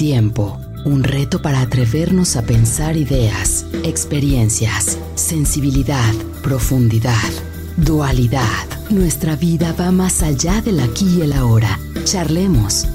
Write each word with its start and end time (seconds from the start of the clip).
Tiempo, 0.00 0.58
un 0.86 1.04
reto 1.04 1.42
para 1.42 1.60
atrevernos 1.60 2.34
a 2.36 2.40
pensar 2.40 2.96
ideas, 2.96 3.66
experiencias, 3.84 4.98
sensibilidad, 5.14 6.14
profundidad, 6.42 7.28
dualidad. 7.76 8.64
Nuestra 8.88 9.36
vida 9.36 9.74
va 9.78 9.90
más 9.90 10.22
allá 10.22 10.62
del 10.62 10.80
aquí 10.80 11.18
y 11.18 11.20
el 11.20 11.34
ahora. 11.34 11.78
Charlemos. 12.04 12.88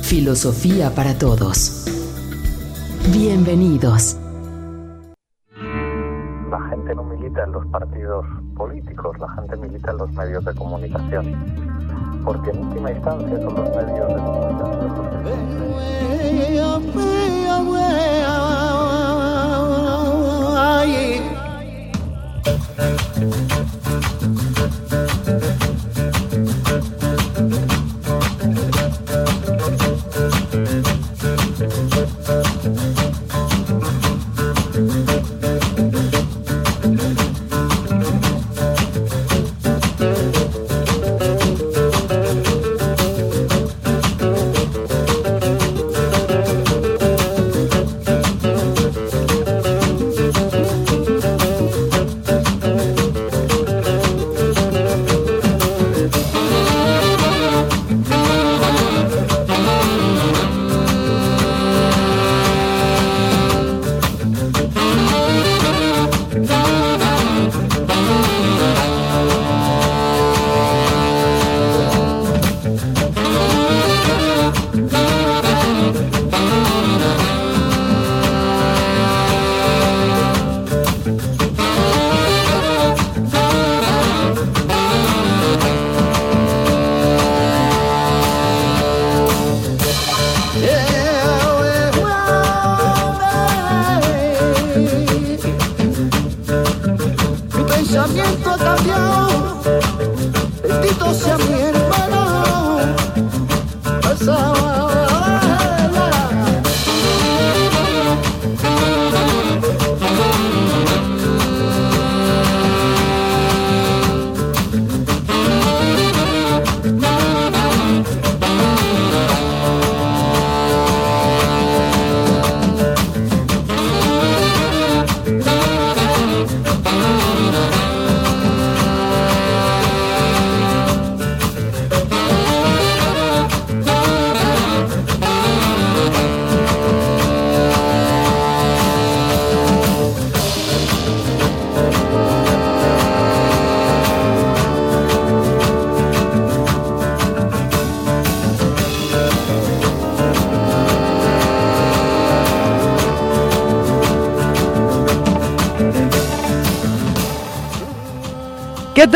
Filosofía 0.00 0.94
para 0.94 1.18
todos. 1.18 1.84
Bienvenidos. 3.12 4.16
La 6.50 6.60
gente 6.70 6.94
no 6.94 7.04
milita 7.04 7.44
en 7.44 7.52
los 7.52 7.66
partidos 7.66 8.24
políticos, 8.56 9.14
la 9.18 9.28
gente 9.34 9.56
milita 9.58 9.90
en 9.90 9.98
los 9.98 10.10
medios 10.12 10.42
de 10.42 10.54
comunicación. 10.54 11.36
Porque 12.24 12.48
en 12.48 12.60
última 12.60 12.92
instancia 12.92 13.36
son 13.42 13.54
los 13.56 13.76
medios 13.76 14.08
de 14.08 14.14
comunicación 14.14 15.10
¿Qué 16.50 16.80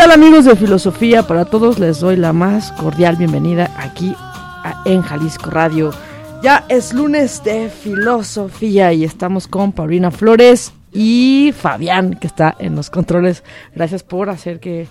tal 0.05 0.13
amigos 0.13 0.45
de 0.45 0.55
Filosofía? 0.55 1.23
Para 1.23 1.47
todos 1.47 1.79
les 1.79 2.01
doy 2.01 2.17
la 2.17 2.35
más 2.35 2.73
cordial 2.73 3.17
bienvenida 3.17 3.71
aquí 3.79 4.15
en 4.85 5.01
Jalisco 5.01 5.49
Radio. 5.49 5.93
Ya 6.43 6.67
es 6.69 6.93
lunes 6.93 7.43
de 7.43 7.71
Filosofía 7.71 8.93
y 8.93 9.05
estamos 9.05 9.49
con 9.49 9.73
Paulina 9.73 10.11
Flores 10.11 10.75
y 10.93 11.55
Fabián 11.57 12.19
que 12.21 12.27
está 12.27 12.55
en 12.59 12.77
los 12.77 12.91
controles. 12.91 13.45
Gracias 13.75 14.03
por 14.03 14.29
hacer 14.29 14.61
que, 14.61 14.89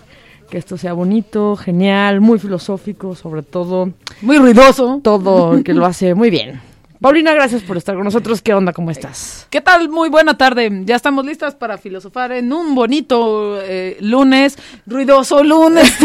que 0.50 0.58
esto 0.58 0.80
sea 0.80 0.94
bonito, 0.94 1.58
genial, 1.58 2.20
muy 2.20 2.40
filosófico, 2.40 3.14
sobre 3.14 3.44
todo. 3.44 3.92
Muy 4.24 4.40
ruidoso. 4.40 5.00
Todo 5.04 5.64
que 5.64 5.76
lo 5.76 5.86
hace 5.86 6.16
muy 6.16 6.32
bien. 6.32 6.60
Paulina, 7.00 7.36
gracias 7.36 7.62
por 7.62 7.78
estar 7.78 7.94
con 7.94 8.06
nosotros. 8.06 8.42
¿Qué 8.42 8.56
onda? 8.56 8.74
¿Cómo 8.74 8.90
estás? 8.90 9.43
¿Qué 9.54 9.62
tal? 9.62 9.88
Muy 9.88 10.10
buena 10.10 10.36
tarde. 10.36 10.82
Ya 10.84 10.96
estamos 10.96 11.24
listas 11.24 11.54
para 11.54 11.78
filosofar 11.78 12.32
en 12.32 12.52
un 12.52 12.74
bonito 12.74 13.62
eh, 13.62 13.98
lunes, 14.02 14.58
ruidoso 14.88 15.44
lunes 15.44 15.96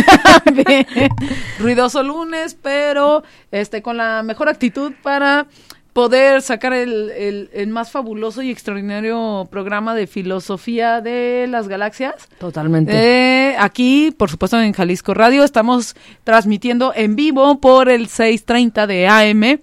ruidoso 1.59 2.03
lunes, 2.03 2.59
pero 2.61 3.23
este 3.51 3.81
con 3.81 3.97
la 3.97 4.23
mejor 4.23 4.51
actitud 4.51 4.93
para 5.03 5.47
poder 5.95 6.43
sacar 6.43 6.75
el, 6.75 7.49
el, 7.51 7.69
más 7.69 7.91
fabuloso 7.91 8.43
y 8.43 8.51
extraordinario 8.51 9.49
programa 9.51 9.95
de 9.95 10.07
filosofía 10.07 11.01
de 11.01 11.47
las 11.49 11.69
galaxias. 11.69 12.29
Totalmente. 12.39 12.93
Eh, 12.95 13.57
aquí, 13.59 14.15
por 14.15 14.29
supuesto, 14.29 14.61
en 14.61 14.75
Jalisco 14.75 15.15
Radio, 15.15 15.43
estamos 15.43 15.97
transmitiendo 16.23 16.93
en 16.95 17.17
vivo 17.17 17.59
por 17.63 17.89
el 17.89 18.09
630 18.09 18.87
de 18.87 19.09
AM 19.09 19.59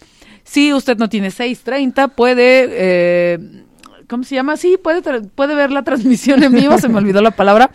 si 0.45 0.71
usted 0.73 0.97
no 0.97 1.09
tiene 1.09 1.31
630, 1.31 2.09
puede, 2.09 2.67
eh, 2.69 3.39
¿cómo 4.07 4.23
se 4.23 4.35
llama? 4.35 4.57
Sí, 4.57 4.77
puede, 4.81 5.01
puede 5.29 5.55
ver 5.55 5.71
la 5.71 5.83
transmisión 5.83 6.43
en 6.43 6.53
vivo, 6.53 6.77
se 6.77 6.89
me 6.89 6.97
olvidó 6.97 7.21
la 7.21 7.31
palabra 7.31 7.71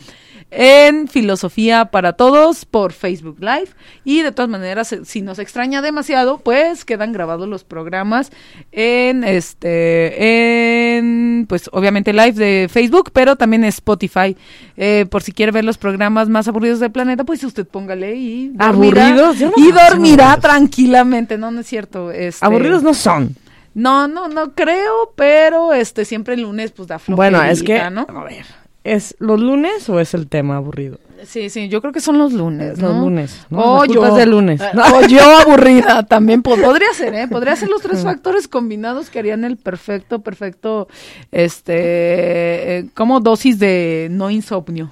en 0.50 1.08
Filosofía 1.08 1.86
para 1.86 2.14
Todos 2.14 2.64
por 2.64 2.92
Facebook 2.92 3.38
Live. 3.40 3.68
Y 4.04 4.22
de 4.22 4.32
todas 4.32 4.50
maneras, 4.50 4.92
eh, 4.92 5.00
si 5.04 5.22
nos 5.22 5.38
extraña 5.38 5.82
demasiado, 5.82 6.38
pues 6.38 6.84
quedan 6.84 7.12
grabados 7.12 7.48
los 7.48 7.64
programas 7.64 8.30
en 8.72 9.24
este, 9.24 10.96
en, 10.98 11.46
pues 11.48 11.70
obviamente 11.72 12.12
live 12.12 12.32
de 12.32 12.68
Facebook, 12.70 13.10
pero 13.12 13.36
también 13.36 13.64
Spotify. 13.64 14.36
Eh, 14.76 15.06
por 15.10 15.22
si 15.22 15.32
quiere 15.32 15.52
ver 15.52 15.64
los 15.64 15.78
programas 15.78 16.28
más 16.28 16.48
aburridos 16.48 16.80
del 16.80 16.90
planeta, 16.90 17.24
pues 17.24 17.42
usted 17.44 17.66
póngale 17.66 18.16
y 18.16 18.52
aburridos 18.58 19.36
y 19.56 19.72
dormirá 19.72 20.36
tranquilamente. 20.38 21.38
No, 21.38 21.50
no 21.50 21.60
es 21.60 21.66
cierto. 21.66 22.10
Este, 22.10 22.44
aburridos 22.44 22.82
no 22.82 22.94
son. 22.94 23.36
No, 23.74 24.08
no, 24.08 24.28
no 24.28 24.52
creo, 24.52 25.12
pero 25.16 25.72
este 25.72 26.04
siempre 26.04 26.34
el 26.34 26.42
lunes 26.42 26.72
pues 26.72 26.88
da 26.88 26.98
flojera. 26.98 27.38
Bueno, 27.38 27.50
es 27.50 27.62
que, 27.62 27.90
¿no? 27.90 28.06
a 28.08 28.24
ver, 28.24 28.44
¿Es 28.82 29.14
los 29.18 29.38
lunes 29.38 29.88
o 29.90 30.00
es 30.00 30.14
el 30.14 30.26
tema 30.26 30.56
aburrido? 30.56 30.98
Sí, 31.24 31.50
sí, 31.50 31.68
yo 31.68 31.82
creo 31.82 31.92
que 31.92 32.00
son 32.00 32.16
los 32.16 32.32
lunes. 32.32 32.78
Los 32.78 32.96
lunes. 32.96 33.46
¿no? 33.50 33.80
O 33.80 33.84
yo. 33.84 34.14
de 34.14 34.24
lunes. 34.24 34.58
Eh, 34.58 34.70
o 34.74 35.06
yo 35.06 35.20
aburrida 35.36 36.02
también. 36.08 36.42
podría 36.42 36.90
ser, 36.94 37.12
¿eh? 37.14 37.28
Podría 37.28 37.56
ser 37.56 37.68
los 37.68 37.82
tres 37.82 38.02
factores 38.04 38.48
combinados 38.48 39.10
que 39.10 39.18
harían 39.18 39.44
el 39.44 39.58
perfecto, 39.58 40.20
perfecto, 40.20 40.88
este, 41.30 42.78
eh, 42.78 42.86
como 42.94 43.20
dosis 43.20 43.58
de 43.58 44.08
no 44.10 44.30
insomnio. 44.30 44.90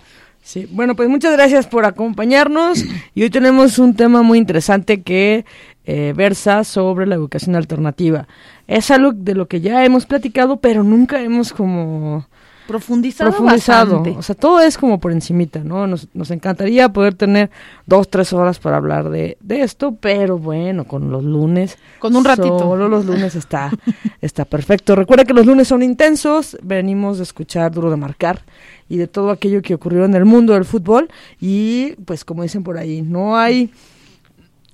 Sí, 0.48 0.66
bueno, 0.72 0.96
pues 0.96 1.10
muchas 1.10 1.34
gracias 1.34 1.66
por 1.66 1.84
acompañarnos 1.84 2.82
y 3.14 3.22
hoy 3.22 3.28
tenemos 3.28 3.78
un 3.78 3.94
tema 3.94 4.22
muy 4.22 4.38
interesante 4.38 5.02
que 5.02 5.44
eh, 5.84 6.14
versa 6.16 6.64
sobre 6.64 7.06
la 7.06 7.16
educación 7.16 7.54
alternativa. 7.54 8.26
Es 8.66 8.90
algo 8.90 9.12
de 9.12 9.34
lo 9.34 9.46
que 9.46 9.60
ya 9.60 9.84
hemos 9.84 10.06
platicado, 10.06 10.56
pero 10.56 10.82
nunca 10.82 11.20
hemos 11.20 11.52
como 11.52 12.26
profundizado, 12.66 13.30
profundizado. 13.30 13.96
bastante. 13.96 14.18
O 14.18 14.22
sea, 14.22 14.34
todo 14.34 14.60
es 14.60 14.78
como 14.78 14.98
por 14.98 15.12
encimita, 15.12 15.60
¿no? 15.60 15.86
Nos, 15.86 16.08
nos 16.14 16.30
encantaría 16.30 16.88
poder 16.90 17.14
tener 17.14 17.50
dos, 17.84 18.08
tres 18.08 18.32
horas 18.32 18.58
para 18.58 18.78
hablar 18.78 19.10
de, 19.10 19.36
de 19.40 19.60
esto, 19.60 19.96
pero 20.00 20.38
bueno, 20.38 20.84
con 20.84 21.10
los 21.10 21.24
lunes. 21.24 21.76
Con 21.98 22.16
un 22.16 22.24
ratito. 22.24 22.58
Solo 22.58 22.88
los 22.88 23.04
lunes 23.04 23.34
está, 23.34 23.70
está 24.22 24.46
perfecto. 24.46 24.96
Recuerda 24.96 25.26
que 25.26 25.34
los 25.34 25.44
lunes 25.44 25.68
son 25.68 25.82
intensos. 25.82 26.56
Venimos 26.62 27.18
de 27.18 27.24
escuchar 27.24 27.70
Duro 27.70 27.90
de 27.90 27.96
Marcar 27.96 28.40
y 28.88 28.96
de 28.96 29.06
todo 29.06 29.30
aquello 29.30 29.62
que 29.62 29.74
ocurrió 29.74 30.04
en 30.04 30.14
el 30.14 30.24
mundo 30.24 30.54
del 30.54 30.64
fútbol. 30.64 31.08
Y 31.40 31.92
pues 32.04 32.24
como 32.24 32.42
dicen 32.42 32.62
por 32.62 32.78
ahí, 32.78 33.02
no 33.02 33.36
hay 33.36 33.70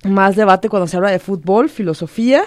más 0.03 0.35
debate 0.35 0.69
cuando 0.69 0.87
se 0.87 0.97
habla 0.97 1.11
de 1.11 1.19
fútbol, 1.19 1.69
filosofía 1.69 2.43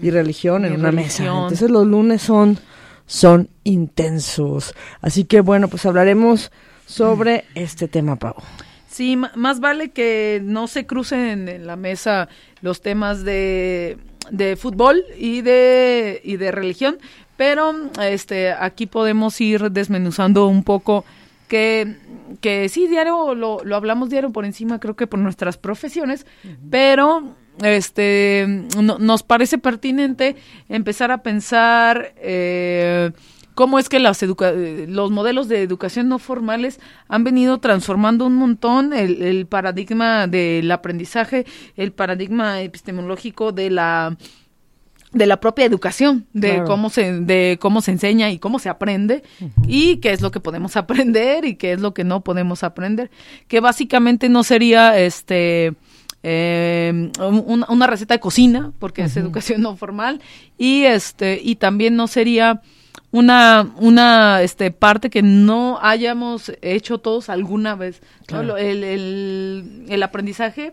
y 0.00 0.10
religión 0.10 0.64
en 0.64 0.74
una 0.74 0.92
mesa. 0.92 1.24
Entonces 1.24 1.70
los 1.70 1.86
lunes 1.86 2.22
son, 2.22 2.58
son 3.06 3.48
intensos. 3.64 4.74
Así 5.00 5.24
que 5.24 5.40
bueno, 5.40 5.68
pues 5.68 5.84
hablaremos 5.86 6.50
sobre 6.86 7.44
este 7.54 7.88
tema, 7.88 8.16
Pau. 8.16 8.34
Sí, 8.88 9.16
más 9.16 9.60
vale 9.60 9.90
que 9.90 10.40
no 10.42 10.66
se 10.66 10.84
crucen 10.84 11.48
en 11.48 11.66
la 11.66 11.76
mesa 11.76 12.28
los 12.60 12.80
temas 12.82 13.24
de, 13.24 13.98
de 14.30 14.56
fútbol 14.56 15.04
y 15.16 15.42
de, 15.42 16.20
y 16.24 16.36
de 16.36 16.50
religión, 16.50 16.98
pero 17.40 17.72
este 18.02 18.52
aquí 18.52 18.84
podemos 18.84 19.40
ir 19.40 19.70
desmenuzando 19.72 20.46
un 20.46 20.62
poco 20.62 21.06
que, 21.48 21.96
que 22.42 22.68
sí, 22.68 22.86
diario 22.86 23.34
lo, 23.34 23.64
lo 23.64 23.76
hablamos 23.76 24.10
diario 24.10 24.28
por 24.30 24.44
encima, 24.44 24.78
creo 24.78 24.94
que 24.94 25.06
por 25.06 25.18
nuestras 25.20 25.56
profesiones, 25.56 26.26
pero 26.70 27.34
este 27.62 28.46
no- 28.78 28.98
nos 28.98 29.22
parece 29.22 29.56
pertinente 29.56 30.36
empezar 30.68 31.10
a 31.12 31.22
pensar 31.22 32.12
eh, 32.18 33.10
cómo 33.54 33.78
es 33.78 33.88
que 33.88 34.00
las 34.00 34.22
educa- 34.22 34.52
los 34.86 35.10
modelos 35.10 35.48
de 35.48 35.62
educación 35.62 36.08
no 36.10 36.18
formales 36.18 36.78
han 37.08 37.24
venido 37.24 37.56
transformando 37.56 38.26
un 38.26 38.34
montón 38.34 38.92
el, 38.92 39.22
el 39.22 39.46
paradigma 39.46 40.26
del 40.26 40.70
aprendizaje, 40.70 41.46
el 41.76 41.90
paradigma 41.92 42.60
epistemológico 42.60 43.52
de 43.52 43.70
la 43.70 44.16
de 45.12 45.26
la 45.26 45.40
propia 45.40 45.64
educación, 45.64 46.26
de 46.32 46.50
Claro. 46.50 46.64
cómo 46.66 46.88
se 46.90 47.20
de 47.20 47.58
cómo 47.60 47.80
se 47.80 47.90
enseña 47.90 48.30
y 48.30 48.38
cómo 48.38 48.58
se 48.60 48.68
aprende 48.68 49.22
y 49.66 49.96
qué 49.96 50.12
es 50.12 50.20
lo 50.20 50.30
que 50.30 50.38
podemos 50.40 50.76
aprender 50.76 51.44
y 51.44 51.56
qué 51.56 51.72
es 51.72 51.80
lo 51.80 51.92
que 51.94 52.04
no 52.04 52.20
podemos 52.22 52.62
aprender, 52.62 53.10
que 53.48 53.60
básicamente 53.60 54.28
no 54.28 54.42
sería 54.44 54.98
este 54.98 55.74
eh, 56.22 57.10
un- 57.18 57.64
una 57.68 57.86
receta 57.86 58.14
de 58.14 58.20
cocina 58.20 58.72
porque 58.78 59.02
es 59.02 59.16
educación 59.16 59.62
no 59.62 59.76
formal 59.76 60.20
y 60.58 60.84
este 60.84 61.40
y 61.42 61.56
también 61.56 61.96
no 61.96 62.06
sería 62.06 62.60
una 63.10 63.72
una 63.78 64.42
este 64.42 64.70
parte 64.70 65.10
que 65.10 65.22
no 65.22 65.78
hayamos 65.82 66.52
hecho 66.62 66.98
todos 66.98 67.28
alguna 67.28 67.74
vez. 67.74 68.00
El, 68.28 68.50
el, 68.84 69.84
el 69.88 70.02
aprendizaje 70.04 70.72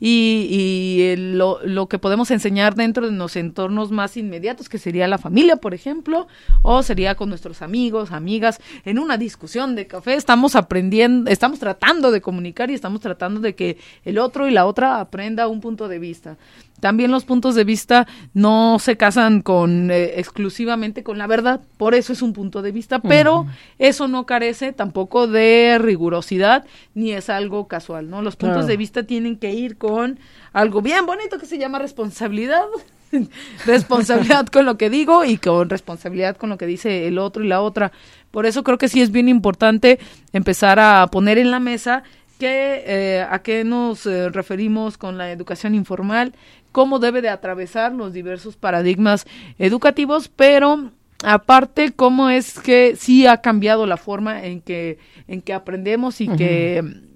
y, 0.00 0.46
y 0.50 1.02
el- 1.02 1.38
lo, 1.38 1.58
lo 1.64 1.88
que 1.88 1.98
podemos 1.98 2.30
enseñar 2.30 2.74
dentro 2.74 3.06
de 3.06 3.12
los 3.16 3.36
entornos 3.36 3.90
más 3.90 4.16
inmediatos, 4.16 4.68
que 4.68 4.78
sería 4.78 5.08
la 5.08 5.18
familia, 5.18 5.56
por 5.56 5.74
ejemplo, 5.74 6.26
o 6.62 6.82
sería 6.82 7.14
con 7.14 7.28
nuestros 7.28 7.62
amigos, 7.62 8.12
amigas, 8.12 8.60
en 8.84 8.98
una 8.98 9.16
discusión 9.18 9.74
de 9.74 9.86
café, 9.86 10.14
estamos 10.14 10.54
aprendiendo, 10.56 11.30
estamos 11.30 11.58
tratando 11.58 12.10
de 12.10 12.20
comunicar 12.20 12.70
y 12.70 12.74
estamos 12.74 13.00
tratando 13.00 13.40
de 13.40 13.54
que 13.54 13.78
el 14.04 14.18
otro 14.18 14.48
y 14.48 14.50
la 14.52 14.66
otra 14.66 15.00
aprenda 15.00 15.48
un 15.48 15.60
punto 15.60 15.88
de 15.88 15.98
vista. 15.98 16.36
También 16.80 17.10
los 17.10 17.24
puntos 17.24 17.54
de 17.54 17.64
vista 17.64 18.06
no 18.34 18.78
se 18.78 18.96
casan 18.96 19.42
con 19.42 19.90
eh, 19.90 20.18
exclusivamente 20.20 21.02
con 21.02 21.18
la 21.18 21.26
verdad, 21.26 21.60
por 21.76 21.94
eso 21.94 22.12
es 22.12 22.22
un 22.22 22.32
punto 22.32 22.62
de 22.62 22.72
vista, 22.72 23.00
pero 23.00 23.46
eso 23.78 24.06
no 24.08 24.26
carece 24.26 24.72
tampoco 24.72 25.26
de 25.26 25.78
rigurosidad 25.80 26.64
ni 26.94 27.12
es 27.12 27.30
algo 27.30 27.66
casual, 27.68 28.10
¿no? 28.10 28.22
Los 28.22 28.36
puntos 28.36 28.58
Claro. 28.58 28.68
de 28.68 28.76
vista 28.76 29.02
tienen 29.04 29.36
que 29.36 29.52
ir 29.52 29.76
con 29.76 30.18
algo 30.52 30.80
bien 30.82 31.04
bonito 31.06 31.38
que 31.38 31.46
se 31.46 31.58
llama 31.58 31.78
responsabilidad. 31.78 32.62
responsabilidad 33.66 34.46
con 34.46 34.66
lo 34.66 34.76
que 34.76 34.90
digo 34.90 35.24
y 35.24 35.38
con 35.38 35.70
responsabilidad 35.70 36.36
con 36.36 36.50
lo 36.50 36.58
que 36.58 36.66
dice 36.66 37.06
el 37.06 37.18
otro 37.18 37.42
y 37.44 37.48
la 37.48 37.60
otra. 37.60 37.92
Por 38.30 38.46
eso 38.46 38.62
creo 38.62 38.78
que 38.78 38.88
sí 38.88 39.00
es 39.00 39.10
bien 39.10 39.28
importante 39.28 39.98
empezar 40.32 40.78
a 40.78 41.06
poner 41.06 41.38
en 41.38 41.50
la 41.50 41.60
mesa 41.60 42.02
que, 42.38 42.84
eh, 42.86 43.26
a 43.28 43.40
qué 43.40 43.64
nos 43.64 44.06
eh, 44.06 44.28
referimos 44.28 44.96
con 44.96 45.18
la 45.18 45.32
educación 45.32 45.74
informal, 45.74 46.34
cómo 46.72 46.98
debe 46.98 47.22
de 47.22 47.28
atravesar 47.28 47.92
los 47.92 48.12
diversos 48.12 48.56
paradigmas 48.56 49.26
educativos, 49.58 50.28
pero 50.28 50.90
aparte 51.24 51.92
cómo 51.92 52.30
es 52.30 52.58
que 52.60 52.94
sí 52.96 53.26
ha 53.26 53.40
cambiado 53.40 53.86
la 53.86 53.96
forma 53.96 54.44
en 54.44 54.60
que 54.60 54.98
en 55.26 55.42
que 55.42 55.52
aprendemos 55.52 56.20
y 56.20 56.28
que 56.28 57.07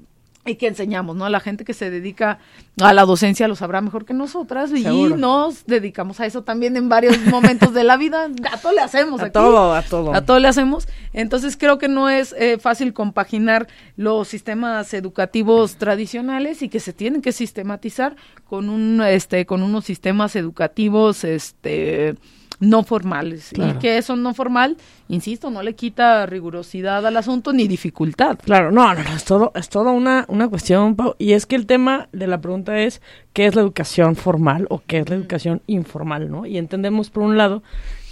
y 0.45 0.57
que 0.57 0.67
enseñamos, 0.67 1.15
¿no? 1.15 1.29
La 1.29 1.39
gente 1.39 1.65
que 1.65 1.73
se 1.73 1.89
dedica 1.89 2.39
a 2.81 2.93
la 2.93 3.05
docencia 3.05 3.47
lo 3.47 3.55
sabrá 3.55 3.81
mejor 3.81 4.05
que 4.05 4.13
nosotras 4.13 4.73
y 4.73 4.83
nos 4.83 5.67
dedicamos 5.67 6.19
a 6.19 6.27
eso 6.27 6.43
también 6.43 6.77
en 6.77 6.89
varios 6.89 7.17
momentos 7.27 7.73
de 7.73 7.85
la 7.85 7.97
vida. 7.97 8.29
A 8.51 8.59
todo 8.59 8.73
le 8.73 8.81
hacemos 8.81 9.21
A 9.21 9.27
aquí. 9.27 9.33
todo, 9.35 9.73
a 9.73 9.83
todo. 9.83 10.13
A 10.13 10.23
todo 10.23 10.41
le 10.41 10.49
hacemos. 10.49 10.89
Entonces 11.13 11.57
creo 11.57 11.79
que 11.79 11.89
no 11.89 12.11
es 12.11 12.35
eh, 12.37 12.59
fácil 12.59 12.93
compaginar 12.93 13.69
los 13.97 14.27
sistemas 14.29 14.93
educativos 14.95 15.77
tradicionales 15.77 16.63
y 16.63 16.69
que 16.69 16.81
se 16.81 16.93
tienen 16.93 17.23
que 17.23 17.33
sistematizar 17.33 18.17
con 18.49 18.69
un 18.69 19.01
este 19.03 19.47
con 19.47 19.63
unos 19.63 19.85
sistemas 19.85 20.35
educativos 20.35 21.25
este 21.25 22.17
no 22.63 22.85
formales 22.85 23.51
Claro. 23.53 23.75
y 23.77 23.81
que 23.81 23.99
eso 23.99 24.15
no 24.15 24.35
formal, 24.35 24.77
insisto, 25.09 25.51
no 25.51 25.63
le 25.65 25.75
quita 25.75 26.25
rigurosidad 26.27 27.05
al 27.05 27.17
asunto 27.17 27.53
ni 27.53 27.67
dificultad. 27.67 28.39
Claro, 28.43 28.71
no, 28.71 28.95
no, 28.95 29.03
no, 29.03 29.17
es 29.17 29.25
todo, 29.25 29.51
es 29.57 29.69
toda 29.69 29.91
una, 29.91 30.25
una 30.29 30.49
cuestión, 30.49 30.95
Pau, 30.95 31.17
y 31.19 31.33
es 31.33 31.45
que 31.47 31.57
el 31.57 31.67
tema 31.67 32.09
de 32.13 32.29
la 32.29 32.41
pregunta 32.41 32.79
es 32.79 33.03
qué 33.33 33.47
es 33.47 33.57
la 33.57 33.63
educación 33.63 34.15
formal 34.15 34.67
o 34.71 34.81
qué 34.87 34.99
es 35.01 35.09
la 35.11 35.17
educación 35.17 35.61
informal, 35.67 36.31
¿no? 36.31 36.47
Y 36.47 36.57
entendemos 36.57 37.11
por 37.11 37.25
un 37.25 37.37
lado 37.37 37.65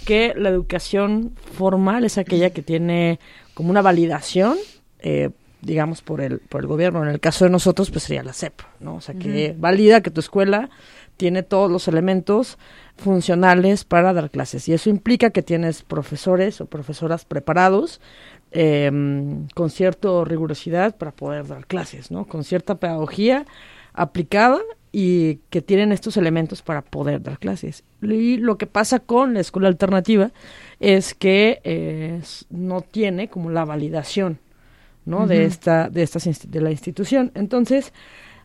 que 0.05 0.33
la 0.35 0.49
educación 0.49 1.31
formal 1.57 2.03
es 2.03 2.17
aquella 2.17 2.49
que 2.49 2.61
tiene 2.61 3.19
como 3.53 3.69
una 3.69 3.81
validación, 3.81 4.57
eh, 4.99 5.29
digamos, 5.61 6.01
por 6.01 6.19
el, 6.19 6.39
por 6.39 6.59
el 6.61 6.67
gobierno. 6.67 7.03
En 7.03 7.09
el 7.09 7.19
caso 7.21 7.45
de 7.45 7.51
nosotros, 7.51 7.89
pues 7.89 8.03
sería 8.03 8.23
la 8.23 8.33
CEP, 8.33 8.61
¿no? 8.81 8.95
O 8.95 9.01
sea, 9.01 9.15
que 9.15 9.55
valida 9.57 10.01
que 10.01 10.11
tu 10.11 10.19
escuela 10.19 10.69
tiene 11.17 11.43
todos 11.43 11.71
los 11.71 11.87
elementos 11.87 12.57
funcionales 12.97 13.83
para 13.83 14.13
dar 14.13 14.29
clases. 14.29 14.67
Y 14.69 14.73
eso 14.73 14.89
implica 14.89 15.31
que 15.31 15.41
tienes 15.41 15.83
profesores 15.83 16.61
o 16.61 16.65
profesoras 16.65 17.25
preparados 17.25 18.01
eh, 18.51 18.91
con 19.55 19.69
cierta 19.69 20.09
rigurosidad 20.25 20.95
para 20.97 21.11
poder 21.11 21.47
dar 21.47 21.65
clases, 21.67 22.11
¿no? 22.11 22.25
Con 22.25 22.43
cierta 22.43 22.75
pedagogía 22.75 23.45
aplicada 23.93 24.59
y 24.91 25.35
que 25.49 25.61
tienen 25.61 25.91
estos 25.91 26.17
elementos 26.17 26.61
para 26.61 26.81
poder 26.81 27.21
dar 27.21 27.39
clases. 27.39 27.83
Y 28.01 28.37
lo 28.37 28.57
que 28.57 28.67
pasa 28.67 28.99
con 28.99 29.33
la 29.33 29.39
escuela 29.39 29.69
alternativa 29.69 30.31
es 30.79 31.13
que 31.13 31.61
eh, 31.63 32.21
no 32.49 32.81
tiene 32.81 33.29
como 33.29 33.49
la 33.51 33.63
validación, 33.63 34.39
¿no? 35.05 35.27
De 35.27 35.45
esta, 35.45 35.89
de 35.89 36.03
estas 36.03 36.27
de 36.51 36.61
la 36.61 36.71
institución. 36.71 37.31
Entonces, 37.35 37.93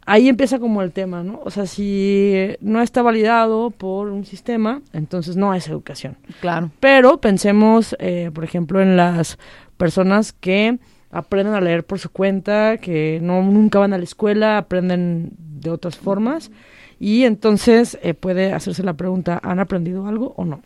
ahí 0.06 0.28
empieza 0.28 0.58
como 0.58 0.82
el 0.82 0.92
tema, 0.92 1.22
¿no? 1.22 1.40
O 1.44 1.50
sea, 1.50 1.66
si 1.66 2.56
no 2.60 2.80
está 2.80 3.02
validado 3.02 3.70
por 3.70 4.08
un 4.08 4.24
sistema, 4.24 4.80
entonces 4.92 5.36
no 5.36 5.52
es 5.54 5.68
educación. 5.68 6.16
Claro. 6.40 6.70
Pero 6.80 7.20
pensemos, 7.20 7.94
eh, 7.98 8.30
por 8.32 8.44
ejemplo, 8.44 8.80
en 8.80 8.96
las 8.96 9.38
personas 9.76 10.32
que 10.32 10.78
aprenden 11.10 11.54
a 11.54 11.60
leer 11.60 11.84
por 11.84 11.98
su 11.98 12.10
cuenta, 12.10 12.78
que 12.78 13.18
no 13.22 13.42
nunca 13.42 13.78
van 13.78 13.92
a 13.92 13.98
la 13.98 14.04
escuela, 14.04 14.58
aprenden 14.58 15.32
de 15.38 15.70
otras 15.70 15.96
formas 15.96 16.50
y 16.98 17.24
entonces 17.24 17.98
eh, 18.02 18.14
puede 18.14 18.52
hacerse 18.52 18.82
la 18.82 18.94
pregunta, 18.94 19.40
¿han 19.42 19.60
aprendido 19.60 20.06
algo 20.06 20.34
o 20.36 20.44
no? 20.44 20.62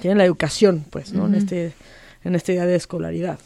Tienen 0.00 0.18
la 0.18 0.24
educación, 0.24 0.84
pues, 0.90 1.12
¿no? 1.12 1.26
En 1.26 1.34
este 1.34 1.72
en 2.24 2.34
esta 2.34 2.52
idea 2.52 2.66
de 2.66 2.76
escolaridad. 2.76 3.38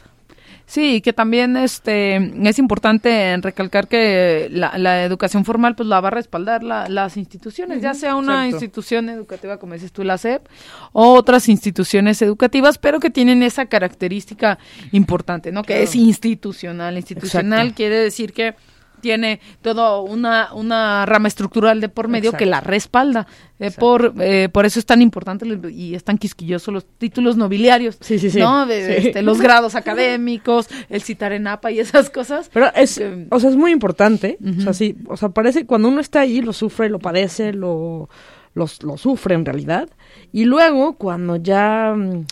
Sí, 0.66 1.00
que 1.02 1.12
también 1.12 1.56
este 1.56 2.16
es 2.48 2.58
importante 2.58 3.36
recalcar 3.42 3.88
que 3.88 4.48
la, 4.50 4.78
la 4.78 5.04
educación 5.04 5.44
formal 5.44 5.74
pues 5.74 5.88
la 5.88 6.00
va 6.00 6.08
a 6.08 6.10
respaldar 6.12 6.62
la- 6.62 6.88
las 6.88 7.16
instituciones, 7.16 7.82
ya 7.82 7.92
sea 7.94 8.16
una 8.16 8.46
exacto. 8.46 8.64
institución 8.64 9.08
educativa 9.10 9.58
como 9.58 9.74
dices 9.74 9.92
tú 9.92 10.02
la 10.04 10.16
SEP 10.16 10.46
o 10.92 11.12
otras 11.14 11.48
instituciones 11.48 12.22
educativas, 12.22 12.78
pero 12.78 13.00
que 13.00 13.10
tienen 13.10 13.42
esa 13.42 13.66
característica 13.66 14.58
importante, 14.92 15.52
¿no? 15.52 15.62
Que 15.62 15.82
es 15.82 15.94
institucional. 15.94 16.96
Institucional 16.96 17.60
Exacto. 17.60 17.76
quiere 17.76 17.96
decir 17.98 18.32
que 18.32 18.54
tiene 19.02 19.40
toda 19.60 20.00
una, 20.00 20.54
una 20.54 21.04
rama 21.04 21.28
estructural 21.28 21.80
de 21.82 21.90
por 21.90 22.08
medio 22.08 22.32
que 22.32 22.46
la 22.46 22.60
respalda. 22.60 23.26
Eh, 23.58 23.70
por, 23.70 24.14
eh, 24.18 24.48
por 24.50 24.64
eso 24.64 24.78
es 24.78 24.86
tan 24.86 25.02
importante 25.02 25.44
y 25.70 25.94
es 25.94 26.02
tan 26.04 26.16
quisquilloso 26.18 26.70
los 26.72 26.86
títulos 26.86 27.36
nobiliarios. 27.36 27.98
Sí, 28.00 28.18
sí, 28.18 28.30
sí. 28.30 28.38
¿no? 28.38 28.64
De- 28.66 28.96
este, 28.96 29.22
los 29.22 29.40
grados 29.40 29.74
académicos, 29.74 30.68
el 30.88 31.02
citar 31.02 31.32
en 31.32 31.46
APA 31.46 31.70
y 31.70 31.80
esas 31.80 32.08
cosas. 32.10 32.48
Pero 32.52 32.72
es, 32.74 32.96
Que- 32.98 33.26
o 33.30 33.38
sea, 33.38 33.50
es 33.50 33.56
muy 33.56 33.72
importante. 33.72 34.38
O 34.58 34.60
sea, 34.62 34.72
sí, 34.72 34.96
o 35.08 35.16
sea, 35.16 35.28
parece 35.28 35.66
cuando 35.66 35.88
uno 35.88 36.00
está 36.00 36.20
ahí, 36.20 36.40
lo 36.40 36.52
sufre, 36.52 36.88
lo 36.88 36.98
padece, 36.98 37.52
lo, 37.52 38.08
lo 38.54 38.66
sufre 38.96 39.34
en 39.34 39.44
realidad. 39.44 39.88
Y 40.32 40.44
luego, 40.44 40.94
cuando 40.94 41.36
ya 41.36 41.94
mm, 41.96 42.24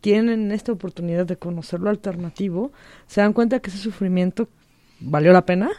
tienen 0.00 0.52
esta 0.52 0.72
oportunidad 0.72 1.26
de 1.26 1.36
conocer 1.36 1.80
lo 1.80 1.90
alternativo, 1.90 2.70
se 3.06 3.20
dan 3.20 3.32
cuenta 3.32 3.58
que 3.60 3.70
ese 3.70 3.78
sufrimiento 3.78 4.48
valió 5.00 5.32
la 5.32 5.44
pena, 5.44 5.70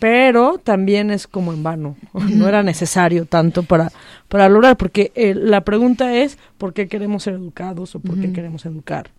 pero 0.00 0.58
también 0.58 1.10
es 1.10 1.26
como 1.26 1.52
en 1.52 1.62
vano, 1.62 1.96
no 2.12 2.48
era 2.48 2.62
necesario 2.62 3.26
tanto 3.26 3.62
para, 3.62 3.90
para 4.28 4.48
lograr, 4.48 4.76
porque 4.76 5.12
eh, 5.14 5.34
la 5.34 5.62
pregunta 5.62 6.14
es 6.14 6.38
por 6.58 6.72
qué 6.72 6.88
queremos 6.88 7.22
ser 7.22 7.34
educados 7.34 7.94
o 7.94 8.00
por 8.00 8.20
qué 8.20 8.32
queremos 8.32 8.66
educar, 8.66 9.10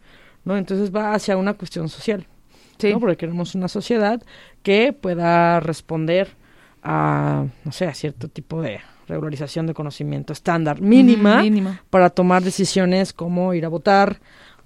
¿no? 0.45 0.57
Entonces 0.57 0.93
va 0.95 1.13
hacia 1.13 1.37
una 1.37 1.53
cuestión 1.53 1.89
social, 1.89 2.27
¿no? 2.83 2.99
Porque 2.99 3.17
queremos 3.17 3.55
una 3.55 3.67
sociedad 3.67 4.21
que 4.63 4.93
pueda 4.93 5.59
responder 5.59 6.29
a, 6.83 7.45
no 7.63 7.71
sé, 7.71 7.85
a 7.85 7.93
cierto 7.93 8.27
tipo 8.27 8.61
de 8.61 8.79
regularización 9.07 9.67
de 9.67 9.73
conocimiento 9.73 10.33
estándar 10.33 10.81
mínima, 10.81 11.41
mínima. 11.41 11.81
para 11.89 12.09
tomar 12.09 12.43
decisiones 12.43 13.13
como 13.13 13.53
ir 13.53 13.65
a 13.65 13.69
votar, 13.69 14.19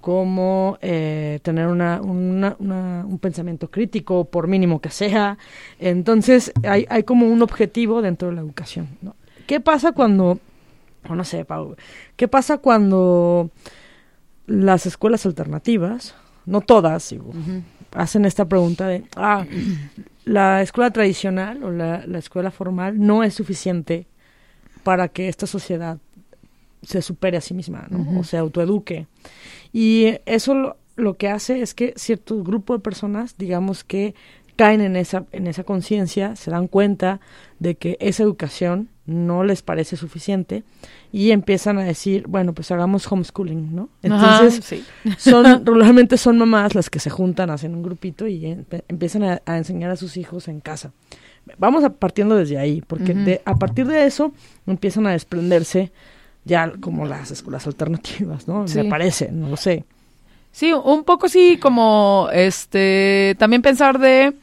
como 0.06 0.78
eh, 0.84 1.40
tener 1.42 1.66
una, 1.66 2.00
una, 2.00 2.56
un 2.60 3.18
pensamiento 3.18 3.72
crítico, 3.72 4.26
por 4.26 4.48
mínimo 4.48 4.80
que 4.80 4.92
sea. 4.92 5.40
Entonces, 5.80 6.54
hay, 6.64 6.86
hay 6.92 7.02
como 7.02 7.26
un 7.26 7.42
objetivo 7.42 8.04
dentro 8.04 8.28
de 8.28 8.36
la 8.36 8.42
educación. 8.42 8.88
¿no? 9.02 9.16
¿Qué 9.48 9.60
pasa 9.60 9.94
cuando, 9.94 10.38
no 11.10 11.24
sé, 11.24 11.44
Pau, 11.44 11.76
qué 12.18 12.28
pasa 12.28 12.60
cuando 12.60 13.50
las 14.46 14.86
escuelas 14.86 15.26
alternativas, 15.26 16.14
no 16.46 16.62
todas, 16.62 17.10
digo, 17.10 17.32
hacen 17.92 18.26
esta 18.26 18.46
pregunta 18.48 18.86
de, 18.86 19.06
ah, 19.16 19.44
la 20.24 20.62
escuela 20.62 20.92
tradicional 20.92 21.64
o 21.64 21.72
la, 21.72 22.06
la 22.06 22.20
escuela 22.20 22.52
formal 22.52 23.04
no 23.04 23.24
es 23.24 23.34
suficiente 23.34 24.06
para 24.84 25.08
que 25.08 25.30
esta 25.30 25.48
sociedad 25.48 25.98
se 26.86 27.02
supere 27.02 27.38
a 27.38 27.42
sí 27.42 27.54
misma, 27.54 27.88
¿no? 27.90 28.20
O 28.20 28.24
se 28.24 28.38
autoeduque. 28.38 29.08
Y 29.74 30.18
eso 30.26 30.54
lo, 30.54 30.78
lo, 30.96 31.16
que 31.16 31.30
hace 31.30 31.62
es 31.62 31.74
que 31.74 31.94
cierto 31.98 32.44
grupo 32.44 32.74
de 32.74 32.80
personas, 32.80 33.38
digamos 33.38 33.84
que 33.84 34.16
caen 34.56 34.82
en 34.82 34.96
esa, 34.96 35.26
en 35.32 35.48
esa 35.48 35.64
conciencia, 35.64 36.36
se 36.36 36.52
dan 36.52 36.68
cuenta 36.68 37.20
de 37.60 37.76
que 37.76 37.98
esa 38.00 38.24
educación 38.24 38.90
no 39.06 39.44
les 39.44 39.62
parece 39.62 39.98
suficiente 39.98 40.64
y 41.12 41.32
empiezan 41.32 41.78
a 41.78 41.84
decir, 41.84 42.26
bueno, 42.28 42.54
pues 42.54 42.72
hagamos 42.72 43.10
homeschooling, 43.12 43.76
¿no? 43.76 43.90
Entonces, 44.02 44.84
son, 45.18 45.44
regularmente 45.66 46.18
son 46.18 46.38
mamás 46.38 46.74
las 46.74 46.90
que 46.90 47.00
se 47.00 47.10
juntan, 47.10 47.50
hacen 47.50 47.76
un 47.76 47.84
grupito 47.84 48.28
y 48.28 48.46
empiezan 48.88 49.24
a, 49.24 49.42
a, 49.46 49.58
enseñar 49.58 49.92
a 49.92 49.96
sus 49.96 50.18
hijos 50.18 50.48
en 50.48 50.60
casa. 50.60 50.92
Vamos 51.60 51.84
a, 51.84 51.92
partiendo 51.94 52.36
desde 52.36 52.58
ahí, 52.58 52.82
porque 52.88 53.14
de, 53.14 53.42
a 53.46 53.56
partir 53.56 53.86
de 53.86 54.06
eso 54.06 54.34
empiezan 54.66 55.06
a 55.06 55.12
desprenderse 55.12 55.92
ya 56.46 56.72
como 56.80 57.06
las 57.06 57.32
escuelas 57.32 57.68
alternativas, 57.68 58.48
¿no? 58.48 58.66
Me 58.74 58.86
parece, 58.86 59.32
no 59.32 59.50
lo 59.50 59.58
sé. 59.58 59.84
Sí, 60.52 60.72
un 60.72 61.04
poco 61.04 61.28
sí 61.28 61.58
como 61.58 62.30
este 62.32 63.36
también 63.38 63.62
pensar 63.62 64.00
de 64.00 64.34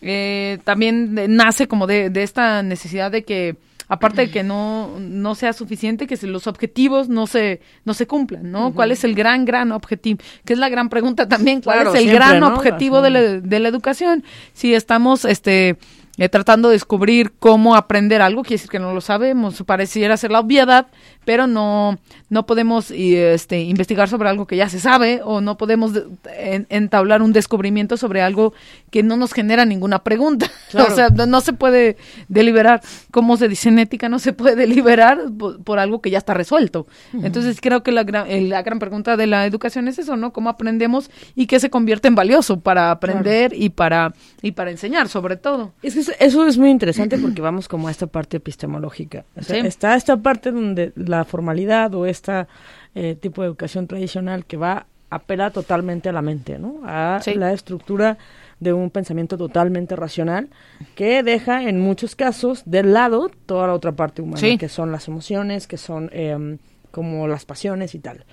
eh, 0.00 0.58
también 0.64 1.14
nace 1.36 1.68
como 1.68 1.86
de, 1.86 2.08
de, 2.08 2.22
esta 2.22 2.62
necesidad 2.62 3.10
de 3.10 3.24
que 3.24 3.56
aparte 3.88 4.22
de 4.22 4.30
que 4.30 4.42
no 4.42 4.98
no 4.98 5.34
sea 5.34 5.52
suficiente 5.52 6.06
que 6.06 6.16
los 6.26 6.46
objetivos 6.46 7.08
no 7.08 7.26
se 7.26 7.60
no 7.84 7.92
se 7.92 8.06
cumplan, 8.06 8.50
¿no? 8.50 8.72
¿Cuál 8.72 8.92
es 8.92 9.04
el 9.04 9.14
gran 9.14 9.44
gran 9.44 9.72
objetivo? 9.72 10.20
Que 10.46 10.54
es 10.54 10.58
la 10.58 10.68
gran 10.68 10.88
pregunta 10.88 11.28
también, 11.28 11.60
¿cuál 11.60 11.78
claro, 11.78 11.90
es 11.90 11.96
el 11.96 12.08
siempre, 12.08 12.26
gran 12.26 12.40
¿no? 12.40 12.54
objetivo 12.54 13.02
de 13.02 13.10
la, 13.10 13.20
de 13.20 13.58
la 13.58 13.68
educación? 13.68 14.24
Si 14.54 14.72
estamos 14.72 15.24
este 15.24 15.76
eh, 16.18 16.28
tratando 16.28 16.68
de 16.68 16.74
descubrir 16.74 17.32
cómo 17.38 17.76
aprender 17.76 18.22
algo, 18.22 18.42
quiere 18.42 18.56
decir 18.56 18.70
que 18.70 18.80
no 18.80 18.92
lo 18.92 19.00
sabemos, 19.00 19.62
pareciera 19.64 20.16
ser 20.16 20.32
la 20.32 20.40
obviedad, 20.40 20.88
pero 21.24 21.46
no, 21.46 21.98
no 22.30 22.46
podemos 22.46 22.90
este, 22.90 23.60
investigar 23.60 24.08
sobre 24.08 24.28
algo 24.28 24.46
que 24.46 24.56
ya 24.56 24.68
se 24.68 24.80
sabe 24.80 25.20
o 25.22 25.40
no 25.40 25.58
podemos 25.58 25.92
en, 26.36 26.66
entablar 26.70 27.22
un 27.22 27.32
descubrimiento 27.32 27.96
sobre 27.96 28.22
algo 28.22 28.54
que 28.90 29.02
no 29.02 29.16
nos 29.16 29.32
genera 29.32 29.64
ninguna 29.64 30.02
pregunta. 30.02 30.50
Claro. 30.68 30.92
o 30.92 30.96
sea, 30.96 31.08
no 31.08 31.40
se 31.40 31.54
puede 31.54 31.96
deliberar, 32.28 32.82
como 33.10 33.38
se 33.38 33.48
dice 33.48 33.70
en 33.70 33.78
ética, 33.78 34.10
no 34.10 34.18
se 34.18 34.34
puede 34.34 34.54
deliberar 34.66 35.18
por, 35.38 35.62
por 35.62 35.78
algo 35.78 36.02
que 36.02 36.10
ya 36.10 36.18
está 36.18 36.34
resuelto. 36.34 36.86
Uh 37.14 37.18
-huh. 37.18 37.26
Entonces 37.26 37.58
creo 37.62 37.82
que 37.82 37.90
la 37.90 38.04
gran, 38.04 38.26
la 38.50 38.62
gran 38.62 38.78
pregunta 38.78 39.16
de 39.16 39.26
la 39.26 39.46
educación 39.46 39.88
es 39.88 39.98
eso, 39.98 40.18
¿no? 40.18 40.34
¿Cómo 40.34 40.50
aprendemos 40.50 41.10
y 41.34 41.46
qué 41.46 41.58
se 41.58 41.70
convierte 41.70 42.08
en 42.08 42.14
valioso 42.14 42.60
para 42.60 42.90
aprender 42.90 43.52
claro. 43.52 43.64
y, 43.64 43.70
para, 43.70 44.14
y 44.42 44.52
para 44.52 44.70
enseñar 44.70 45.08
sobre 45.08 45.36
todo? 45.36 45.72
Es 45.82 45.94
que 45.94 46.00
eso 46.20 46.46
es 46.46 46.58
muy 46.58 46.68
interesante 46.68 47.16
porque 47.16 47.40
vamos 47.40 47.66
como 47.66 47.88
a 47.88 47.90
esta 47.90 48.06
parte 48.06 48.36
epistemológica. 48.36 49.24
O 49.36 49.42
sea, 49.42 49.60
sí. 49.62 49.66
Está 49.66 49.96
esta 49.96 50.18
parte 50.18 50.52
donde 50.52 50.92
la 50.96 51.17
formalidad 51.24 51.94
o 51.94 52.06
este 52.06 52.46
eh, 52.94 53.16
tipo 53.20 53.42
de 53.42 53.48
educación 53.48 53.86
tradicional 53.86 54.44
que 54.44 54.56
va 54.56 54.86
apela 55.10 55.50
totalmente 55.50 56.08
a 56.08 56.12
la 56.12 56.22
mente, 56.22 56.58
¿no? 56.58 56.80
A 56.84 57.20
sí. 57.22 57.34
la 57.34 57.52
estructura 57.52 58.18
de 58.60 58.72
un 58.72 58.90
pensamiento 58.90 59.38
totalmente 59.38 59.96
racional 59.96 60.48
que 60.94 61.22
deja 61.22 61.62
en 61.62 61.80
muchos 61.80 62.16
casos 62.16 62.62
de 62.66 62.82
lado 62.82 63.30
toda 63.46 63.68
la 63.68 63.74
otra 63.74 63.92
parte 63.92 64.20
humana, 64.20 64.40
sí. 64.40 64.58
que 64.58 64.68
son 64.68 64.92
las 64.92 65.08
emociones, 65.08 65.66
que 65.66 65.76
son 65.76 66.10
eh, 66.12 66.58
como 66.90 67.28
las 67.28 67.44
pasiones 67.44 67.94
y 67.94 68.00
tal. 68.00 68.24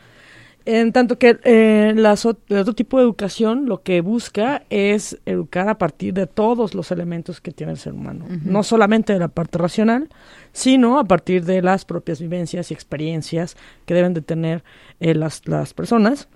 En 0.65 0.91
tanto 0.91 1.19
que 1.19 1.38
eh, 1.43 1.93
las, 1.95 2.25
el 2.25 2.57
otro 2.57 2.74
tipo 2.74 2.98
de 2.98 3.03
educación 3.03 3.67
lo 3.67 3.84
que 3.84 4.01
busca 4.01 4.63
es 4.72 5.19
educar 5.27 5.69
a 5.69 5.77
partir 5.77 6.13
de 6.15 6.25
todos 6.25 6.74
los 6.74 6.91
elementos 6.91 7.39
que 7.39 7.51
tiene 7.51 7.74
el 7.74 7.77
ser 7.77 7.93
humano, 7.93 8.25
uh 8.27 8.34
-huh. 8.34 8.41
no 8.41 8.63
solamente 8.63 9.13
de 9.13 9.19
la 9.19 9.27
parte 9.27 9.60
racional, 9.60 10.10
sino 10.53 10.98
a 10.98 11.03
partir 11.03 11.45
de 11.45 11.62
las 11.62 11.86
propias 11.86 12.19
vivencias 12.19 12.72
y 12.72 12.74
experiencias 12.74 13.55
que 13.86 13.93
deben 13.93 14.15
de 14.15 14.22
tener 14.22 14.63
eh, 15.00 15.13
las, 15.13 15.48
las 15.48 15.75
personas 15.75 16.27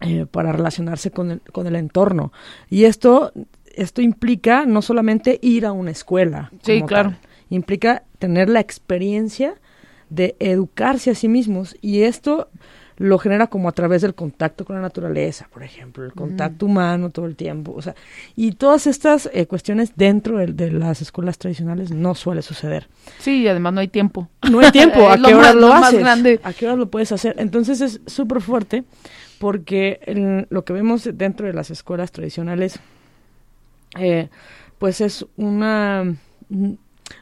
eh, 0.00 0.26
para 0.30 0.52
relacionarse 0.52 1.10
con 1.10 1.32
el, 1.32 1.40
con 1.40 1.66
el 1.66 1.74
entorno. 1.74 2.32
Y 2.70 2.84
esto, 2.84 3.32
esto 3.74 4.00
implica 4.02 4.66
no 4.66 4.82
solamente 4.82 5.40
ir 5.42 5.66
a 5.66 5.72
una 5.72 5.90
escuela, 5.90 6.52
sí, 6.62 6.82
claro. 6.82 7.10
Tal, 7.10 7.18
implica 7.50 8.04
tener 8.20 8.48
la 8.48 8.60
experiencia 8.60 9.54
de 10.10 10.36
educarse 10.38 11.10
a 11.10 11.14
sí 11.16 11.26
mismos 11.28 11.76
y 11.80 12.02
esto 12.02 12.48
lo 12.98 13.18
genera 13.18 13.46
como 13.46 13.68
a 13.68 13.72
través 13.72 14.02
del 14.02 14.14
contacto 14.14 14.64
con 14.64 14.76
la 14.76 14.82
naturaleza, 14.82 15.48
por 15.52 15.62
ejemplo, 15.62 16.04
el 16.04 16.12
contacto 16.12 16.66
mm. 16.66 16.70
humano 16.70 17.10
todo 17.10 17.26
el 17.26 17.36
tiempo, 17.36 17.72
o 17.74 17.80
sea, 17.80 17.94
y 18.36 18.52
todas 18.52 18.86
estas 18.86 19.30
eh, 19.32 19.46
cuestiones 19.46 19.92
dentro 19.96 20.38
de, 20.38 20.48
de, 20.48 20.72
las 20.72 21.00
escuelas 21.00 21.38
tradicionales 21.38 21.90
no 21.90 22.14
suele 22.14 22.42
suceder. 22.42 22.88
Sí, 23.18 23.42
y 23.42 23.48
además 23.48 23.72
no 23.72 23.80
hay 23.80 23.88
tiempo. 23.88 24.28
No 24.50 24.60
hay 24.60 24.70
tiempo, 24.72 25.08
¿a 25.10 25.16
qué 25.16 25.34
hora 25.34 25.52
lo, 25.52 25.60
lo 25.60 25.72
haces? 25.72 26.00
grande. 26.00 26.40
¿A 26.42 26.52
qué 26.52 26.66
hora 26.66 26.76
lo 26.76 26.90
puedes 26.90 27.12
hacer? 27.12 27.36
Entonces 27.38 27.80
es 27.80 28.00
súper 28.06 28.40
fuerte 28.40 28.84
porque 29.38 30.00
el, 30.04 30.46
lo 30.50 30.64
que 30.64 30.72
vemos 30.72 31.08
dentro 31.14 31.46
de 31.46 31.52
las 31.52 31.70
escuelas 31.70 32.10
tradicionales, 32.12 32.80
eh, 33.98 34.28
pues 34.78 35.00
es 35.00 35.24
una 35.36 36.16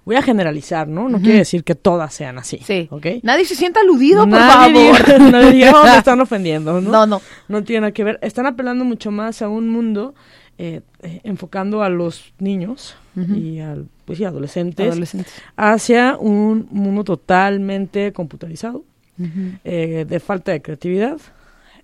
voy 0.05 0.16
a 0.16 0.23
generalizar, 0.23 0.88
¿no? 0.88 1.09
No 1.09 1.16
uh 1.16 1.21
-huh. 1.21 1.23
quiere 1.23 1.38
decir 1.38 1.64
que 1.64 1.75
todas 1.75 2.14
sean 2.14 2.38
así. 2.38 2.59
Sí. 2.64 2.88
¿okay? 2.90 3.21
Nadie 3.23 3.45
se 3.45 3.55
sienta 3.55 3.81
aludido, 3.81 4.26
nadie 4.26 4.93
por 4.93 5.05
favor. 5.05 5.85
Me 5.93 5.99
están 5.99 6.21
ofendiendo, 6.26 6.81
¿no? 6.81 6.90
No, 6.90 7.07
no. 7.07 7.23
No 7.49 7.64
tiene 7.64 7.81
nada 7.83 7.93
que 7.93 8.05
ver. 8.05 8.19
Están 8.23 8.47
apelando 8.47 8.85
mucho 8.85 9.11
más 9.11 9.43
a 9.43 9.49
un 9.49 9.69
mundo 9.69 10.14
eh, 10.59 10.81
eh, 11.02 11.21
enfocando 11.25 11.83
a 11.83 11.90
los 11.90 12.33
niños 12.38 12.97
uh 13.14 13.21
-huh. 13.21 13.37
y 13.38 13.61
al, 13.61 13.88
pues, 14.07 14.21
y 14.21 14.25
adolescentes, 14.25 14.90
adolescentes, 14.90 15.33
hacia 15.57 16.16
un 16.19 16.66
mundo 16.71 17.05
totalmente 17.05 18.12
computarizado, 18.12 18.78
uh 19.19 19.23
-huh. 19.23 19.59
eh, 19.64 20.07
de 20.09 20.21
falta 20.21 20.52
de 20.52 20.62
creatividad. 20.62 21.19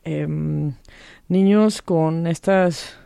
Em, 0.04 0.72
niños 1.28 1.82
con 1.82 2.26
estas 2.26 2.96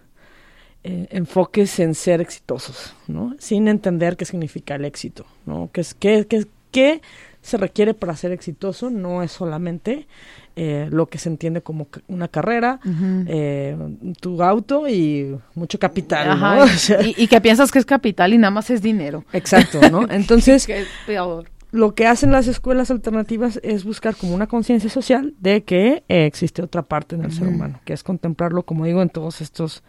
eh, 0.89 1.09
enfoques 1.11 1.81
en 1.81 1.95
ser 1.95 2.21
exitosos, 2.21 2.95
¿no? 3.09 3.35
Sin 3.41 3.67
entender 3.67 4.17
qué 4.17 4.25
significa 4.25 4.77
el 4.77 4.85
éxito, 4.85 5.27
¿no? 5.45 5.69
¿Qué, 5.73 5.81
es, 5.81 5.95
qué, 5.95 6.27
qué, 6.29 6.47
qué 6.71 7.03
se 7.43 7.57
requiere 7.57 7.93
para 7.93 8.15
ser 8.15 8.31
exitoso? 8.31 8.89
No 8.91 9.23
es 9.25 9.33
solamente 9.33 10.07
eh, 10.55 10.89
lo 10.93 11.07
que 11.07 11.19
se 11.19 11.29
entiende 11.29 11.61
como 11.61 11.89
una 12.07 12.29
carrera, 12.29 12.79
uh 12.85 12.89
-huh. 12.89 13.25
eh, 13.27 13.77
tu 14.21 14.41
auto 14.43 14.87
y 14.89 15.37
mucho 15.57 15.79
capital, 15.79 16.31
Ajá, 16.31 16.57
¿no? 16.57 16.63
O 16.65 16.69
sea, 16.69 17.03
y, 17.03 17.15
y, 17.19 17.27
que 17.27 17.41
piensas 17.41 17.73
que 17.73 17.81
es 17.81 17.85
capital 17.85 18.33
y 18.33 18.39
nada 18.39 18.53
más 18.53 18.71
es 18.71 18.81
dinero. 18.81 19.25
Exacto, 19.33 19.81
¿no? 19.91 20.07
Entonces, 20.11 20.67
que 20.67 20.83
es 20.83 20.89
peor. 21.05 21.51
lo 21.73 21.95
que 21.97 22.07
hacen 22.07 22.31
las 22.31 22.47
escuelas 22.47 22.93
alternativas 22.93 23.59
es 23.65 23.85
buscar 23.85 24.15
como 24.15 24.35
una 24.35 24.47
conciencia 24.47 24.89
social 24.89 25.35
de 25.41 25.65
que 25.65 26.05
eh, 26.09 26.27
existe 26.27 26.63
otra 26.63 26.83
parte 26.83 27.17
en 27.17 27.23
el 27.23 27.27
uh 27.27 27.31
-huh. 27.31 27.39
ser 27.39 27.49
humano, 27.49 27.81
que 27.85 27.93
es 27.93 28.05
contemplarlo, 28.05 28.63
como 28.63 28.85
digo, 28.85 29.03
en 29.03 29.11
todos 29.11 29.41
estos 29.41 29.83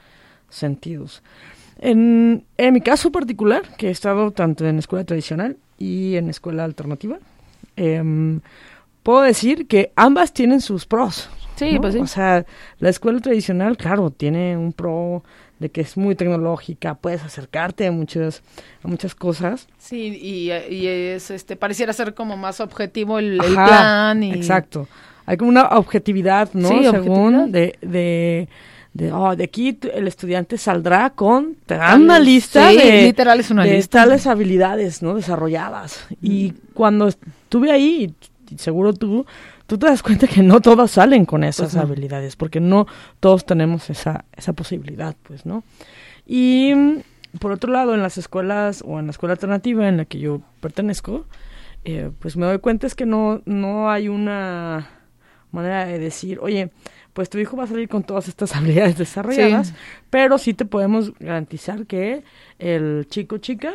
sentidos. 0.49 1.23
En, 1.79 2.45
en, 2.57 2.73
mi 2.73 2.81
caso 2.81 3.11
particular, 3.11 3.63
que 3.77 3.87
he 3.87 3.91
estado 3.91 4.31
tanto 4.31 4.65
en 4.65 4.79
escuela 4.79 5.05
tradicional 5.05 5.57
y 5.77 6.15
en 6.15 6.29
escuela 6.29 6.63
alternativa, 6.63 7.19
eh, 7.75 8.39
puedo 9.03 9.21
decir 9.21 9.67
que 9.67 9.91
ambas 9.95 10.33
tienen 10.33 10.59
sus 10.61 10.85
pros. 10.85 11.29
Sí, 11.55 11.73
¿no? 11.73 11.81
pues 11.81 11.93
sí. 11.93 11.99
O 11.99 12.07
sea, 12.07 12.45
la 12.79 12.89
escuela 12.89 13.19
tradicional, 13.19 13.77
claro, 13.77 14.11
tiene 14.11 14.57
un 14.57 14.73
pro 14.73 15.23
de 15.59 15.69
que 15.69 15.81
es 15.81 15.97
muy 15.97 16.15
tecnológica, 16.15 16.95
puedes 16.95 17.23
acercarte 17.23 17.87
a 17.87 17.91
muchas, 17.91 18.43
a 18.83 18.87
muchas 18.87 19.15
cosas. 19.15 19.67
Sí, 19.77 20.19
y, 20.21 20.51
y 20.51 20.87
es, 20.87 21.31
este, 21.31 21.55
pareciera 21.55 21.93
ser 21.93 22.13
como 22.13 22.37
más 22.37 22.59
objetivo 22.59 23.17
el, 23.17 23.39
Ajá, 23.39 23.47
el 23.47 23.53
plan. 23.53 24.23
Y... 24.23 24.33
Exacto. 24.33 24.87
hay 25.25 25.37
como 25.37 25.49
una 25.49 25.67
objetividad, 25.69 26.49
¿no? 26.53 26.69
Sí, 26.69 26.83
Según 26.83 27.35
objetividad. 27.35 27.47
de, 27.47 27.75
de, 27.81 28.49
de, 28.97 29.11
oh, 29.11 29.35
de 29.35 29.43
aquí 29.43 29.77
el 29.93 30.07
estudiante 30.07 30.57
saldrá 30.57 31.11
con, 31.11 31.55
te 31.67 31.75
dan 31.75 32.01
una 32.01 32.19
lista 32.19 32.71
Sí, 32.71 32.77
de, 32.77 33.03
literal 33.03 33.39
es 33.39 33.51
una 33.51 33.63
de 33.63 33.75
lista. 33.75 33.99
tales 33.99 34.25
habilidades, 34.25 35.03
¿no? 35.03 35.13
Desarrolladas. 35.13 36.07
Y 36.19 36.53
cuando 36.73 37.07
estuve 37.07 37.71
ahí, 37.71 38.15
y 38.49 38.57
seguro 38.57 38.93
tú, 38.93 39.23
tú 39.67 39.77
te 39.77 39.85
das 39.85 40.01
cuenta 40.01 40.25
que 40.27 40.41
no 40.41 40.61
todas 40.61 40.89
salen 40.89 41.25
con 41.25 41.43
esas 41.43 41.73
Pues 41.73 41.83
habilidades, 41.83 42.35
porque 42.35 42.59
no 42.59 42.87
todos 43.19 43.45
tenemos 43.45 43.91
esa, 43.91 44.25
esa 44.35 44.53
posibilidad, 44.53 45.15
pues, 45.27 45.45
¿no? 45.45 45.63
Y 46.25 46.73
mm, 46.75 47.37
por 47.39 47.51
otro 47.51 47.71
lado, 47.71 47.93
en 47.93 48.01
las 48.01 48.17
escuelas 48.17 48.83
o 48.83 48.97
en 48.97 49.05
la 49.05 49.11
escuela 49.11 49.33
alternativa 49.33 49.87
en 49.87 49.97
la 49.97 50.05
que 50.05 50.17
yo 50.17 50.41
pertenezco, 50.59 51.25
eh, 51.85 52.09
pues 52.17 52.35
me 52.35 52.47
doy 52.47 52.57
cuenta 52.57 52.87
es 52.87 52.95
que 52.95 53.05
no, 53.05 53.43
no 53.45 53.91
hay 53.91 54.07
una 54.07 54.89
manera 55.51 55.85
de 55.85 55.99
decir, 55.99 56.39
oye, 56.41 56.71
pues 57.17 57.31
tu 57.31 57.39
hijo 57.39 57.57
va 57.57 57.63
a 57.63 57.67
salir 57.67 57.89
con 57.89 58.03
todas 58.03 58.27
estas 58.27 58.55
habilidades 58.55 58.95
desarrolladas, 58.95 59.69
Sí. 59.69 59.73
pero 60.11 60.37
sí 60.37 60.53
te 60.53 60.65
podemos 60.65 61.11
garantizar 61.19 61.87
que 61.87 62.21
el 62.59 63.07
chico 63.09 63.39
chica 63.39 63.73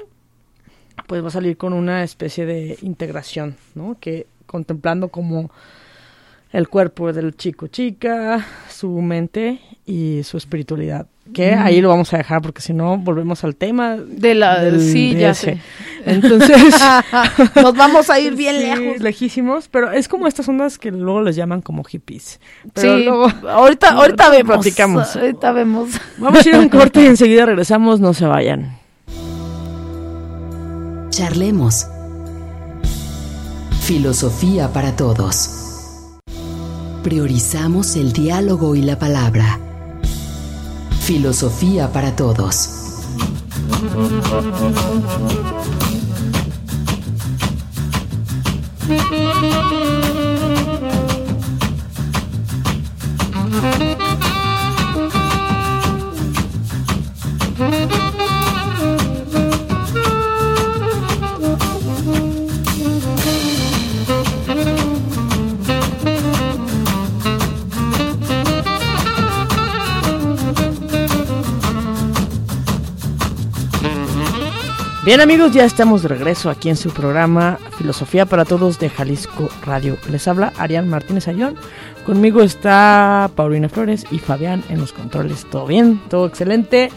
pues 1.08 1.24
va 1.24 1.26
a 1.26 1.30
salir 1.32 1.56
con 1.56 1.72
una 1.72 2.04
especie 2.04 2.46
de 2.46 2.78
integración, 2.82 3.56
¿no? 3.74 3.96
Que 3.98 4.28
contemplando 4.46 5.08
como 5.08 5.50
el 6.52 6.68
cuerpo 6.68 7.12
del 7.12 7.34
chico 7.36 7.66
chica, 7.66 8.46
su 8.70 8.88
mente 9.00 9.58
y 9.86 10.20
su 10.22 10.36
espiritualidad. 10.36 11.08
Que 11.34 11.54
ahí 11.54 11.80
lo 11.80 11.88
vamos 11.88 12.12
a 12.14 12.18
dejar 12.18 12.42
porque 12.42 12.60
si 12.62 12.72
no 12.74 12.96
volvemos 12.98 13.42
al 13.42 13.56
tema 13.56 13.96
De 13.96 14.34
la- 14.34 14.70
sí, 14.78 15.16
ya 15.16 15.34
sé. 15.34 15.58
Entonces 16.04 16.74
Nos 17.54 17.74
vamos 17.74 18.10
a 18.10 18.18
ir 18.18 18.34
bien 18.34 18.56
sí, 18.56 18.62
lejos. 18.62 19.00
lejísimos, 19.02 19.68
pero 19.68 19.92
es 19.92 20.08
como 20.08 20.26
estas 20.26 20.48
ondas 20.48 20.78
que 20.78 20.90
luego 20.90 21.22
les 21.22 21.36
llaman 21.36 21.62
como 21.62 21.84
hippies. 21.84 22.40
Pero 22.74 22.96
Sí, 22.96 23.04
luego 23.04 23.28
ahorita, 23.48 23.90
ahorita 23.90 24.28
vemos. 24.30 24.56
platicamos. 24.56 25.16
Ahorita 25.16 25.52
vemos. 25.52 25.90
vamos 26.18 26.44
a 26.44 26.48
ir 26.48 26.54
a 26.54 26.58
un 26.58 26.68
corte 26.68 27.02
y 27.02 27.06
enseguida 27.06 27.46
regresamos, 27.46 28.00
no 28.00 28.14
se 28.14 28.26
vayan. 28.26 28.78
Charlemos. 31.10 31.86
Filosofía 33.82 34.72
para 34.72 34.96
todos. 34.96 35.50
Priorizamos 37.02 37.96
el 37.96 38.12
diálogo 38.12 38.74
y 38.76 38.82
la 38.82 38.98
palabra. 38.98 39.58
Filosofía 41.00 41.92
para 41.92 42.14
todos. 42.14 42.78
Thank 57.62 57.92
you. 57.92 58.11
Bien 75.04 75.20
amigos, 75.20 75.52
ya 75.52 75.64
estamos 75.64 76.02
de 76.02 76.08
regreso 76.08 76.48
aquí 76.48 76.68
en 76.68 76.76
su 76.76 76.90
programa 76.90 77.58
Filosofía 77.76 78.24
para 78.24 78.44
Todos 78.44 78.78
de 78.78 78.88
Jalisco 78.88 79.48
Radio. 79.66 79.98
Les 80.08 80.28
habla 80.28 80.52
Arián 80.58 80.88
Martínez 80.88 81.26
Ayón. 81.26 81.56
Conmigo 82.06 82.40
está 82.40 83.28
Paulina 83.34 83.68
Flores 83.68 84.06
y 84.12 84.20
Fabián 84.20 84.62
en 84.68 84.78
los 84.78 84.92
controles. 84.92 85.44
¿Todo 85.50 85.66
bien? 85.66 86.00
¿Todo 86.08 86.26
excelente? 86.26 86.92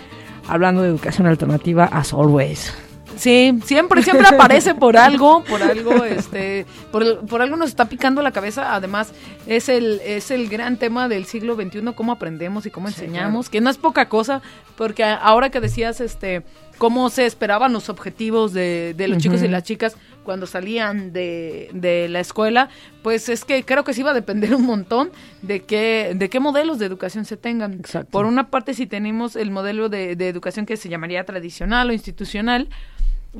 Hablando 0.47 0.83
de 0.83 0.89
educación 0.89 1.25
alternativa, 1.25 1.85
as 1.85 2.13
always. 2.13 2.71
Sí, 3.17 3.57
siempre, 3.65 4.03
siempre 4.03 4.27
aparece 4.27 4.75
por 4.75 4.97
algo, 4.97 5.43
por 5.45 5.63
algo, 5.63 6.03
este, 6.03 6.65
por, 6.91 7.25
por 7.25 7.41
algo 7.41 7.55
nos 7.55 7.69
está 7.69 7.85
picando 7.85 8.21
la 8.21 8.31
cabeza. 8.31 8.75
Además, 8.75 9.13
es 9.47 9.69
el, 9.69 10.01
es 10.05 10.31
el 10.31 10.49
gran 10.49 10.77
tema 10.77 11.07
del 11.07 11.25
siglo 11.25 11.55
XXI, 11.55 11.93
cómo 11.95 12.11
aprendemos 12.11 12.65
y 12.65 12.71
cómo 12.71 12.87
enseñamos, 12.87 13.49
que 13.49 13.61
no 13.61 13.69
es 13.69 13.77
poca 13.77 14.09
cosa, 14.09 14.41
porque 14.77 15.03
ahora 15.03 15.49
que 15.49 15.61
decías, 15.61 16.01
este, 16.01 16.43
cómo 16.77 17.09
se 17.09 17.25
esperaban 17.25 17.73
los 17.73 17.89
objetivos 17.89 18.53
de, 18.53 18.93
de 18.95 19.07
los 19.07 19.17
chicos 19.19 19.41
y 19.43 19.47
las 19.47 19.63
chicas 19.63 19.95
cuando 20.23 20.47
salían 20.47 21.13
de, 21.13 21.69
de 21.73 22.09
la 22.09 22.19
escuela, 22.19 22.69
pues 23.03 23.29
es 23.29 23.45
que 23.45 23.63
creo 23.63 23.83
que 23.83 23.93
sí 23.93 24.01
va 24.01 24.11
a 24.11 24.15
depender 24.15 24.55
un 24.55 24.65
montón 24.65 25.11
de 25.43 25.61
qué, 25.63 26.13
de 26.15 26.29
qué 26.29 26.39
modelos 26.39 26.79
de 26.79 26.85
educación 26.87 27.25
se 27.25 27.37
tengan. 27.37 27.73
Exacto. 27.73 28.09
Por 28.11 28.25
una 28.25 28.49
parte, 28.49 28.73
si 28.73 28.87
tenemos 28.87 29.35
el 29.35 29.51
modelo 29.51 29.87
de, 29.87 30.15
de 30.15 30.27
educación 30.27 30.65
que 30.65 30.77
se 30.77 30.89
llamaría 30.89 31.23
tradicional 31.25 31.89
o 31.89 31.93
institucional, 31.93 32.69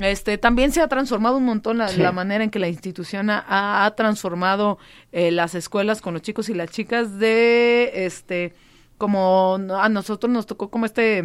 este 0.00 0.36
también 0.38 0.72
se 0.72 0.80
ha 0.80 0.88
transformado 0.88 1.38
un 1.38 1.44
montón 1.44 1.78
la, 1.78 1.88
Sí. 1.88 2.00
la 2.00 2.12
manera 2.12 2.44
en 2.44 2.50
que 2.50 2.58
la 2.58 2.68
institución 2.68 3.30
ha, 3.30 3.84
ha 3.84 3.90
transformado 3.96 4.78
eh, 5.10 5.30
las 5.30 5.54
escuelas 5.54 6.00
con 6.02 6.12
los 6.12 6.22
chicos 6.22 6.48
y 6.50 6.54
las 6.54 6.70
chicas 6.70 7.18
de 7.18 7.90
este 8.06 8.52
como 8.98 9.58
a 9.78 9.88
nosotros 9.88 10.32
nos 10.32 10.46
tocó 10.46 10.68
como 10.70 10.86
este 10.86 11.22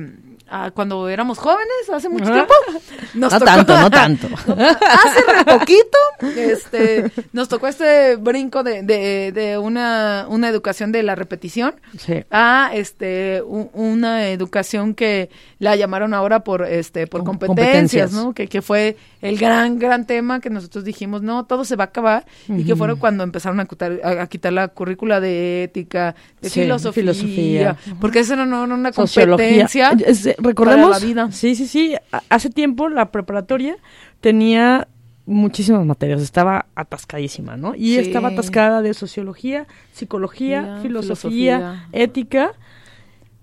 ah, 0.50 0.72
cuando 0.74 1.08
éramos 1.10 1.38
jóvenes 1.38 1.90
hace 1.94 2.10
mucho 2.10 2.26
Ajá. 2.26 2.34
tiempo 2.34 2.54
nos 3.16 3.32
No 3.34 3.40
tocó- 3.40 3.46
tanto, 3.46 3.80
no 3.80 3.90
tanto. 3.90 4.28
hace 4.28 5.46
poquito 5.60 5.98
este 6.36 7.12
nos 7.34 7.48
tocó 7.48 7.68
este 7.68 8.16
brinco 8.18 8.64
de, 8.64 8.84
de, 8.84 9.32
de 9.32 9.58
una 9.58 10.26
una 10.30 10.50
educación 10.50 10.92
de 10.92 11.04
la 11.04 11.16
repetición 11.16 11.76
Sí. 11.98 12.24
a 12.32 12.72
este 12.74 13.42
u- 13.46 13.70
una 13.74 14.30
educación 14.30 14.94
que 14.94 15.30
la 15.60 15.76
llamaron 15.76 16.14
ahora 16.14 16.44
por 16.44 16.64
este 16.66 17.08
por 17.08 17.24
Com- 17.24 17.38
competencias, 17.38 18.10
competencias. 18.10 18.12
¿no? 18.14 18.34
Que, 18.34 18.48
que 18.48 18.62
fue 18.62 18.98
el 19.22 19.38
gran 19.38 19.80
gran 19.80 20.06
tema 20.08 20.40
que 20.40 20.50
nosotros 20.50 20.84
dijimos, 20.84 21.22
no, 21.22 21.46
todo 21.46 21.64
se 21.66 21.76
va 21.76 21.86
a 21.86 21.88
acabar 21.88 22.26
y 22.48 22.64
que 22.66 22.76
fueron 22.76 22.98
cuando 23.00 23.24
empezaron 23.24 23.60
a 23.60 23.66
quitar 23.66 24.00
a, 24.04 24.24
a 24.24 24.28
quitar 24.28 24.52
la 24.54 24.68
currícula 24.70 25.20
de 25.20 25.64
ética, 25.64 26.16
de 26.42 26.50
Sí, 26.50 26.62
filosofía, 26.62 27.02
filosofía. 27.04 27.61
Porque 28.00 28.19
no 28.45 28.63
era 28.65 28.74
una 28.74 28.91
Sociología. 28.93 29.67
competencia. 29.67 29.91
Es- 30.06 30.36
recordemos, 30.38 30.89
para 30.91 31.00
la 31.00 31.06
vida. 31.06 31.32
sí, 31.32 31.56
sí, 31.56 31.67
sí. 31.67 31.95
Hace 32.30 32.50
tiempo 32.50 32.89
la 32.89 33.12
preparatoria 33.12 33.76
tenía 34.19 34.88
muchísimas 35.26 35.86
materias, 35.86 36.21
estaba 36.21 36.65
atascadísima, 36.76 37.56
¿no? 37.58 37.76
Y 37.76 37.93
Sí. 37.95 38.00
estaba 38.00 38.30
atascada 38.30 38.82
de 38.82 38.93
sociología, 38.93 39.67
psicología, 39.93 40.80
filosofía, 40.82 41.58
filosofía. 41.58 41.88
ética 41.91 42.52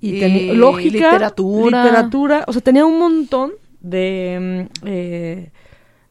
y, 0.00 0.52
lógica, 0.54 1.12
literatura. 1.12 1.84
literatura, 1.84 2.44
o 2.46 2.52
sea, 2.52 2.62
tenía 2.62 2.84
un 2.86 2.98
montón 2.98 3.52
de 3.80 4.68
mm, 4.82 4.86
eh, 4.86 5.50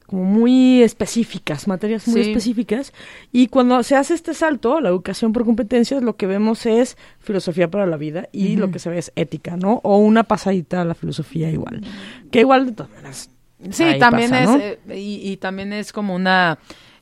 como 0.08 0.24
muy 0.24 0.82
específicas, 0.82 1.67
materias 1.67 2.08
muy 2.08 2.24
Sí. 2.24 2.30
específicas. 2.32 2.93
Y 3.32 3.48
cuando 3.48 3.84
se 3.84 3.96
hace 3.96 4.13
este 4.15 4.34
salto, 4.34 4.78
a 4.78 4.82
la 4.82 4.89
educación 4.89 5.34
por 5.34 5.46
competencias, 5.46 6.02
lo 6.02 6.15
que 6.15 6.26
vemos 6.28 6.65
es 6.65 6.98
filosofía 7.20 7.70
para 7.70 7.86
la 7.86 7.98
vida 7.98 8.28
y 8.32 8.56
lo 8.56 8.72
que 8.72 8.80
se 8.80 8.89
ve 8.89 8.98
es 8.98 9.12
ética, 9.15 9.58
¿no? 9.58 9.82
O 9.84 9.98
una 9.98 10.24
pasadita 10.24 10.82
a 10.82 10.86
la 10.86 10.96
filosofía 10.96 11.52
igual. 11.52 11.82
Que 12.32 12.39
igual 12.39 12.65
de 12.67 12.72
todas 12.72 12.91
maneras. 12.91 13.30
Sí, 13.72 13.84
también 14.00 14.30
pasa, 14.32 14.43
es, 14.43 14.50
¿no? 14.50 14.58
eh, 14.93 15.00
y, 15.00 15.30
y 15.32 15.38
también 15.38 15.74
es 15.74 15.91
como 15.91 16.15
una 16.15 16.58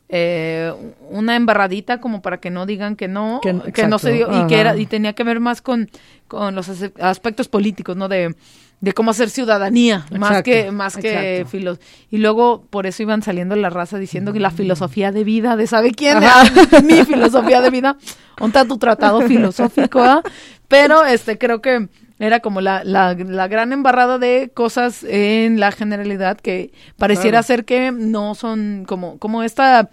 eh, 0.07 0.71
una 1.09 1.35
embarradita 1.35 1.99
como 1.99 2.21
para 2.21 2.39
que 2.39 2.51
no 2.51 2.65
digan 2.67 2.95
que 2.95 3.07
no, 3.07 3.39
Que 3.41 3.55
que, 3.73 3.87
no- 3.87 3.97
se 3.97 4.11
dio, 4.13 4.27
y 4.43 4.47
que 4.47 4.59
era, 4.59 4.77
y 4.77 4.85
tenía 4.85 5.13
que 5.13 5.23
ver 5.23 5.39
más 5.39 5.63
con, 5.63 5.89
con 6.27 6.53
los 6.53 6.69
aspectos 6.99 7.47
políticos, 7.47 7.97
¿no? 7.97 8.07
De, 8.07 8.35
de 8.81 8.93
cómo 8.93 9.11
hacer 9.11 9.29
ciudadanía, 9.29 10.05
más 10.11 10.43
que, 10.43 10.71
más 10.71 10.97
que 10.97 11.45
filos. 11.49 11.79
Y 12.11 12.17
luego 12.17 12.65
por 12.69 12.85
eso 12.85 13.01
iban 13.03 13.23
saliendo 13.23 13.55
la 13.55 13.69
raza 13.69 13.97
diciendo 13.97 14.33
que 14.33 14.39
la 14.39 14.51
filosofía 14.51 15.11
de 15.11 15.23
vida, 15.23 15.55
de 15.55 15.65
sabe 15.67 15.91
quién. 15.91 16.17
Ah, 16.21 16.43
mi 16.83 17.03
filosofía 17.03 17.61
de 17.61 17.69
vida, 17.69 17.97
onta 18.39 18.65
tu 18.65 18.77
tratado 18.77 19.21
filosófico, 19.21 20.01
¿ah? 20.03 20.21
Pero 20.67 21.03
este 21.05 21.37
creo 21.37 21.61
que 21.61 21.87
era 22.19 22.39
como 22.39 22.61
la, 22.61 22.83
la, 22.83 23.13
la 23.13 23.47
gran 23.47 23.73
embarrada 23.73 24.17
de 24.19 24.51
cosas 24.53 25.03
en 25.03 25.59
la 25.59 25.71
generalidad 25.71 26.37
que 26.39 26.71
pareciera 26.97 27.39
Claro. 27.39 27.43
ser 27.47 27.65
que 27.65 27.91
no 27.91 28.35
son 28.35 28.85
como, 28.87 29.17
como 29.19 29.43
esta, 29.43 29.89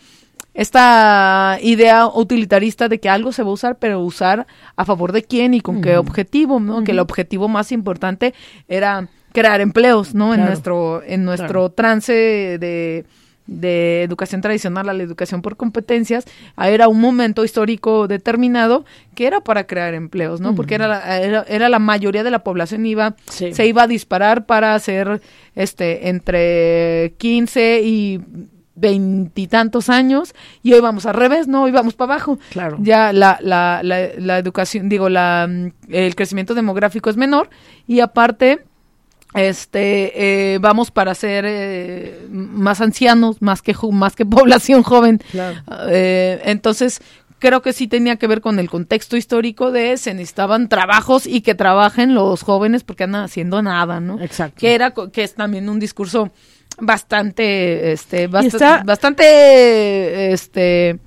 esta 0.54 1.58
idea 1.62 2.06
utilitarista 2.06 2.88
de 2.88 3.00
que 3.00 3.08
algo 3.08 3.32
se 3.32 3.42
va 3.42 3.48
a 3.50 3.52
usar, 3.52 3.76
pero 3.78 4.00
usar 4.00 4.46
a 4.76 4.84
favor 4.84 5.12
de 5.12 5.22
quién 5.22 5.54
y 5.54 5.60
con 5.60 5.80
qué 5.80 5.96
objetivo, 5.96 6.60
¿no? 6.60 6.84
Que 6.84 6.92
el 6.92 6.98
objetivo 6.98 7.48
más 7.48 7.72
importante 7.72 8.34
era 8.68 9.08
crear 9.32 9.60
empleos, 9.60 10.14
¿no? 10.14 10.34
En 10.34 10.44
nuestro, 10.44 11.02
en 11.02 11.24
nuestro 11.24 11.48
Claro. 11.48 11.70
trance 11.70 12.12
de, 12.12 13.06
de 13.46 14.02
educación 14.02 14.42
tradicional 14.42 14.88
a 14.90 14.92
la 14.92 15.02
educación 15.02 15.40
por 15.40 15.56
competencias, 15.56 16.26
era 16.62 16.86
un 16.86 17.00
momento 17.00 17.44
histórico 17.44 18.06
determinado 18.06 18.84
que 19.14 19.26
era 19.26 19.40
para 19.40 19.66
crear 19.66 19.94
empleos, 19.94 20.40
¿no? 20.42 20.54
Porque 20.54 20.74
era 20.74 20.86
la, 20.86 21.18
era, 21.18 21.44
era 21.48 21.68
la 21.70 21.78
mayoría 21.78 22.22
de 22.24 22.30
la 22.30 22.44
población 22.44 22.84
iba, 22.84 23.16
Sí. 23.30 23.54
se 23.54 23.66
iba 23.66 23.84
a 23.84 23.86
disparar 23.86 24.44
para 24.44 24.74
hacer 24.74 25.22
este 25.54 26.10
entre 26.10 27.14
15 27.16 27.80
y 27.82 28.20
veintitantos 28.82 29.88
años 29.88 30.34
y 30.62 30.74
hoy 30.74 30.80
vamos 30.80 31.06
al 31.06 31.14
revés, 31.14 31.48
¿no? 31.48 31.62
Hoy 31.62 31.70
vamos 31.70 31.94
para 31.94 32.14
abajo. 32.14 32.38
Claro. 32.50 32.76
Ya 32.80 33.12
la, 33.12 33.38
la, 33.40 33.80
la, 33.82 34.08
la 34.18 34.38
educación, 34.38 34.88
digo, 34.88 35.08
la, 35.08 35.46
mm, 35.48 35.68
el 35.88 36.14
crecimiento 36.14 36.54
demográfico 36.54 37.08
es 37.08 37.16
menor 37.16 37.48
y 37.86 38.00
aparte 38.00 38.64
este 39.34 40.52
eh, 40.54 40.58
vamos 40.58 40.90
para 40.90 41.14
ser 41.14 41.44
eh, 41.48 42.26
más 42.30 42.82
ancianos 42.82 43.40
más 43.40 43.62
que 43.62 43.74
más 43.90 44.14
que 44.14 44.26
población 44.36 44.82
joven 44.82 45.22
Claro. 45.30 45.58
Eh, 45.88 46.42
entonces 46.44 47.00
creo 47.38 47.62
que 47.62 47.72
sí 47.72 47.88
tenía 47.88 48.16
que 48.16 48.26
ver 48.26 48.42
con 48.42 48.58
el 48.58 48.68
contexto 48.68 49.16
histórico 49.16 49.70
de 49.72 49.96
se 49.96 50.12
necesitaban 50.12 50.68
trabajos 50.68 51.26
y 51.26 51.40
que 51.40 51.54
trabajen 51.54 52.12
los 52.14 52.42
jóvenes 52.42 52.84
porque 52.84 53.04
andan 53.04 53.24
haciendo 53.24 53.62
nada 53.62 54.00
no 54.00 54.20
Exacto. 54.20 54.56
que 54.60 54.74
era 54.74 54.92
que 54.92 55.22
es 55.22 55.34
también 55.34 55.70
un 55.70 55.80
discurso 55.80 56.30
bastante 56.82 57.92
este 57.92 58.28
bast- 58.28 58.44
está- 58.56 58.82
bastante 58.84 60.32
este 60.32 60.98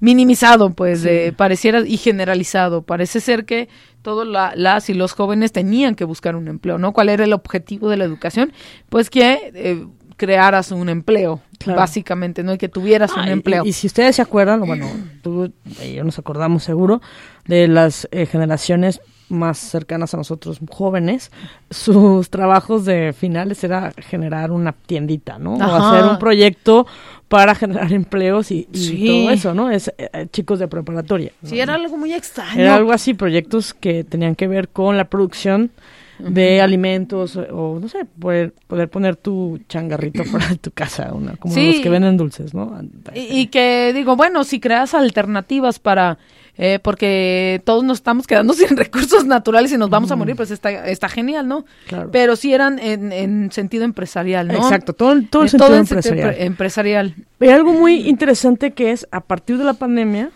minimizado 0.00 0.70
pues 0.70 1.02
de 1.02 1.32
pareciera 1.32 1.80
y 1.86 1.96
generalizado. 1.96 2.82
Parece 2.82 3.20
ser 3.20 3.44
que 3.44 3.68
todas 4.02 4.26
la- 4.26 4.52
las 4.56 4.88
y 4.90 4.94
los 4.94 5.12
jóvenes 5.12 5.52
tenían 5.52 5.94
que 5.96 6.04
buscar 6.04 6.36
un 6.36 6.46
empleo 6.48 6.78
no 6.78 6.92
cuál 6.92 7.08
era 7.08 7.24
el 7.24 7.32
objetivo 7.32 7.88
de 7.90 7.96
la 7.96 8.04
educación 8.04 8.52
pues 8.88 9.10
que 9.10 9.50
eh, 9.54 9.84
crearas 10.18 10.70
un 10.72 10.90
empleo 10.90 11.40
Claro. 11.58 11.80
básicamente 11.80 12.42
no 12.42 12.52
y 12.52 12.58
que 12.58 12.68
tuvieras 12.68 13.12
un 13.14 13.20
Ah, 13.20 13.30
empleo 13.30 13.64
Y, 13.64 13.72
si 13.72 13.86
ustedes 13.86 14.14
se 14.16 14.22
acuerdan, 14.22 14.60
bueno, 14.60 14.86
tú 15.22 15.50
y 15.82 15.94
yo 15.94 16.04
nos 16.04 16.18
acordamos 16.18 16.62
seguro 16.62 17.00
de 17.46 17.66
las 17.68 18.06
eh, 18.12 18.26
generaciones 18.26 19.00
más 19.30 19.58
cercanas 19.58 20.14
a 20.14 20.16
nosotros, 20.16 20.58
jóvenes, 20.70 21.30
sus 21.70 22.30
trabajos 22.30 22.84
de 22.86 23.12
finales 23.12 23.62
era 23.62 23.92
generar 23.98 24.50
una 24.52 24.72
tiendita, 24.72 25.38
¿no? 25.38 25.54
O 25.54 25.62
hacer 25.62 26.04
un 26.06 26.18
proyecto 26.18 26.86
para 27.28 27.54
generar 27.54 27.92
empleos 27.92 28.50
y, 28.50 28.66
y 28.72 28.78
Sí. 28.78 29.06
todo 29.06 29.30
eso, 29.30 29.52
¿no? 29.54 29.70
Es 29.70 29.88
eh, 29.98 30.08
eh, 30.14 30.26
chicos 30.32 30.58
de 30.60 30.68
preparatoria. 30.68 31.32
¿no? 31.42 31.48
sí 31.50 31.60
era 31.60 31.74
algo 31.74 31.96
muy 31.98 32.14
extraño 32.14 32.58
Era 32.60 32.76
algo 32.76 32.92
así, 32.92 33.12
proyectos 33.14 33.74
que 33.74 34.02
tenían 34.04 34.34
que 34.34 34.48
ver 34.48 34.68
con 34.70 34.96
la 34.96 35.04
producción 35.04 35.72
de 36.18 36.60
alimentos 36.60 37.36
o, 37.36 37.78
no 37.80 37.88
sé, 37.88 38.04
poder, 38.04 38.52
poder 38.66 38.88
poner 38.90 39.16
tu 39.16 39.60
changarrito 39.68 40.24
fuera 40.24 40.48
de 40.48 40.56
tu 40.56 40.70
casa, 40.70 41.12
una, 41.12 41.36
como 41.36 41.54
Sí. 41.54 41.72
los 41.74 41.80
que 41.82 41.88
venden 41.90 42.16
dulces, 42.16 42.54
¿no? 42.54 42.78
Y, 43.14 43.20
y 43.40 43.46
que 43.46 43.92
digo, 43.94 44.16
bueno, 44.16 44.44
si 44.44 44.58
creas 44.60 44.94
alternativas 44.94 45.78
para, 45.78 46.18
eh, 46.56 46.80
porque 46.82 47.62
todos 47.64 47.84
nos 47.84 47.98
estamos 47.98 48.26
quedando 48.26 48.52
sin 48.54 48.76
recursos 48.76 49.24
naturales 49.26 49.70
y 49.72 49.78
nos 49.78 49.90
vamos 49.90 50.10
a 50.10 50.16
morir, 50.16 50.34
pues 50.36 50.50
está, 50.50 50.88
está 50.88 51.08
genial, 51.08 51.46
¿no? 51.46 51.64
Claro. 51.86 52.10
Pero 52.10 52.34
sí 52.36 52.52
eran 52.52 52.78
en, 52.78 53.12
en 53.12 53.52
sentido 53.52 53.84
empresarial, 53.84 54.48
¿no? 54.48 54.54
Exacto, 54.54 54.92
todo, 54.92 55.12
el- 55.12 55.28
todo 55.28 55.42
el 55.44 55.48
sentido 55.50 55.76
en 55.76 55.86
sentido 55.86 56.14
empresarial. 56.14 56.34
empre- 56.34 56.46
empresarial. 56.46 57.14
Hay 57.40 57.48
algo 57.50 57.72
muy 57.72 58.08
interesante 58.08 58.72
que 58.72 58.90
es, 58.90 59.06
a 59.12 59.20
partir 59.20 59.56
de 59.58 59.64
la 59.64 59.74
pandemia, 59.74 60.30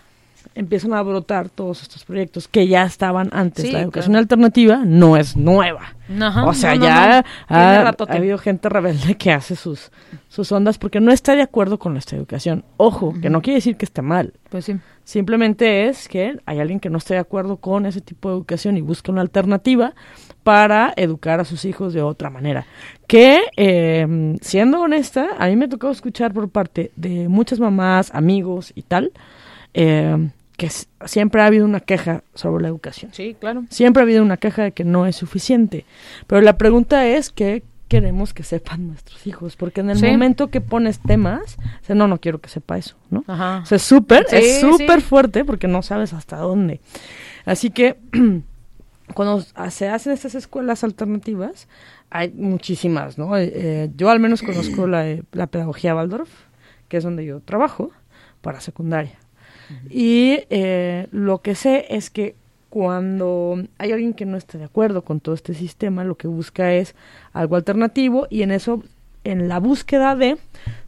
empiezan 0.54 0.92
a 0.94 1.02
brotar 1.02 1.48
todos 1.48 1.82
estos 1.82 2.04
proyectos 2.04 2.48
que 2.48 2.66
ya 2.68 2.84
estaban 2.84 3.30
antes. 3.32 3.66
Sí, 3.66 3.72
la 3.72 3.80
educación 3.80 4.12
claro. 4.12 4.22
alternativa 4.22 4.82
no 4.84 5.16
es 5.16 5.36
nueva. 5.36 5.94
Ajá, 6.20 6.44
o 6.44 6.54
sea, 6.54 6.74
no, 6.74 6.84
ya 6.84 7.22
no. 7.48 7.56
Ha, 7.56 7.88
ha 7.88 8.16
habido 8.16 8.38
gente 8.38 8.68
rebelde 8.68 9.14
que 9.16 9.32
hace 9.32 9.56
sus, 9.56 9.90
sus 10.28 10.52
ondas 10.52 10.78
porque 10.78 11.00
no 11.00 11.12
está 11.12 11.34
de 11.34 11.42
acuerdo 11.42 11.78
con 11.78 11.92
nuestra 11.92 12.18
educación. 12.18 12.64
Ojo, 12.76 13.14
que 13.20 13.30
no 13.30 13.40
quiere 13.40 13.56
decir 13.56 13.76
que 13.76 13.84
esté 13.84 14.02
mal. 14.02 14.34
Pues 14.50 14.66
sí. 14.66 14.76
Simplemente 15.04 15.88
es 15.88 16.08
que 16.08 16.38
hay 16.46 16.60
alguien 16.60 16.78
que 16.78 16.88
no 16.88 16.98
esté 16.98 17.14
de 17.14 17.20
acuerdo 17.20 17.56
con 17.56 17.86
ese 17.86 18.00
tipo 18.00 18.28
de 18.28 18.36
educación 18.36 18.76
y 18.76 18.82
busca 18.82 19.10
una 19.10 19.20
alternativa 19.20 19.94
para 20.44 20.92
educar 20.96 21.40
a 21.40 21.44
sus 21.44 21.64
hijos 21.64 21.92
de 21.92 22.02
otra 22.02 22.30
manera. 22.30 22.66
Que, 23.08 23.40
eh, 23.56 24.36
siendo 24.40 24.80
honesta, 24.80 25.30
a 25.38 25.48
mí 25.48 25.56
me 25.56 25.68
tocó 25.68 25.90
escuchar 25.90 26.32
por 26.32 26.48
parte 26.50 26.92
de 26.96 27.28
muchas 27.28 27.58
mamás, 27.58 28.14
amigos 28.14 28.72
y 28.74 28.82
tal, 28.82 29.12
eh, 29.74 30.30
que 30.62 30.70
siempre 31.08 31.42
ha 31.42 31.46
habido 31.46 31.64
una 31.64 31.80
queja 31.80 32.22
sobre 32.34 32.62
la 32.62 32.68
educación. 32.68 33.10
Sí, 33.12 33.34
claro. 33.38 33.64
Siempre 33.68 34.00
ha 34.00 34.04
habido 34.04 34.22
una 34.22 34.36
queja 34.36 34.62
de 34.62 34.70
que 34.70 34.84
no 34.84 35.06
es 35.06 35.16
suficiente. 35.16 35.84
Pero 36.28 36.40
la 36.40 36.56
pregunta 36.56 37.04
es 37.04 37.30
qué 37.30 37.64
queremos 37.88 38.32
que 38.32 38.44
sepan 38.44 38.86
nuestros 38.86 39.26
hijos, 39.26 39.56
porque 39.56 39.80
en 39.80 39.90
el 39.90 39.98
Sí. 39.98 40.06
momento 40.06 40.50
que 40.50 40.60
pones 40.60 41.00
temas, 41.00 41.56
o 41.82 41.84
sea, 41.84 41.96
no, 41.96 42.06
no 42.06 42.20
quiero 42.20 42.40
que 42.40 42.48
sepa 42.48 42.78
eso, 42.78 42.94
¿no? 43.10 43.24
Ajá. 43.26 43.58
O 43.64 43.66
sea, 43.66 43.74
es 43.76 43.82
súper, 43.82 44.24
Sí, 44.28 44.36
es 44.36 44.60
súper 44.60 45.00
sí. 45.00 45.06
fuerte 45.06 45.44
porque 45.44 45.66
no 45.66 45.82
sabes 45.82 46.12
hasta 46.12 46.36
dónde. 46.36 46.80
Así 47.44 47.70
que 47.70 47.96
cuando 49.14 49.40
se 49.70 49.88
hacen 49.88 50.12
estas 50.12 50.36
escuelas 50.36 50.84
alternativas, 50.84 51.66
hay 52.08 52.30
muchísimas, 52.30 53.18
¿no? 53.18 53.36
Eh, 53.36 53.50
eh, 53.54 53.90
yo 53.96 54.10
al 54.10 54.20
menos 54.20 54.42
conozco 54.42 54.86
la, 54.86 55.08
eh, 55.08 55.22
la 55.32 55.48
pedagogía 55.48 55.94
Waldorf, 55.96 56.30
que 56.88 56.98
es 56.98 57.04
donde 57.04 57.24
yo 57.24 57.40
trabajo, 57.40 57.90
para 58.42 58.60
secundaria. 58.60 59.18
Y 59.90 60.40
eh, 60.50 61.06
lo 61.10 61.38
que 61.42 61.54
sé 61.54 61.86
es 61.90 62.10
que 62.10 62.34
cuando 62.70 63.62
hay 63.78 63.92
alguien 63.92 64.14
que 64.14 64.24
no 64.26 64.36
está 64.36 64.56
de 64.58 64.64
acuerdo 64.64 65.02
con 65.02 65.20
todo 65.20 65.34
este 65.34 65.54
sistema, 65.54 66.04
lo 66.04 66.16
que 66.16 66.26
busca 66.26 66.72
es 66.72 66.94
algo 67.32 67.56
alternativo 67.56 68.26
y 68.30 68.42
en 68.42 68.50
eso, 68.50 68.82
en 69.24 69.46
la 69.48 69.58
búsqueda 69.60 70.16
de, 70.16 70.38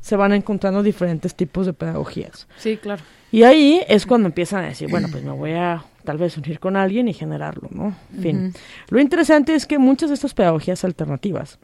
se 0.00 0.16
van 0.16 0.32
encontrando 0.32 0.82
diferentes 0.82 1.34
tipos 1.34 1.66
de 1.66 1.72
pedagogías. 1.74 2.48
Sí, 2.56 2.78
claro. 2.78 3.02
Y 3.30 3.42
ahí 3.42 3.82
es 3.88 4.06
cuando 4.06 4.28
empiezan 4.28 4.64
a 4.64 4.68
decir, 4.68 4.88
bueno, 4.88 5.08
pues 5.10 5.24
me 5.24 5.32
voy 5.32 5.52
a 5.52 5.84
tal 6.04 6.18
vez 6.18 6.36
unir 6.38 6.58
con 6.60 6.76
alguien 6.76 7.08
y 7.08 7.12
generarlo, 7.12 7.68
¿no? 7.70 7.94
En 8.14 8.22
fin. 8.22 8.52
Lo 8.88 9.00
interesante 9.00 9.54
es 9.54 9.66
que 9.66 9.78
muchas 9.78 10.08
de 10.10 10.14
estas 10.14 10.34
pedagogías 10.34 10.84
alternativas, 10.84 11.58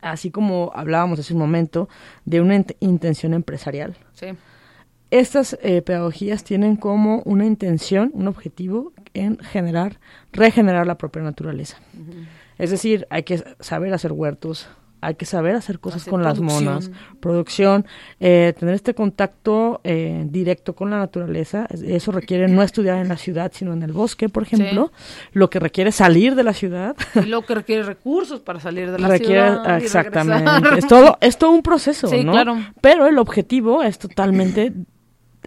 así 0.00 0.30
como 0.30 0.72
hablábamos 0.74 1.18
hace 1.20 1.32
un 1.34 1.40
momento 1.40 1.88
de 2.24 2.40
una 2.40 2.56
int- 2.56 2.76
intención 2.80 3.34
empresarial, 3.34 3.96
Sí. 4.14 4.26
Estas 5.12 5.58
eh, 5.62 5.82
pedagogías 5.82 6.42
tienen 6.42 6.76
como 6.76 7.22
una 7.24 7.44
intención, 7.46 8.10
un 8.14 8.28
objetivo 8.28 8.92
en 9.14 9.38
generar, 9.38 9.98
regenerar 10.32 10.86
la 10.86 10.96
propia 10.96 11.22
naturaleza. 11.22 11.76
Es 12.58 12.70
decir, 12.70 13.06
hay 13.10 13.22
que 13.22 13.42
saber 13.60 13.92
hacer 13.92 14.12
huertos, 14.12 14.68
hay 15.04 15.16
que 15.16 15.26
saber 15.26 15.56
hacer 15.56 15.80
cosas 15.80 16.02
Hacer 16.02 16.12
con 16.12 16.22
las 16.22 16.38
monas, 16.38 16.90
producción, 17.18 17.84
eh, 18.20 18.54
tener 18.56 18.74
este 18.74 18.94
contacto 18.94 19.80
eh, 19.82 20.24
directo 20.30 20.74
con 20.74 20.90
la 20.90 20.98
naturaleza. 20.98 21.66
Es- 21.70 21.82
Eso 21.82 22.12
requiere 22.12 22.46
no 22.48 22.62
estudiar 22.62 22.98
en 22.98 23.08
la 23.08 23.16
ciudad, 23.16 23.50
sino 23.52 23.72
en 23.72 23.82
el 23.82 23.92
bosque, 23.92 24.28
por 24.28 24.44
ejemplo. 24.44 24.92
Lo 25.32 25.50
que 25.50 25.58
requiere 25.58 25.90
salir 25.90 26.36
de 26.36 26.44
la 26.44 26.52
ciudad. 26.54 26.94
Y 27.16 27.26
luego 27.26 27.44
que 27.44 27.56
requiere 27.56 27.82
recursos 27.82 28.40
para 28.40 28.60
salir 28.60 28.92
de 28.92 28.98
la 29.00 29.08
requiere 29.08 29.48
ciudad. 29.48 29.76
exactamente. 29.82 30.50
Es 30.78 30.86
todo, 30.86 31.18
es 31.20 31.36
todo 31.36 31.50
un 31.50 31.62
proceso, 31.62 32.06
Sí, 32.06 32.22
¿no? 32.24 32.30
claro. 32.32 32.56
Pero 32.80 33.06
el 33.08 33.18
objetivo 33.18 33.82
es 33.82 33.98
totalmente 33.98 34.72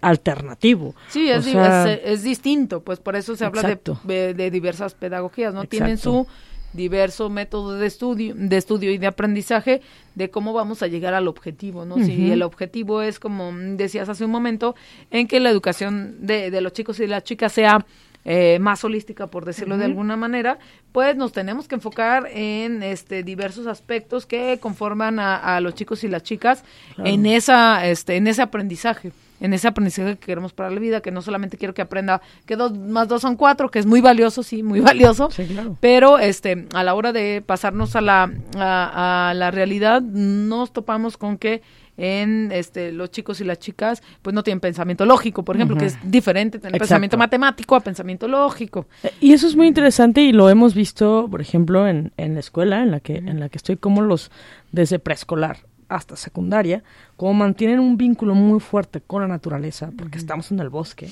alternativo. 0.02 0.94
Sí, 1.08 1.28
es, 1.30 1.44
sea, 1.44 1.92
es, 1.92 2.00
es 2.04 2.22
distinto, 2.22 2.80
pues 2.82 2.98
por 3.00 3.16
eso 3.16 3.36
se 3.36 3.44
habla 3.44 3.62
de, 4.04 4.34
de- 4.34 4.50
diversas 4.50 4.94
pedagogías, 4.94 5.54
¿no? 5.54 5.64
Tienen 5.64 5.98
su 5.98 6.26
diverso 6.72 7.30
método 7.30 7.78
de 7.78 7.86
estudio, 7.86 8.34
de 8.36 8.56
estudio 8.56 8.90
y 8.90 8.98
de 8.98 9.06
aprendizaje 9.06 9.80
de 10.14 10.30
cómo 10.30 10.52
vamos 10.52 10.82
a 10.82 10.86
llegar 10.88 11.14
al 11.14 11.26
objetivo, 11.28 11.84
¿no? 11.86 11.96
Si 12.04 12.30
el 12.30 12.42
objetivo 12.42 13.00
es, 13.00 13.18
como 13.18 13.50
decías 13.52 14.08
hace 14.08 14.24
un 14.26 14.30
momento, 14.30 14.74
en 15.10 15.26
que 15.26 15.40
la 15.40 15.48
educación 15.50 16.16
de, 16.26 16.50
de 16.50 16.60
los 16.60 16.72
chicos 16.74 16.98
y 16.98 17.02
de 17.02 17.08
las 17.08 17.24
chicas 17.24 17.52
sea 17.52 17.86
eh, 18.26 18.58
más 18.60 18.82
holística, 18.84 19.28
por 19.28 19.44
decirlo 19.44 19.78
de 19.78 19.84
alguna 19.84 20.16
manera, 20.16 20.58
pues 20.92 21.16
nos 21.16 21.32
tenemos 21.32 21.68
que 21.68 21.76
enfocar 21.76 22.26
en 22.32 22.82
este 22.82 23.22
diversos 23.22 23.66
aspectos 23.68 24.26
que 24.26 24.58
conforman 24.60 25.18
a, 25.20 25.36
a 25.56 25.60
los 25.60 25.74
chicos 25.74 26.02
y 26.04 26.08
las 26.08 26.24
chicas 26.24 26.64
en 26.98 27.24
esa 27.24 27.86
este 27.86 28.16
en 28.16 28.26
ese 28.26 28.42
aprendizaje 28.42 29.12
en 29.40 29.52
ese 29.52 29.68
aprendizaje 29.68 30.16
que 30.16 30.26
queremos 30.26 30.52
para 30.52 30.70
la 30.70 30.80
vida, 30.80 31.00
que 31.00 31.10
no 31.10 31.22
solamente 31.22 31.56
quiero 31.56 31.74
que 31.74 31.82
aprenda 31.82 32.20
que 32.46 32.56
dos 32.56 32.76
más 32.76 33.08
dos 33.08 33.22
son 33.22 33.36
cuatro, 33.36 33.70
que 33.70 33.78
es 33.78 33.86
muy 33.86 34.00
valioso, 34.00 34.42
sí, 34.42 34.62
muy 34.62 34.80
valioso, 34.80 35.30
Sí, 35.30 35.44
claro. 35.46 35.76
pero 35.80 36.18
este 36.18 36.66
a 36.74 36.82
la 36.82 36.94
hora 36.94 37.12
de 37.12 37.42
pasarnos 37.44 37.96
a 37.96 38.00
la 38.00 38.30
a, 38.56 39.30
a 39.30 39.34
la 39.34 39.50
realidad 39.50 40.00
nos 40.02 40.72
topamos 40.72 41.16
con 41.16 41.36
que 41.38 41.62
en 41.98 42.52
este 42.52 42.92
los 42.92 43.10
chicos 43.10 43.40
y 43.40 43.44
las 43.44 43.58
chicas 43.58 44.02
pues 44.20 44.34
no 44.34 44.42
tienen 44.42 44.60
pensamiento 44.60 45.06
lógico, 45.06 45.44
por 45.46 45.56
ejemplo, 45.56 45.76
que 45.78 45.86
es 45.86 45.98
diferente 46.04 46.58
tener 46.58 46.74
Exacto. 46.74 46.88
pensamiento 46.88 47.16
matemático 47.16 47.74
a 47.74 47.80
pensamiento 47.80 48.28
lógico. 48.28 48.86
Y 49.20 49.32
eso 49.32 49.46
es 49.46 49.56
muy 49.56 49.66
interesante 49.66 50.20
y 50.20 50.32
lo 50.32 50.50
hemos 50.50 50.74
visto, 50.74 51.26
por 51.30 51.40
ejemplo, 51.40 51.88
en, 51.88 52.12
en 52.18 52.34
la 52.34 52.40
escuela 52.40 52.82
en 52.82 52.90
la 52.90 53.00
que 53.00 53.16
en 53.16 53.40
la 53.40 53.48
que 53.48 53.56
estoy, 53.56 53.76
como 53.78 54.02
los 54.02 54.30
desde 54.72 54.98
preescolar 54.98 55.58
hasta 55.88 56.16
secundaria, 56.16 56.82
como 57.16 57.34
mantienen 57.34 57.80
un 57.80 57.96
vínculo 57.96 58.34
muy 58.34 58.60
fuerte 58.60 59.00
con 59.00 59.22
la 59.22 59.28
naturaleza, 59.28 59.90
porque 59.96 60.18
estamos 60.18 60.50
en 60.50 60.60
el 60.60 60.68
bosque. 60.68 61.10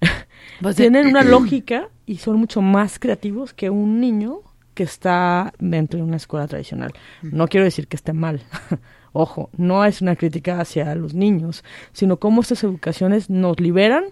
Pues, 0.60 0.76
Tienen 0.76 1.06
una 1.06 1.22
lógica 1.22 1.88
y 2.06 2.18
son 2.18 2.36
mucho 2.36 2.60
más 2.60 2.98
creativos 2.98 3.52
que 3.52 3.70
un 3.70 4.00
niño 4.00 4.40
que 4.74 4.82
está 4.82 5.52
dentro 5.58 5.98
de 5.98 6.04
una 6.04 6.16
escuela 6.16 6.46
tradicional. 6.46 6.92
No 7.22 7.48
quiero 7.48 7.64
decir 7.64 7.86
que 7.86 7.96
esté 7.96 8.12
mal. 8.12 8.42
Ojo, 9.12 9.50
no 9.56 9.84
es 9.84 10.00
una 10.00 10.16
crítica 10.16 10.60
hacia 10.60 10.94
los 10.94 11.14
niños, 11.14 11.64
sino 11.92 12.16
cómo 12.16 12.40
estas 12.40 12.64
educaciones 12.64 13.28
nos 13.28 13.60
liberan 13.60 14.04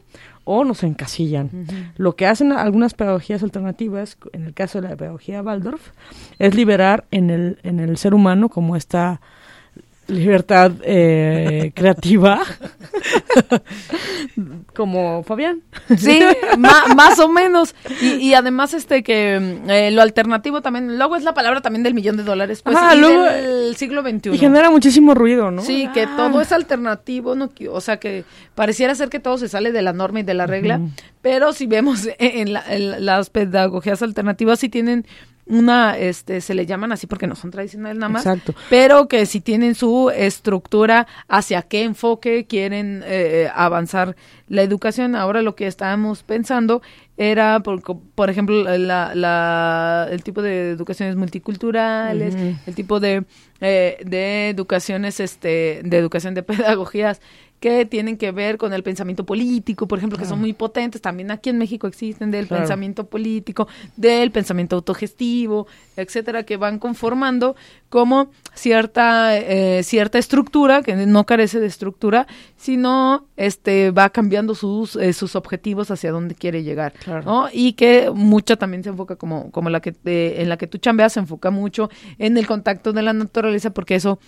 o 0.45 0.65
nos 0.65 0.83
encasillan. 0.83 1.67
Lo 1.97 2.17
que 2.17 2.27
hacen 2.27 2.53
algunas 2.53 2.93
pedagogías 2.93 3.43
alternativas, 3.43 4.19
en 4.33 4.45
el 4.45 4.53
caso 4.53 4.81
de 4.81 4.89
la 4.89 4.97
pedagogía 4.97 5.43
Waldorf, 5.43 5.91
es 6.39 6.55
liberar 6.55 7.07
en 7.11 7.31
el, 7.31 7.59
en 7.63 7.81
el 7.81 7.97
ser 7.97 8.13
humano 8.13 8.51
como 8.51 8.77
esta 8.77 9.23
libertad 10.11 10.73
eh, 10.83 11.73
creativa, 11.75 12.43
como 14.75 15.23
Fabián. 15.23 15.63
Sí, 15.97 16.21
más 16.59 17.19
o 17.19 17.29
menos. 17.29 17.75
Y, 18.01 18.35
además 18.35 18.75
este 18.75 19.03
que 19.03 19.59
eh, 19.69 19.91
lo 19.91 20.03
alternativo 20.03 20.63
también, 20.63 20.99
luego 20.99 21.17
es 21.17 21.25
la 21.25 21.35
palabra 21.35 21.61
también 21.61 21.83
del 21.83 21.95
millón 21.95 22.17
de 22.17 22.25
dólares, 22.25 22.63
pues 22.63 22.77
ah, 22.79 22.95
luego, 22.95 23.23
del 23.25 23.77
siglo 23.77 24.03
XXI. 24.03 24.35
Y 24.35 24.39
genera 24.39 24.71
muchísimo 24.71 25.15
ruido, 25.15 25.51
¿no? 25.51 25.63
Sí, 25.63 25.89
que 25.95 26.03
ah. 26.03 26.15
todo 26.17 26.41
es 26.41 26.53
alternativo, 26.53 27.35
no, 27.35 27.51
o 27.71 27.81
sea 27.81 27.99
que 27.99 28.25
pareciera 28.55 28.95
ser 28.95 29.09
que 29.09 29.21
todo 29.21 29.39
se 29.39 29.49
sale 29.49 29.73
de 29.73 29.83
la 29.83 29.93
norma 29.93 30.21
y 30.21 30.23
de 30.23 30.35
la 30.35 30.47
regla, 30.47 30.81
pero 31.23 31.53
si 31.53 31.67
vemos 31.67 32.09
en, 32.19 32.53
las 32.53 33.31
pedagogías 33.31 34.03
alternativas 34.03 34.61
sí 34.61 34.69
tienen 34.69 35.07
una, 35.47 35.99
este, 35.99 36.41
se 36.41 36.55
le 36.55 36.65
llaman 36.65 36.93
así 36.93 37.09
porque 37.09 37.27
no 37.27 37.35
son 37.35 37.51
tradicionales 37.51 37.99
nada 37.99 38.09
más, 38.09 38.25
Exacto. 38.25 38.55
pero 38.69 39.09
que 39.09 39.27
si 39.27 39.41
tienen 39.41 39.75
su 39.75 40.11
estructura 40.11 41.09
hacia 41.27 41.63
qué 41.63 41.83
enfoque 41.83 42.47
quieren 42.47 43.03
eh, 43.05 43.51
avanzar 43.53 44.15
la 44.49 44.63
educación. 44.63 45.17
Ahora 45.17 45.43
lo 45.43 45.57
que 45.57 45.67
estábamos 45.67 46.23
pensando 46.23 46.83
era, 47.21 47.61
por, 47.61 47.83
por 47.83 48.31
ejemplo, 48.31 48.65
la, 48.79 49.15
la, 49.15 50.09
el 50.11 50.23
tipo 50.23 50.41
de 50.41 50.71
educaciones 50.71 51.17
multiculturales, 51.17 52.35
el 52.67 52.75
tipo 52.75 52.99
de, 52.99 53.25
eh, 53.61 53.99
de 54.03 54.49
educaciones, 54.49 55.21
este, 55.21 55.83
de 55.85 55.99
educación 55.99 56.33
de 56.33 56.43
pedagogías 56.43 57.21
que 57.61 57.85
tienen 57.85 58.17
que 58.17 58.33
ver 58.33 58.57
con 58.57 58.73
el 58.73 58.83
pensamiento 58.83 59.27
político, 59.27 59.87
por 59.87 59.99
ejemplo, 59.99 60.19
que 60.19 60.25
son 60.25 60.41
muy 60.41 60.55
potentes, 60.55 61.03
también 61.03 61.31
aquí 61.31 61.51
en 61.51 61.59
México 61.59 61.87
existen 61.87 62.31
del 62.31 62.47
pensamiento 62.47 63.07
político, 63.07 63.69
del 63.97 64.31
pensamiento 64.31 64.77
autogestivo, 64.77 65.67
etcétera, 65.97 66.45
que 66.45 66.57
van 66.57 66.79
conformando 66.79 67.55
como 67.91 68.31
cierta 68.55 69.37
eh, 69.37 69.83
cierta 69.83 70.19
estructura 70.19 70.83
que 70.83 70.95
no 70.95 71.27
carece 71.27 71.61
de 71.61 71.67
estructura, 71.67 72.27
sino 72.57 73.27
este 73.37 73.91
va 73.91 74.11
cambiando 74.11 74.55
sus 74.55 74.97
eh, 74.97 75.13
sus 75.13 75.37
objetivos 75.37 75.91
hacia 75.91 76.13
dónde 76.13 76.35
quiere 76.35 76.63
llegar, 76.63 76.95
¿no? 77.25 77.49
Y 77.53 77.75
que 77.75 78.11
mucha 78.15 78.57
también 78.57 78.83
se 78.83 78.91
enfoca 78.91 79.17
como 79.17 79.51
como 79.51 79.69
la 79.71 79.81
que 79.81 79.95
en 80.05 80.49
la 80.49 80.57
que 80.57 80.67
tú 80.67 80.79
chambeas 80.79 81.15
se 81.15 81.21
enfoca 81.21 81.51
mucho 81.51 81.91
en 82.19 82.39
el 82.39 82.47
contacto 82.47 82.93
de 82.93 83.03
la 83.03 83.13
naturaleza 83.13 83.71
porque 83.71 83.97
eso 83.97 84.21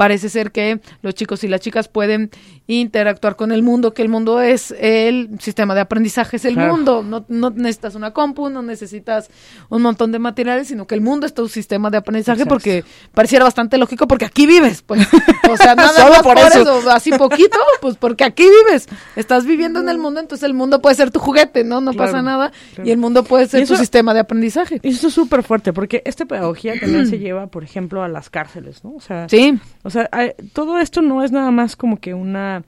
parece 0.00 0.30
ser 0.30 0.50
que 0.50 0.80
los 1.02 1.14
chicos 1.14 1.44
y 1.44 1.48
las 1.48 1.60
chicas 1.60 1.88
pueden 1.88 2.30
interactuar 2.66 3.36
con 3.36 3.52
el 3.52 3.62
mundo, 3.62 3.92
que 3.92 4.00
el 4.00 4.08
mundo 4.08 4.40
es 4.40 4.74
el 4.78 5.28
sistema 5.40 5.74
de 5.74 5.82
aprendizaje, 5.82 6.38
es 6.38 6.46
el 6.46 6.56
mundo. 6.56 7.02
No, 7.02 7.26
no, 7.28 7.50
necesitas 7.50 7.96
una 7.96 8.12
compu, 8.12 8.48
no 8.48 8.62
necesitas 8.62 9.28
un 9.68 9.82
montón 9.82 10.10
de 10.10 10.18
materiales, 10.18 10.68
sino 10.68 10.86
que 10.86 10.94
el 10.94 11.02
mundo 11.02 11.26
es 11.26 11.34
tu 11.34 11.48
sistema 11.48 11.90
de 11.90 11.98
aprendizaje 11.98 12.46
porque 12.46 12.82
pareciera 13.14 13.44
bastante 13.44 13.78
lógico 13.78 14.06
porque 14.06 14.24
aquí 14.24 14.46
vives, 14.46 14.82
pues. 14.82 15.06
O 15.50 15.56
sea, 15.56 15.74
nada 15.76 16.08
más 16.08 16.22
por, 16.22 16.38
eso. 16.38 16.90
así 16.90 17.10
poquito, 17.12 17.58
pues 17.80 17.96
porque 17.96 18.24
aquí 18.24 18.44
vives. 18.44 18.88
Estás 19.16 19.44
viviendo 19.44 19.80
en 19.80 19.88
el 19.88 19.98
mundo, 19.98 20.20
entonces 20.20 20.44
el 20.44 20.54
mundo 20.54 20.80
puede 20.80 20.94
ser 20.94 21.10
tu 21.10 21.18
juguete, 21.18 21.64
¿no? 21.64 21.80
No 21.80 21.92
pasa 21.92 22.22
nada. 22.22 22.52
Y 22.84 22.90
el 22.90 22.98
mundo 22.98 23.24
puede 23.24 23.46
ser 23.46 23.66
tu 23.66 23.76
sistema 23.76 24.14
de 24.14 24.20
aprendizaje. 24.20 24.80
Eso 24.82 25.08
es 25.08 25.14
súper 25.14 25.42
fuerte 25.42 25.72
porque 25.72 26.02
esta 26.04 26.24
pedagogía 26.24 26.78
también 26.78 27.06
se 27.06 27.18
lleva, 27.18 27.46
por 27.48 27.64
ejemplo, 27.64 28.02
a 28.02 28.08
las 28.08 28.30
cárceles, 28.30 28.84
¿no? 28.84 28.94
O 28.94 29.00
sea, 29.00 29.28
sí. 29.28 29.58
O 29.82 29.90
sea, 29.90 30.08
todo 30.52 30.78
esto 30.78 31.02
no 31.02 31.22
es 31.22 31.32
nada 31.32 31.50
más 31.50 31.76
como 31.76 31.98
que 31.98 32.14
una, 32.14 32.62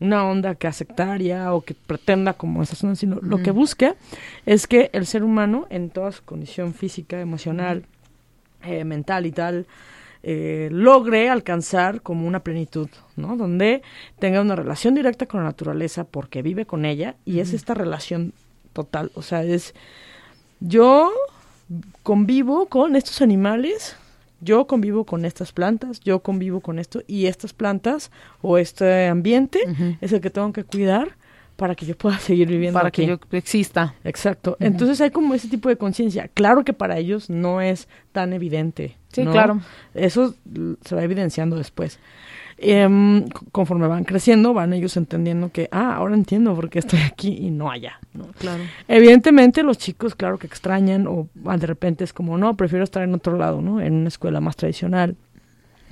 una 0.00 0.24
onda 0.24 0.54
que 0.54 0.66
aceptaría 0.66 1.52
o 1.52 1.62
que 1.62 1.74
pretenda 1.74 2.34
como 2.34 2.62
esa 2.62 2.76
zona, 2.76 2.94
sino 2.94 3.18
lo 3.20 3.38
que 3.38 3.50
busca 3.50 3.96
es 4.46 4.66
que 4.66 4.90
el 4.92 5.06
ser 5.06 5.24
humano 5.24 5.66
en 5.70 5.90
toda 5.90 6.12
su 6.12 6.22
condición 6.24 6.74
física, 6.74 7.20
emocional, 7.20 7.84
eh, 8.62 8.84
mental 8.84 9.26
y 9.26 9.32
tal, 9.32 9.66
eh, 10.22 10.68
logre 10.72 11.30
alcanzar 11.30 12.02
como 12.02 12.26
una 12.26 12.40
plenitud, 12.40 12.88
¿no? 13.16 13.36
Donde 13.36 13.82
tenga 14.18 14.40
una 14.40 14.56
relación 14.56 14.94
directa 14.94 15.26
con 15.26 15.40
la 15.40 15.46
naturaleza 15.46 16.04
porque 16.04 16.42
vive 16.42 16.66
con 16.66 16.84
ella 16.84 17.16
y 17.24 17.40
es 17.40 17.52
esta 17.52 17.74
relación 17.74 18.32
total, 18.72 19.10
o 19.14 19.22
sea, 19.22 19.44
es 19.44 19.74
yo 20.60 21.12
convivo 22.02 22.66
con 22.66 22.96
estos 22.96 23.22
animales 23.22 23.96
yo 24.40 24.66
convivo 24.66 25.04
con 25.04 25.24
estas 25.24 25.52
plantas, 25.52 26.00
yo 26.00 26.20
convivo 26.20 26.60
con 26.60 26.78
esto 26.78 27.02
y 27.06 27.26
estas 27.26 27.52
plantas 27.52 28.10
o 28.40 28.58
este 28.58 29.06
ambiente 29.06 29.60
es 30.00 30.12
el 30.12 30.20
que 30.20 30.30
tengo 30.30 30.52
que 30.52 30.64
cuidar 30.64 31.16
para 31.58 31.74
que 31.74 31.84
yo 31.84 31.98
pueda 31.98 32.18
seguir 32.20 32.46
viviendo 32.48 32.78
para 32.78 32.92
que 32.92 33.04
yo 33.04 33.18
exista. 33.32 33.94
Exacto. 34.04 34.56
Entonces 34.60 35.00
hay 35.00 35.10
como 35.10 35.34
ese 35.34 35.48
tipo 35.48 35.68
de 35.68 35.76
conciencia. 35.76 36.28
Claro 36.28 36.64
que 36.64 36.72
para 36.72 36.98
ellos 36.98 37.28
no 37.28 37.60
es 37.60 37.88
tan 38.12 38.32
evidente. 38.32 38.96
Sí, 39.12 39.24
claro. 39.24 39.60
Eso 39.92 40.34
se 40.84 40.94
va 40.94 41.02
evidenciando 41.02 41.56
después. 41.56 41.98
Em, 42.58 43.28
conforme 43.50 43.88
van 43.88 44.04
creciendo, 44.04 44.54
van 44.54 44.72
ellos 44.72 44.96
entendiendo 44.96 45.50
que, 45.50 45.68
ah, 45.72 45.94
ahora 45.96 46.14
entiendo 46.14 46.54
por 46.54 46.70
qué 46.70 46.78
estoy 46.78 47.00
aquí 47.00 47.36
y 47.40 47.50
no 47.50 47.70
allá. 47.70 47.98
¿no? 48.14 48.28
Claro. 48.38 48.62
Evidentemente 48.86 49.64
los 49.64 49.78
chicos, 49.78 50.14
claro 50.14 50.38
que 50.38 50.46
extrañan 50.46 51.08
o 51.08 51.28
de 51.34 51.66
repente 51.66 52.04
es 52.04 52.12
como, 52.12 52.38
no, 52.38 52.56
prefiero 52.56 52.84
estar 52.84 53.02
en 53.02 53.14
otro 53.14 53.36
lado, 53.36 53.60
¿no? 53.60 53.80
En 53.80 53.94
una 53.94 54.08
escuela 54.08 54.40
más 54.40 54.54
tradicional, 54.54 55.16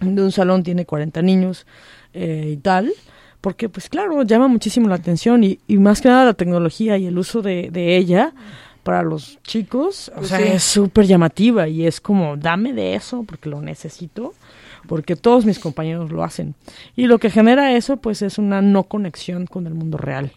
de 0.01 0.23
un 0.23 0.31
salón 0.31 0.63
tiene 0.63 0.87
40 0.87 1.23
niños 1.23 1.67
eh, 2.13 2.51
y 2.53 2.57
tal 2.59 2.93
porque 3.41 3.69
pues 3.69 3.89
claro, 3.89 4.23
llama 4.23 4.49
muchísimo 4.49 4.89
la 4.89 4.97
atención 4.97 5.45
y, 5.45 5.59
y 5.67 5.79
más 5.79 6.01
que 6.01 6.09
nada 6.09 6.25
la 6.25 6.35
tecnología 6.35 6.99
y 6.99 7.07
el 7.07 7.19
uso 7.19 7.43
de, 7.43 7.71
de 7.71 7.97
ella 7.97 8.33
para 8.83 9.03
los 9.03 9.39
chicos, 9.43 10.13
o 10.17 10.25
sea, 10.25 10.39
es 10.39 10.63
súper 10.63 11.07
llamativa 11.07 11.67
y 11.67 11.87
es 11.87 12.01
como, 12.01 12.37
dame 12.37 12.73
de 12.73 12.95
eso 12.95 13.25
porque 13.25 13.49
lo 13.49 13.61
necesito 13.61 14.33
porque 14.87 15.17
todos 15.17 15.45
mis 15.45 15.59
compañeros 15.59 16.11
lo 16.11 16.25
hacen. 16.25 16.55
Y 16.95 17.07
lo 17.07 17.19
que 17.19 17.31
genera 17.31 17.73
eso, 17.73 17.99
pues, 17.99 18.23
es 18.23 18.39
una 18.39 18.63
no 18.63 18.85
conexión 18.85 19.47
con 19.47 19.67
el 19.67 19.75
mundo 19.75 19.99
real. 19.99 20.33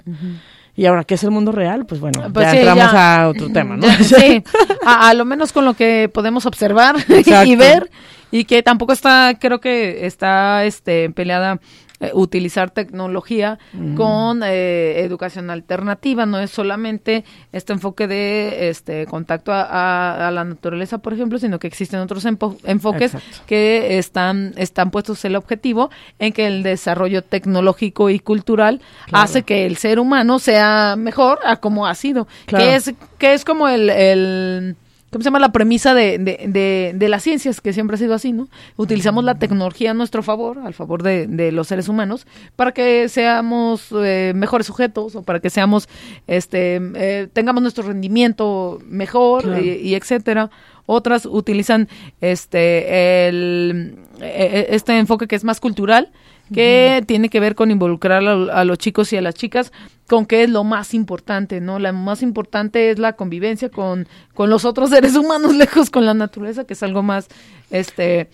Y 0.76 0.86
ahora, 0.86 1.04
¿qué 1.04 1.16
es 1.16 1.24
el 1.24 1.32
mundo 1.32 1.52
real? 1.52 1.86
Pues 1.86 2.02
bueno, 2.02 2.32
pues 2.34 2.52
ya 2.52 2.58
entramos 2.58 2.94
a 2.94 3.28
otro 3.30 3.50
tema, 3.50 3.78
¿no? 3.78 3.88
sí, 4.04 4.44
a, 4.86 5.14
lo 5.14 5.26
menos 5.26 5.52
con 5.52 5.66
lo 5.66 5.74
que 5.74 6.10
podemos 6.14 6.46
observar 6.46 6.96
y 7.46 7.56
ver, 7.56 7.90
y 8.32 8.46
que 8.46 8.64
tampoco 8.64 8.94
está, 8.94 9.38
creo 9.40 9.60
que 9.60 10.06
está 10.06 10.66
este, 10.66 11.10
peleada 11.10 11.60
eh, 12.02 12.12
utilizar 12.14 12.72
tecnología 12.72 13.60
mm. 13.74 13.96
con 13.96 14.42
eh, 14.42 15.02
educación 15.02 15.50
alternativa, 15.50 16.26
no 16.26 16.40
es 16.40 16.50
solamente 16.50 17.26
este 17.52 17.74
enfoque 17.74 18.08
de 18.08 18.70
este 18.70 19.06
contacto 19.06 19.52
a, 19.54 20.30
la 20.32 20.44
naturaleza, 20.46 21.00
por 21.00 21.14
ejemplo, 21.14 21.40
sino 21.40 21.60
que 21.60 21.68
existen 21.68 22.00
otros 22.00 22.26
enfoques 22.26 23.12
que 23.46 23.98
están, 23.98 24.54
están 24.56 24.92
puestos 24.92 25.26
el 25.26 25.36
objetivo 25.36 25.90
en 26.20 26.32
que 26.32 26.48
el 26.48 26.64
desarrollo 26.64 27.22
tecnológico 27.22 28.10
y 28.10 28.20
cultural 28.20 28.80
hace 29.12 29.44
que 29.44 29.66
el 29.66 29.76
ser 29.76 30.00
humano 30.00 30.40
sea 30.40 30.96
mejor 30.98 31.40
a 31.44 31.58
como 31.58 31.86
ha 31.86 31.96
sido, 31.96 32.28
que 32.46 32.76
es 32.76 32.94
que 33.18 33.34
es 33.34 33.44
como 33.44 33.68
el 33.68 34.78
¿cómo 35.12 35.24
se 35.24 35.28
llama? 35.28 35.40
La 35.40 35.52
premisa 35.52 35.94
de, 35.94 36.18
de, 36.18 36.92
de, 36.96 37.10
las 37.10 37.24
ciencias, 37.24 37.62
que 37.62 37.74
siempre 37.74 37.96
ha 37.96 37.98
sido 37.98 38.14
así, 38.14 38.32
¿no? 38.32 38.48
Utilizamos 38.78 39.24
la 39.24 39.40
tecnología 39.40 39.92
a 39.92 39.94
nuestro 39.94 40.24
favor, 40.24 40.60
al 40.60 40.74
favor 40.74 41.04
de, 41.04 41.28
de 41.28 41.52
los 41.52 41.68
seres 41.68 41.88
humanos, 41.88 42.28
para 42.56 42.72
que 42.72 43.10
seamos 43.10 43.88
eh, 43.92 44.34
mejores 44.36 44.68
sujetos 44.68 45.16
o 45.16 45.24
para 45.24 45.40
que 45.40 45.50
seamos, 45.50 45.88
este, 46.28 46.80
eh, 46.96 47.28
tengamos 47.34 47.62
nuestro 47.62 47.84
rendimiento 47.84 48.80
mejor 48.86 49.60
y, 49.62 49.96
etcétera. 49.96 50.50
Otras 50.86 51.28
utilizan 51.28 51.88
este, 52.20 53.28
el, 53.28 54.00
e, 54.20 54.26
e, 54.26 54.76
este 54.76 54.98
enfoque 54.98 55.28
que 55.28 55.36
es 55.36 55.44
más 55.44 55.60
cultural, 55.60 56.12
que 56.54 57.04
tiene 57.06 57.30
que 57.30 57.40
ver 57.40 57.56
con 57.56 57.72
involucrar 57.72 58.24
a, 58.26 58.64
los 58.66 58.78
chicos 58.78 59.12
y 59.14 59.18
a 59.18 59.22
las 59.22 59.36
chicas 59.36 59.72
con 60.08 60.26
qué 60.26 60.44
es 60.44 60.50
lo 60.50 60.64
más 60.64 60.94
importante, 60.94 61.62
¿no? 61.62 61.78
La 61.80 61.92
más 61.92 62.24
importante 62.24 62.90
es 62.90 63.00
la 63.00 63.14
convivencia 63.14 63.70
con, 63.70 64.08
con 64.34 64.50
los 64.50 64.66
otros 64.66 64.90
seres 64.90 65.16
humanos, 65.16 65.56
lejos 65.56 65.90
con 65.90 66.06
la 66.06 66.14
naturaleza, 66.14 66.66
que 66.66 66.74
es 66.74 66.84
algo 66.84 67.04
más, 67.04 67.28
este, 67.70 68.30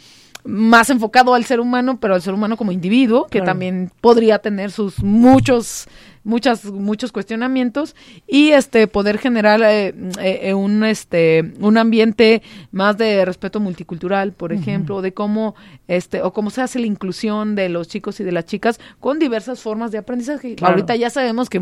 más 0.45 0.89
enfocado 0.89 1.34
al 1.34 1.43
ser 1.43 1.60
humano, 1.60 1.99
pero 1.99 2.13
al 2.13 2.21
ser 2.21 2.34
humano 2.34 2.56
como 2.56 2.71
individuo, 2.71 3.28
que 3.28 3.41
también 3.41 3.91
podría 3.99 4.39
tener 4.39 4.71
sus 4.71 5.04
muchos 5.04 5.88
muchas 6.25 6.65
muchos 6.65 7.11
cuestionamientos 7.11 7.95
y 8.27 8.49
este 8.49 8.88
poder 8.88 9.19
generar 9.19 9.61
eh, 9.63 9.93
eh, 10.19 10.53
un 10.53 10.83
este 10.83 11.53
un 11.59 11.77
ambiente 11.77 12.41
más 12.71 12.97
de 12.97 13.23
respeto 13.23 13.59
multicultural 13.59 14.33
por 14.33 14.51
ejemplo 14.51 15.01
de 15.01 15.13
cómo 15.13 15.55
este 15.88 16.23
o 16.23 16.33
cómo 16.33 16.49
se 16.49 16.61
hace 16.61 16.79
la 16.79 16.88
inclusión 16.88 17.55
de 17.55 17.69
los 17.69 17.88
chicos 17.88 18.19
y 18.19 18.23
de 18.23 18.31
las 18.31 18.45
chicas 18.45 18.79
con 18.99 19.19
diversas 19.19 19.61
formas 19.61 19.91
de 19.91 19.99
aprendizaje. 19.99 20.55
Ahorita 20.61 20.95
ya 20.95 21.09
sabemos 21.09 21.49
que 21.49 21.61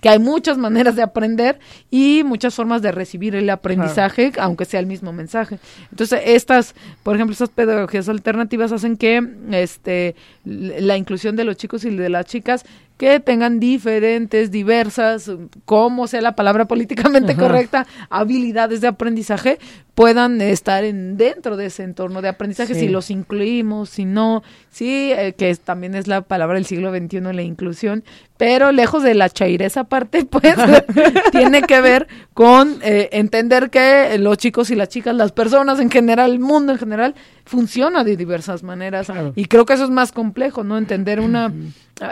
que 0.00 0.08
hay 0.08 0.18
muchas 0.20 0.58
maneras 0.58 0.94
de 0.94 1.02
aprender 1.02 1.58
y 1.90 2.22
muchas 2.24 2.54
formas 2.54 2.82
de 2.82 2.92
recibir 2.92 3.34
el 3.34 3.50
aprendizaje 3.50 4.32
aunque 4.38 4.64
sea 4.64 4.78
el 4.78 4.86
mismo 4.86 5.12
mensaje. 5.12 5.58
Entonces 5.90 6.20
estas 6.24 6.76
por 7.02 7.16
ejemplo 7.16 7.32
estas 7.32 7.50
pedagogías 7.50 8.08
alternativas 8.08 8.70
hacen 8.70 8.96
que 8.96 9.28
este 9.50 10.14
la 10.44 10.96
inclusión 10.96 11.34
de 11.34 11.42
los 11.42 11.56
chicos 11.56 11.84
y 11.84 11.90
de 11.90 12.08
las 12.08 12.26
chicas 12.26 12.64
que 12.98 13.20
tengan 13.20 13.60
diferentes, 13.60 14.50
diversas, 14.50 15.30
como 15.64 16.08
sea 16.08 16.20
la 16.20 16.34
palabra 16.34 16.66
políticamente 16.66 17.36
correcta, 17.36 17.86
habilidades 18.10 18.80
de 18.80 18.88
aprendizaje, 18.88 19.58
puedan 19.94 20.40
estar 20.40 20.84
en, 20.84 21.16
dentro 21.16 21.56
de 21.56 21.66
ese 21.66 21.84
entorno 21.84 22.22
de 22.22 22.28
aprendizaje, 22.28 22.74
si 22.74 22.88
los 22.88 23.10
incluimos, 23.10 23.88
si 23.88 24.04
no, 24.04 24.42
sí, 24.70 25.12
eh, 25.12 25.34
que 25.38 25.54
también 25.56 25.94
es 25.94 26.08
la 26.08 26.22
palabra 26.22 26.56
del 26.56 26.66
siglo 26.66 26.92
XXI, 26.92 27.20
la 27.20 27.42
inclusión, 27.42 28.04
pero 28.38 28.72
lejos 28.72 29.02
de 29.02 29.14
la 29.14 29.28
chaireza 29.28 29.84
parte, 29.84 30.24
pues 30.30 30.54
tiene 31.32 31.62
que 31.62 31.80
ver 31.82 32.08
con 32.32 32.78
eh, 32.82 33.10
entender 33.12 33.68
que 33.68 34.16
los 34.18 34.38
chicos 34.38 34.70
y 34.70 34.76
las 34.76 34.88
chicas, 34.88 35.14
las 35.14 35.32
personas 35.32 35.80
en 35.80 35.90
general, 35.90 36.30
el 36.30 36.38
mundo 36.38 36.72
en 36.72 36.78
general, 36.78 37.14
funciona 37.44 38.04
de 38.04 38.16
diversas 38.16 38.62
maneras. 38.62 39.08
Y 39.34 39.46
creo 39.46 39.66
que 39.66 39.72
eso 39.72 39.84
es 39.84 39.90
más 39.90 40.12
complejo, 40.12 40.64
¿no? 40.64 40.78
Entender 40.78 41.18
una, 41.18 41.52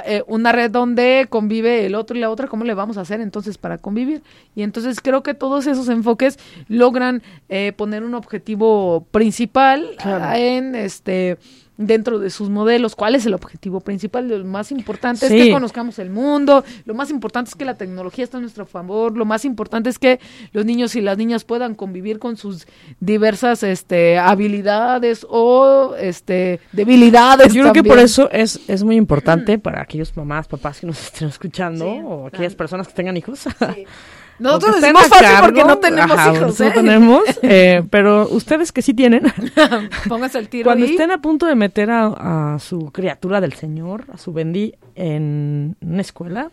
eh, 0.06 0.24
una 0.26 0.50
red 0.50 0.70
donde 0.70 1.26
convive 1.28 1.86
el 1.86 1.94
otro 1.94 2.16
y 2.16 2.20
la 2.20 2.30
otra, 2.30 2.48
¿cómo 2.48 2.64
le 2.64 2.74
vamos 2.74 2.96
a 2.96 3.02
hacer 3.02 3.20
entonces 3.20 3.56
para 3.56 3.78
convivir? 3.78 4.22
Y 4.54 4.62
entonces 4.62 5.00
creo 5.00 5.22
que 5.22 5.34
todos 5.34 5.66
esos 5.66 5.88
enfoques 5.88 6.38
logran 6.68 7.22
eh, 7.48 7.72
poner 7.76 8.02
un 8.02 8.14
objetivo 8.14 9.06
principal 9.10 9.90
en 10.34 10.74
este 10.74 11.38
dentro 11.76 12.18
de 12.18 12.30
sus 12.30 12.48
modelos, 12.48 12.96
cuál 12.96 13.14
es 13.14 13.26
el 13.26 13.34
objetivo 13.34 13.80
principal, 13.80 14.28
lo 14.28 14.44
más 14.44 14.72
importante 14.72 15.26
es 15.26 15.32
que 15.32 15.52
conozcamos 15.52 15.98
el 15.98 16.10
mundo, 16.10 16.64
lo 16.84 16.94
más 16.94 17.10
importante 17.10 17.50
es 17.50 17.54
que 17.54 17.64
la 17.64 17.74
tecnología 17.74 18.24
está 18.24 18.38
a 18.38 18.40
nuestro 18.40 18.66
favor, 18.66 19.16
lo 19.16 19.24
más 19.24 19.44
importante 19.44 19.90
es 19.90 19.98
que 19.98 20.20
los 20.52 20.64
niños 20.64 20.96
y 20.96 21.00
las 21.00 21.18
niñas 21.18 21.44
puedan 21.44 21.74
convivir 21.74 22.18
con 22.18 22.36
sus 22.36 22.66
diversas 23.00 23.62
este 23.62 24.18
habilidades 24.18 25.26
o 25.28 25.94
este 25.98 26.60
debilidades. 26.72 27.52
Yo 27.52 27.62
creo 27.62 27.72
que 27.72 27.84
por 27.84 27.98
eso 27.98 28.30
es, 28.30 28.60
es 28.68 28.82
muy 28.82 28.96
importante 28.96 29.58
para 29.58 29.82
aquellos 29.82 30.16
mamás, 30.16 30.48
papás 30.48 30.80
que 30.80 30.86
nos 30.86 31.00
estén 31.00 31.28
escuchando 31.28 31.86
o 31.86 32.26
aquellas 32.26 32.54
personas 32.54 32.88
que 32.88 32.94
tengan 32.94 33.16
hijos. 33.16 33.44
Nosotros 34.38 34.80
decimos 34.80 35.06
fácil 35.08 35.36
porque 35.40 35.64
no 35.64 35.78
tenemos 35.78 36.16
hijos. 36.34 36.60
No 36.60 36.66
¿eh? 36.66 36.70
tenemos, 36.72 37.22
eh, 37.42 37.82
pero 37.90 38.28
ustedes 38.28 38.72
que 38.72 38.82
sí 38.82 38.94
tienen. 38.94 39.22
Pónganse 40.08 40.38
el 40.38 40.48
tiro. 40.48 40.64
Cuando 40.64 40.84
estén 40.84 41.10
a 41.10 41.18
punto 41.18 41.46
de 41.46 41.54
meter 41.54 41.90
a, 41.90 42.58
su 42.60 42.90
criatura 42.92 43.40
del 43.40 43.54
Señor, 43.54 44.04
a 44.12 44.18
su 44.18 44.32
bendí, 44.32 44.74
en 44.94 45.76
una 45.80 46.00
escuela, 46.00 46.50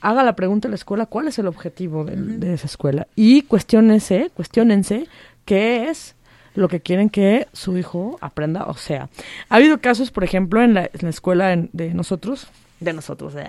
haga 0.00 0.22
la 0.22 0.34
pregunta 0.34 0.68
a 0.68 0.70
la 0.70 0.76
escuela: 0.76 1.06
¿cuál 1.06 1.28
es 1.28 1.38
el 1.38 1.46
objetivo 1.46 2.04
de, 2.04 2.54
esa 2.54 2.66
escuela? 2.66 3.06
Y 3.14 3.42
cuestionense, 3.42 4.30
cuestionense 4.34 5.06
qué 5.44 5.88
es 5.88 6.14
lo 6.54 6.68
que 6.68 6.80
quieren 6.80 7.10
que 7.10 7.48
su 7.52 7.76
hijo 7.76 8.18
aprenda. 8.20 8.64
O 8.64 8.74
sea, 8.74 9.08
ha 9.48 9.56
habido 9.56 9.78
casos, 9.80 10.10
por 10.10 10.24
ejemplo, 10.24 10.62
en 10.62 10.74
la, 10.74 10.90
escuela 11.08 11.56
de 11.56 11.94
nosotros, 11.94 12.48
de 12.84 12.92
nosotros. 12.92 13.34
Eh. 13.36 13.48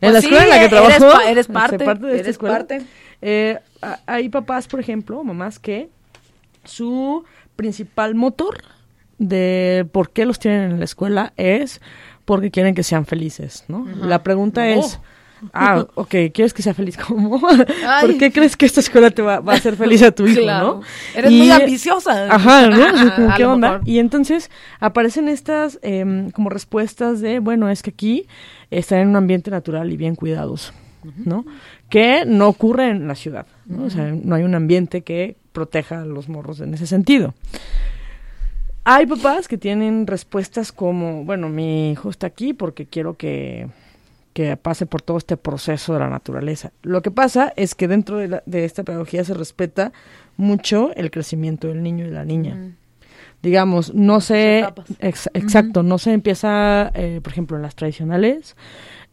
En 0.00 0.12
la 0.12 0.20
pues 0.20 0.24
escuela 0.24 0.44
en 0.44 0.50
la 0.50 0.60
que 0.60 0.68
trabajo. 0.68 1.20
Eres, 1.22 1.46
parte, 1.46 1.78
parte 1.78 2.06
de 2.06 2.16
esta 2.16 2.30
escuela. 2.30 2.66
Eh, 3.22 3.58
hay 4.06 4.28
papás, 4.28 4.66
por 4.68 4.80
ejemplo, 4.80 5.22
mamás 5.24 5.58
que 5.58 5.88
su 6.64 7.24
principal 7.56 8.14
motor 8.14 8.62
de 9.18 9.86
por 9.92 10.10
qué 10.10 10.26
los 10.26 10.38
tienen 10.38 10.72
en 10.72 10.78
la 10.78 10.84
escuela 10.84 11.32
es 11.36 11.80
porque 12.24 12.50
quieren 12.50 12.74
que 12.74 12.82
sean 12.82 13.06
felices, 13.06 13.64
¿no? 13.68 13.86
La 14.02 14.22
pregunta 14.22 14.68
es, 14.68 14.98
ah, 15.52 15.86
ok, 15.94 16.14
¿quieres 16.32 16.54
que 16.54 16.62
sea 16.62 16.74
feliz? 16.74 16.96
¿Cómo? 16.96 17.40
¿Por 18.00 18.18
qué 18.18 18.32
crees 18.32 18.56
que 18.56 18.66
esta 18.66 18.80
escuela 18.80 19.10
te 19.10 19.22
va, 19.22 19.36
a 19.36 19.52
hacer 19.52 19.76
feliz 19.76 20.02
a 20.02 20.10
tu 20.10 20.26
hijo, 20.26 20.46
no? 20.46 20.82
Eres 21.14 21.30
muy 21.30 21.50
ambiciosa. 21.50 22.34
Ajá, 22.34 22.68
¿no? 22.68 23.34
¿Qué 23.36 23.44
onda? 23.44 23.80
Y 23.84 23.98
entonces 23.98 24.50
aparecen 24.80 25.28
estas 25.28 25.78
em, 25.82 26.30
como 26.30 26.50
respuestas 26.50 27.20
de, 27.20 27.38
bueno, 27.38 27.68
es 27.68 27.82
que 27.82 27.90
aquí 27.90 28.26
están 28.70 29.00
en 29.00 29.08
un 29.08 29.16
ambiente 29.16 29.50
natural 29.50 29.92
y 29.92 29.96
bien 29.96 30.16
cuidados, 30.16 30.72
¿no? 31.24 31.44
Que 31.88 32.24
no 32.26 32.48
ocurre 32.48 32.90
en 32.90 33.06
la 33.06 33.14
ciudad, 33.14 33.46
¿no? 33.66 33.84
O 33.84 33.90
sea, 33.90 34.10
no 34.10 34.34
hay 34.34 34.42
un 34.42 34.54
ambiente 34.54 35.02
que 35.02 35.36
proteja 35.52 36.02
a 36.02 36.04
los 36.04 36.28
morros 36.28 36.60
en 36.60 36.74
ese 36.74 36.86
sentido. 36.86 37.34
Hay 38.88 39.06
papás 39.06 39.48
que 39.48 39.58
tienen 39.58 40.06
respuestas 40.06 40.70
como, 40.70 41.24
bueno, 41.24 41.48
mi 41.48 41.90
hijo 41.90 42.08
está 42.08 42.28
aquí 42.28 42.52
porque 42.54 42.86
quiero 42.86 43.16
que, 43.16 43.66
que 44.36 44.54
pase 44.58 44.84
por 44.84 45.00
todo 45.00 45.16
este 45.16 45.38
proceso 45.38 45.94
de 45.94 46.00
la 46.00 46.10
naturaleza. 46.10 46.70
Lo 46.82 47.00
que 47.00 47.10
pasa 47.10 47.54
es 47.56 47.74
que 47.74 47.88
dentro 47.88 48.18
de, 48.18 48.42
de 48.44 48.64
esta 48.66 48.82
pedagogía 48.82 49.24
se 49.24 49.32
respeta 49.32 49.94
mucho 50.36 50.90
el 50.94 51.10
crecimiento 51.10 51.68
del 51.68 51.82
niño 51.82 52.06
y 52.06 52.10
la 52.10 52.26
niña 52.26 52.74
digamos, 53.42 53.94
no 53.94 54.20
se, 54.20 54.66
exacto, 54.98 55.82
no 55.82 55.98
se 55.98 56.12
empieza, 56.12 56.90
eh, 56.94 57.20
por 57.22 57.32
ejemplo, 57.32 57.56
en 57.56 57.62
las 57.62 57.76
tradicionales, 57.76 58.56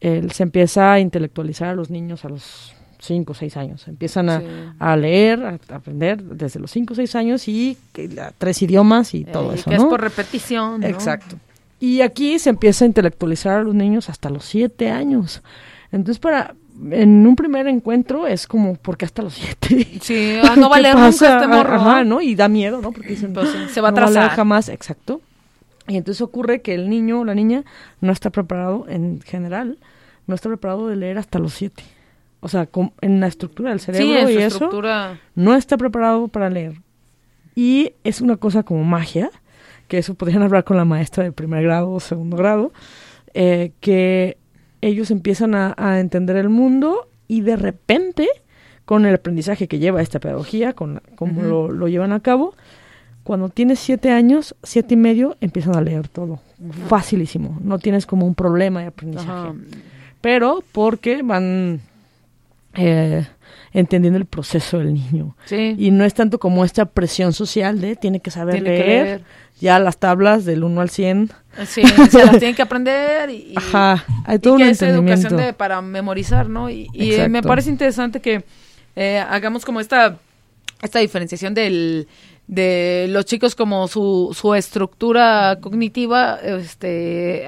se 0.01 0.43
empieza 0.43 0.91
a 0.91 0.99
intelectualizar 0.99 1.69
a 1.69 1.75
los 1.75 1.89
niños 1.89 2.25
a 2.25 2.29
los 2.29 2.73
5 2.99 3.31
o 3.31 3.35
6 3.35 3.57
años. 3.57 3.87
Empiezan 3.87 4.29
a, 4.79 4.97
leer, 4.97 5.45
a, 5.45 5.59
aprender 5.75 6.21
desde 6.23 6.59
los 6.59 6.71
5 6.71 6.93
o 6.93 6.95
6 6.95 7.15
años 7.15 7.47
y 7.47 7.77
tres 8.37 8.61
idiomas 8.61 9.13
y 9.13 9.23
todo 9.23 9.53
eso. 9.53 9.69
Que 9.69 9.75
es 9.75 9.83
por 9.83 10.01
repetición. 10.01 10.83
Exacto. 10.83 11.37
Y 11.83 11.99
aquí 11.99 12.39
se 12.39 12.49
empieza 12.49 12.85
a 12.85 12.87
intelectualizar 12.87 13.59
a 13.59 13.61
los 13.63 13.75
niños 13.75 14.09
hasta 14.09 14.29
los 14.29 14.45
7 14.45 14.89
años. 14.89 15.41
Entonces, 15.91 16.17
para 16.17 16.55
en 16.91 17.27
un 17.27 17.35
primer 17.35 17.67
encuentro 17.67 18.25
es 18.25 18.47
como, 18.47 18.75
porque 18.75 19.03
hasta 19.03 19.21
los 19.21 19.33
siete? 19.33 19.99
Sí, 19.99 20.39
ah, 20.43 20.55
no 20.55 20.69
va 20.69 20.77
a 20.77 20.79
leer 20.79 20.95
nunca 20.95 21.09
este 21.09 21.45
morro. 21.45 21.75
Ajá, 21.75 22.05
¿no? 22.05 22.21
Y 22.21 22.35
da 22.35 22.47
miedo, 22.47 22.81
¿no? 22.81 22.93
Porque 22.93 23.09
dicen, 23.09 23.33
pues, 23.33 23.49
se 23.69 23.81
va 23.81 23.89
a 23.89 23.91
atrasar. 23.91 24.29
jamás, 24.29 24.69
exacto. 24.69 25.19
Y 25.89 25.97
entonces 25.97 26.21
ocurre 26.21 26.61
que 26.61 26.73
el 26.73 26.89
niño 26.89 27.19
o 27.19 27.25
la 27.25 27.35
niña 27.35 27.65
no 27.99 28.13
está 28.13 28.29
preparado, 28.29 28.85
en 28.87 29.19
general, 29.19 29.77
no 30.25 30.35
está 30.35 30.47
preparado 30.47 30.87
de 30.87 30.95
leer 30.95 31.17
hasta 31.17 31.37
los 31.37 31.53
siete. 31.53 31.83
O 32.39 32.47
sea, 32.47 32.69
en 33.01 33.19
la 33.19 33.27
estructura 33.27 33.71
del 33.71 33.81
cerebro 33.81 34.29
y 34.29 34.37
eso, 34.37 34.71
no 35.35 35.53
está 35.53 35.75
preparado 35.75 36.29
para 36.29 36.49
leer. 36.49 36.75
Y 37.55 37.91
es 38.05 38.21
una 38.21 38.37
cosa 38.37 38.63
como 38.63 38.85
magia, 38.85 39.31
que 39.93 39.99
eso 39.99 40.15
podrían 40.15 40.41
hablar 40.41 40.63
con 40.63 40.75
la 40.75 40.85
maestra 40.85 41.23
de 41.23 41.31
primer 41.31 41.61
grado 41.61 41.91
o 41.91 41.99
segundo 41.99 42.35
grado, 42.35 42.73
eh, 43.35 43.73
que 43.79 44.37
ellos 44.81 45.11
empiezan 45.11 45.53
a, 45.53 45.99
entender 45.99 46.35
el 46.35 46.49
mundo 46.49 47.07
y 47.27 47.41
de 47.41 47.57
repente, 47.57 48.27
con 48.85 49.05
el 49.05 49.13
aprendizaje 49.13 49.67
que 49.67 49.77
lleva 49.77 50.01
esta 50.01 50.19
pedagogía, 50.19 50.73
con 50.73 50.99
cómo 51.15 51.43
lo, 51.43 51.87
llevan 51.87 52.11
a 52.11 52.21
cabo, 52.21 52.55
cuando 53.23 53.49
tienes 53.49 53.77
siete 53.77 54.09
años, 54.09 54.55
siete 54.63 54.95
y 54.95 54.97
medio, 54.97 55.37
empiezan 55.41 55.75
a 55.75 55.81
leer 55.81 56.07
todo. 56.07 56.39
Facilísimo. 56.87 57.59
No 57.61 57.77
tienes 57.77 58.07
como 58.07 58.25
un 58.25 58.33
problema 58.33 58.81
de 58.81 58.87
aprendizaje. 58.87 59.53
Pero 60.21 60.63
porque 60.71 61.21
van 61.21 61.81
eh, 62.73 63.27
entendiendo 63.73 64.17
el 64.17 64.25
proceso 64.25 64.79
del 64.79 64.93
niño. 64.93 65.35
Y 65.49 65.91
no 65.91 66.05
es 66.05 66.13
tanto 66.13 66.39
como 66.39 66.63
esta 66.63 66.85
presión 66.85 67.33
social 67.33 67.81
de 67.81 67.95
tiene 67.95 68.19
que 68.19 68.31
saber 68.31 68.61
leer, 68.61 69.23
ya 69.59 69.79
las 69.79 69.97
tablas 69.97 70.45
del 70.45 70.63
1 70.63 70.81
al 70.81 70.89
100 70.89 71.31
Sí, 71.67 71.83
se 72.09 72.25
las 72.25 72.39
tienen 72.39 72.55
que 72.55 72.63
aprender 72.63 73.29
y, 73.29 73.53
Ajá, 73.55 74.03
hay 74.25 74.39
todo 74.39 74.57
y 74.57 74.63
que 74.63 74.69
es 74.69 74.81
educación 74.81 75.37
de, 75.37 75.53
para 75.53 75.81
memorizar, 75.81 76.49
¿no? 76.49 76.69
Y, 76.69 76.89
eh, 76.93 77.29
me 77.29 77.43
parece 77.43 77.69
interesante 77.69 78.19
que 78.21 78.43
eh, 78.95 79.19
hagamos 79.19 79.63
como 79.63 79.79
esta, 79.79 80.17
esta 80.81 80.99
diferenciación 80.99 81.53
del, 81.53 82.07
de 82.47 83.05
los 83.09 83.25
chicos 83.25 83.55
como 83.55 83.87
su, 83.87 84.35
su 84.39 84.55
estructura 84.55 85.59
cognitiva, 85.61 86.39
este, 86.43 87.45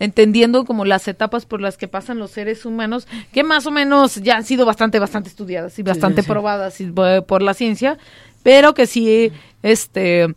entendiendo 0.00 0.64
como 0.64 0.84
las 0.84 1.06
etapas 1.06 1.46
por 1.46 1.60
las 1.60 1.76
que 1.76 1.86
pasan 1.86 2.18
los 2.18 2.32
seres 2.32 2.66
humanos, 2.66 3.06
que 3.32 3.44
más 3.44 3.66
o 3.66 3.70
menos 3.70 4.16
ya 4.16 4.36
han 4.36 4.44
sido 4.44 4.66
bastante, 4.66 4.98
bastante 4.98 5.28
estudiadas 5.28 5.78
y 5.78 5.82
bastante 5.84 6.24
probadas 6.24 6.82
por 7.26 7.42
la 7.42 7.54
ciencia, 7.54 7.98
pero 8.42 8.74
que 8.74 8.86
sí, 8.86 9.30
este 9.62 10.34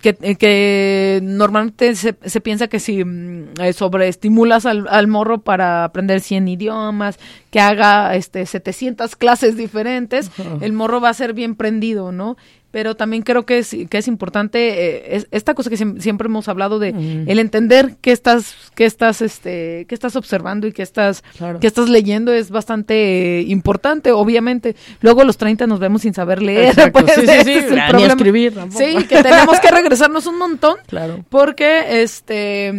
que, 0.00 0.16
eh, 0.22 0.36
que 0.36 1.20
normalmente 1.22 1.94
se, 1.94 2.16
se, 2.24 2.40
piensa 2.40 2.68
que 2.68 2.80
si 2.80 3.04
mm, 3.04 3.60
eh, 3.60 3.72
sobreestimulas 3.74 4.64
al, 4.64 4.86
al, 4.88 5.08
morro 5.08 5.42
para 5.42 5.84
aprender 5.84 6.20
100 6.20 6.48
idiomas, 6.48 7.18
que 7.50 7.60
haga 7.60 8.14
este 8.14 8.46
700 8.46 9.14
clases 9.16 9.56
diferentes, 9.56 10.30
el 10.62 10.72
morro 10.72 11.00
va 11.00 11.10
a 11.10 11.14
ser 11.14 11.34
bien 11.34 11.54
prendido, 11.54 12.12
¿no? 12.12 12.38
Pero 12.70 12.96
también 12.96 13.22
creo 13.22 13.46
que 13.46 13.58
es, 13.58 13.74
que 13.88 13.98
es 13.98 14.08
importante 14.08 15.16
eh, 15.16 15.26
esta 15.30 15.54
cosa 15.54 15.70
que 15.70 15.76
siempre 15.76 16.26
hemos 16.26 16.48
hablado 16.48 16.78
de 16.78 16.88
el 17.26 17.38
entender 17.38 17.96
qué 18.00 18.12
estás 18.12 18.54
qué 18.74 18.84
estás 18.84 19.22
este 19.22 19.86
qué 19.88 19.94
estás 19.94 20.16
observando 20.16 20.66
y 20.66 20.72
qué 20.72 20.82
estás 20.82 21.24
qué 21.60 21.66
estás 21.66 21.88
leyendo 21.88 22.32
es 22.32 22.50
bastante 22.50 23.44
importante 23.46 24.12
obviamente. 24.12 24.76
Luego 25.00 25.22
a 25.22 25.24
los 25.24 25.38
30 25.38 25.66
nos 25.66 25.78
vemos 25.78 26.02
sin 26.02 26.12
saber 26.12 26.42
leer 26.42 26.74
pues, 26.92 27.06
sí, 27.14 27.26
sí, 27.26 27.60
sí, 27.68 27.74
ni 27.94 28.02
escribir 28.04 28.54
sí 28.70 29.04
que 29.08 29.22
tenemos 29.22 29.60
que 29.60 29.70
regresarnos 29.70 30.26
un 30.26 30.38
montón 30.38 30.76
claro. 30.86 31.24
porque 31.28 32.02
este 32.02 32.68
eh, 32.68 32.74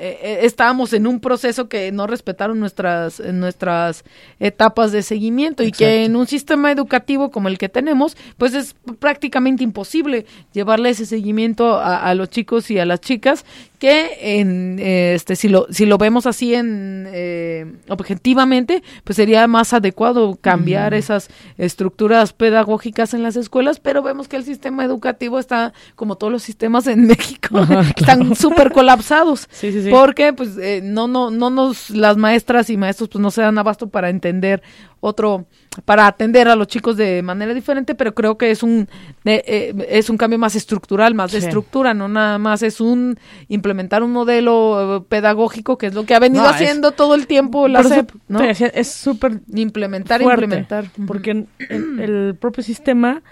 eh, 0.00 0.38
estábamos 0.42 0.92
en 0.92 1.06
un 1.06 1.20
proceso 1.20 1.68
que 1.68 1.90
no 1.90 2.06
respetaron 2.06 2.60
nuestras 2.60 3.18
nuestras 3.20 4.04
etapas 4.38 4.92
de 4.92 5.02
seguimiento 5.02 5.62
y 5.64 5.72
que 5.72 6.04
en 6.04 6.14
un 6.14 6.26
sistema 6.26 6.70
educativo 6.70 7.30
como 7.30 7.48
el 7.48 7.58
que 7.58 7.68
tenemos, 7.68 8.16
pues 8.38 8.54
es 8.54 8.74
prácticamente 8.98 9.31
imposible 9.60 10.26
llevarle 10.52 10.90
ese 10.90 11.06
seguimiento 11.06 11.76
a, 11.76 11.98
a 11.98 12.14
los 12.14 12.30
chicos 12.30 12.70
y 12.70 12.78
a 12.78 12.86
las 12.86 13.00
chicas 13.00 13.44
que 13.82 14.38
en 14.38 14.78
este 14.78 15.34
si 15.34 15.48
lo 15.48 15.66
si 15.70 15.86
lo 15.86 15.98
vemos 15.98 16.26
así 16.26 16.54
en 16.54 17.08
eh, 17.12 17.66
objetivamente 17.88 18.80
pues 19.02 19.16
sería 19.16 19.48
más 19.48 19.72
adecuado 19.72 20.38
cambiar 20.40 20.94
esas 20.94 21.30
estructuras 21.58 22.32
pedagógicas 22.32 23.12
en 23.12 23.24
las 23.24 23.34
escuelas 23.34 23.80
pero 23.80 24.00
vemos 24.04 24.28
que 24.28 24.36
el 24.36 24.44
sistema 24.44 24.84
educativo 24.84 25.40
está 25.40 25.72
como 25.96 26.14
todos 26.14 26.32
los 26.32 26.44
sistemas 26.44 26.86
en 26.86 27.06
México 27.08 27.58
están 27.96 28.36
súper 28.36 28.70
colapsados 28.70 29.48
porque 29.90 30.32
pues 30.32 30.56
eh, 30.58 30.80
no 30.84 31.08
no 31.08 31.32
no 31.32 31.50
nos 31.50 31.90
las 31.90 32.16
maestras 32.16 32.70
y 32.70 32.76
maestros 32.76 33.08
pues 33.08 33.20
no 33.20 33.32
se 33.32 33.42
dan 33.42 33.58
abasto 33.58 33.88
para 33.88 34.10
entender 34.10 34.62
otro 35.04 35.46
para 35.84 36.06
atender 36.06 36.48
a 36.48 36.54
los 36.54 36.68
chicos 36.68 36.96
de 36.96 37.22
manera 37.22 37.52
diferente, 37.52 37.96
pero 37.96 38.14
creo 38.14 38.38
que 38.38 38.52
es 38.52 38.62
un 38.62 38.88
eh, 39.24 39.74
es 39.88 40.08
un 40.08 40.16
cambio 40.16 40.38
más 40.38 40.54
estructural, 40.54 41.12
más 41.14 41.32
de 41.32 41.38
estructura, 41.38 41.92
no 41.92 42.08
nada 42.08 42.38
más 42.38 42.62
es 42.62 42.80
un 42.80 43.18
implementar 43.48 44.04
un 44.04 44.12
modelo 44.12 44.98
eh, 44.98 45.04
pedagógico 45.08 45.76
que 45.76 45.86
es 45.86 45.94
lo 45.94 46.06
que 46.06 46.14
ha 46.14 46.20
venido 46.20 46.46
haciendo 46.46 46.92
todo 46.92 47.16
el 47.16 47.26
tiempo 47.26 47.66
la 47.66 47.82
SEP, 47.82 48.12
¿no? 48.28 48.40
Es 48.42 48.92
súper 48.92 49.40
implementar 49.52 50.22
implementar, 50.22 50.84
porque 51.06 51.46
el, 51.68 52.36
propio 52.38 52.62
sistema 52.62 53.22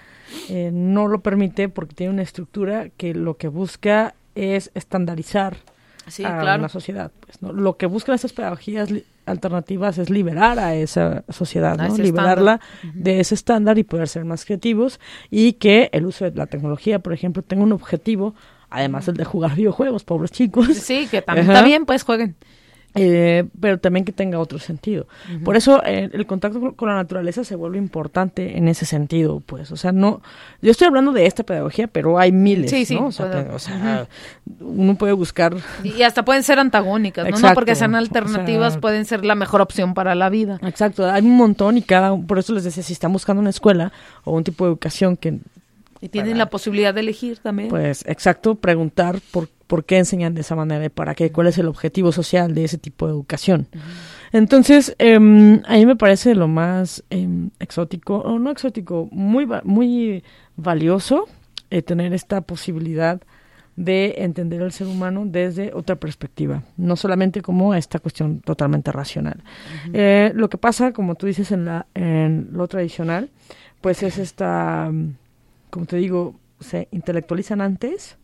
eh, 0.49 0.71
no 0.73 1.07
lo 1.07 1.21
permite 1.21 1.69
porque 1.69 1.95
tiene 1.95 2.11
una 2.11 2.21
estructura 2.21 2.89
que 2.97 3.13
lo 3.13 3.37
que 3.37 3.47
busca 3.47 4.13
es 4.35 4.71
estandarizar 4.73 5.55
a 6.25 6.57
la 6.57 6.69
sociedad. 6.69 7.11
Pues, 7.21 7.41
¿no? 7.41 7.53
Lo 7.53 7.77
que 7.77 7.85
buscan 7.85 8.15
estas 8.15 8.33
pedagogías 8.33 8.89
alternativas 9.25 9.97
es 9.97 10.09
liberar 10.09 10.59
a 10.59 10.75
esa 10.75 11.23
sociedad, 11.29 11.77
¿no? 11.77 11.97
liberarla 11.97 12.59
de 12.93 13.19
ese 13.19 13.35
estándar 13.35 13.77
y 13.77 13.83
poder 13.83 14.07
ser 14.07 14.25
más 14.25 14.45
creativos 14.45 14.99
y 15.29 15.53
que 15.53 15.89
el 15.93 16.05
uso 16.05 16.25
de 16.25 16.31
la 16.35 16.47
tecnología, 16.47 16.99
por 16.99 17.13
ejemplo, 17.13 17.43
tenga 17.43 17.63
un 17.63 17.71
objetivo, 17.71 18.35
además 18.69 19.07
el 19.07 19.15
de 19.15 19.25
jugar 19.25 19.55
videojuegos, 19.55 20.03
pobres 20.03 20.31
chicos. 20.31 20.67
Sí, 20.77 21.07
que 21.09 21.21
también, 21.21 21.47
también 21.47 21.85
pues 21.85 22.03
jueguen. 22.03 22.35
Eh, 22.93 23.45
pero 23.59 23.79
también 23.79 24.03
que 24.03 24.11
tenga 24.11 24.37
otro 24.39 24.59
sentido. 24.59 25.07
Por 25.45 25.55
eso 25.55 25.81
eh, 25.85 26.09
el 26.11 26.25
contacto 26.25 26.73
con, 26.75 26.89
la 26.89 26.95
naturaleza 26.95 27.43
se 27.45 27.55
vuelve 27.55 27.77
importante 27.77 28.57
en 28.57 28.67
ese 28.67 28.85
sentido, 28.85 29.41
pues, 29.45 29.71
o 29.71 29.77
sea, 29.77 29.93
no, 29.93 30.21
yo 30.61 30.71
estoy 30.71 30.87
hablando 30.87 31.13
de 31.13 31.25
esta 31.25 31.43
pedagogía, 31.43 31.87
pero 31.87 32.19
hay 32.19 32.33
miles, 32.33 32.91
¿no? 32.91 33.07
O 33.07 33.11
sea, 33.11 34.07
uno 34.59 34.95
puede 34.95 35.13
buscar... 35.13 35.55
Y 35.83 36.01
hasta 36.03 36.25
pueden 36.25 36.43
ser 36.43 36.59
antagónicas, 36.59 37.29
¿no? 37.29 37.39
no 37.39 37.53
porque 37.53 37.75
sean 37.75 37.95
alternativas, 37.95 38.77
pueden 38.77 39.05
ser 39.05 39.23
la 39.23 39.35
mejor 39.35 39.61
opción 39.61 39.93
para 39.93 40.13
la 40.13 40.29
vida. 40.29 40.59
Exacto, 40.61 41.09
hay 41.09 41.23
un 41.23 41.37
montón 41.37 41.77
y 41.77 41.81
cada, 41.81 42.15
por 42.17 42.39
eso 42.39 42.53
les 42.53 42.65
decía, 42.65 42.83
si 42.83 42.93
están 42.93 43.13
buscando 43.13 43.39
una 43.39 43.51
escuela 43.51 43.93
o 44.25 44.35
un 44.35 44.43
tipo 44.43 44.65
de 44.65 44.71
educación 44.71 45.15
que... 45.15 45.39
Y 46.03 46.09
tienen 46.09 46.39
la 46.39 46.49
posibilidad 46.49 46.95
de 46.95 47.01
elegir 47.01 47.37
también. 47.37 47.69
Pues, 47.69 48.03
exacto, 48.07 48.55
preguntar 48.55 49.19
por 49.31 49.47
por 49.71 49.85
qué 49.85 49.99
enseñan 49.99 50.35
de 50.35 50.41
esa 50.41 50.53
manera 50.53 50.83
y 50.83 50.89
para 50.89 51.15
qué, 51.15 51.31
cuál 51.31 51.47
es 51.47 51.57
el 51.57 51.67
objetivo 51.67 52.11
social 52.11 52.53
de 52.53 52.65
ese 52.65 52.77
tipo 52.77 53.07
de 53.07 53.13
educación. 53.13 53.69
Entonces, 54.33 54.97
eh, 54.99 55.15
a 55.15 55.19
mí 55.77 55.85
me 55.85 55.95
parece 55.95 56.35
lo 56.35 56.49
más 56.49 57.05
em, 57.09 57.51
exótico, 57.57 58.17
o 58.17 58.37
no 58.37 58.51
exótico, 58.51 59.07
muy, 59.13 59.47
muy 59.63 60.25
valioso 60.57 61.29
eh, 61.69 61.81
tener 61.81 62.11
esta 62.11 62.41
posibilidad 62.41 63.21
de 63.77 64.15
entender 64.17 64.61
al 64.61 64.73
ser 64.73 64.87
humano 64.87 65.23
desde 65.25 65.71
otra 65.73 65.95
perspectiva, 65.95 66.63
no 66.75 66.97
solamente 66.97 67.41
como 67.41 67.73
esta 67.73 67.99
cuestión 67.99 68.41
totalmente 68.41 68.91
racional. 68.91 69.41
Eh, 69.93 70.33
lo 70.35 70.49
que 70.49 70.57
pasa, 70.57 70.91
como 70.91 71.15
tú 71.15 71.27
dices 71.27 71.49
en, 71.53 71.63
la, 71.63 71.85
en 71.93 72.49
lo 72.51 72.67
tradicional, 72.67 73.29
pues 73.79 74.03
es 74.03 74.17
esta, 74.17 74.91
como 75.69 75.85
te 75.85 75.95
digo, 75.95 76.35
se 76.59 76.89
intelectualizan 76.91 77.61
antes, 77.61 78.17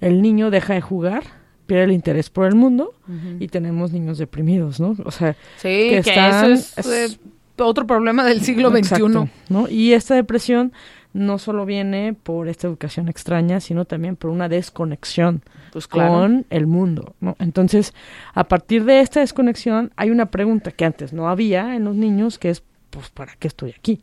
el 0.00 0.22
niño 0.22 0.50
deja 0.50 0.74
de 0.74 0.80
jugar, 0.80 1.24
pierde 1.66 1.84
el 1.84 1.92
interés 1.92 2.30
por 2.30 2.46
el 2.46 2.54
mundo 2.54 2.94
y 3.40 3.48
tenemos 3.48 3.92
niños 3.92 4.18
deprimidos, 4.18 4.80
¿no? 4.80 4.96
O 5.04 5.10
sea, 5.10 5.36
que, 5.60 5.98
eso 5.98 6.46
es, 6.46 6.86
eh, 6.86 7.18
otro 7.58 7.86
problema 7.86 8.24
del 8.24 8.42
siglo 8.42 8.70
XXI. 8.70 9.30
¿no? 9.48 9.68
Y 9.68 9.92
esta 9.92 10.14
depresión 10.14 10.72
no 11.12 11.38
solo 11.38 11.64
viene 11.64 12.14
por 12.14 12.48
esta 12.48 12.66
educación 12.66 13.08
extraña, 13.08 13.60
sino 13.60 13.86
también 13.86 14.16
por 14.16 14.30
una 14.30 14.48
desconexión 14.50 15.42
pues 15.72 15.88
con 15.88 16.44
el 16.50 16.66
mundo, 16.66 17.14
¿no? 17.20 17.36
Entonces, 17.38 17.94
a 18.34 18.44
partir 18.44 18.84
de 18.84 19.00
esta 19.00 19.20
desconexión 19.20 19.92
hay 19.96 20.10
una 20.10 20.26
pregunta 20.26 20.72
que 20.72 20.84
antes 20.84 21.14
no 21.14 21.30
había 21.30 21.74
en 21.74 21.84
los 21.84 21.96
niños, 21.96 22.38
que 22.38 22.50
es 22.50 22.62
pues 22.90 23.10
¿para 23.10 23.34
qué 23.36 23.48
estoy 23.48 23.74
aquí? 23.76 24.00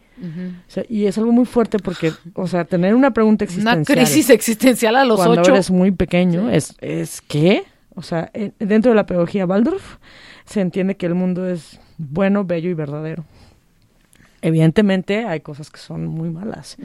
y 0.89 1.05
es 1.05 1.17
algo 1.17 1.31
muy 1.31 1.45
fuerte 1.45 1.79
porque, 1.79 2.11
o 2.35 2.47
sea, 2.47 2.65
tener 2.65 2.95
una 2.95 3.11
pregunta 3.11 3.43
existencial. 3.45 3.77
Una 3.77 3.85
crisis 3.85 4.29
existencial 4.29 4.95
a 4.95 5.05
los 5.05 5.17
cuando 5.17 5.41
ocho. 5.41 5.51
eres 5.51 5.71
muy 5.71 5.91
pequeño, 5.91 6.49
es, 6.49 6.75
es 6.81 7.21
¿qué? 7.21 7.63
O 7.95 8.01
sea, 8.01 8.31
dentro 8.59 8.91
de 8.91 8.95
la 8.95 9.05
pedagogía 9.05 9.45
Waldorf 9.45 9.97
se 10.45 10.61
entiende 10.61 10.97
que 10.97 11.05
el 11.05 11.15
mundo 11.15 11.47
es 11.47 11.79
bueno, 11.97 12.43
bello 12.43 12.69
y 12.69 12.73
verdadero. 12.73 13.25
Evidentemente 14.45 15.23
hay 15.23 15.39
cosas 15.39 15.71
que 15.71 15.79
son 15.79 16.05
muy 16.05 16.29
malas. 16.29 16.75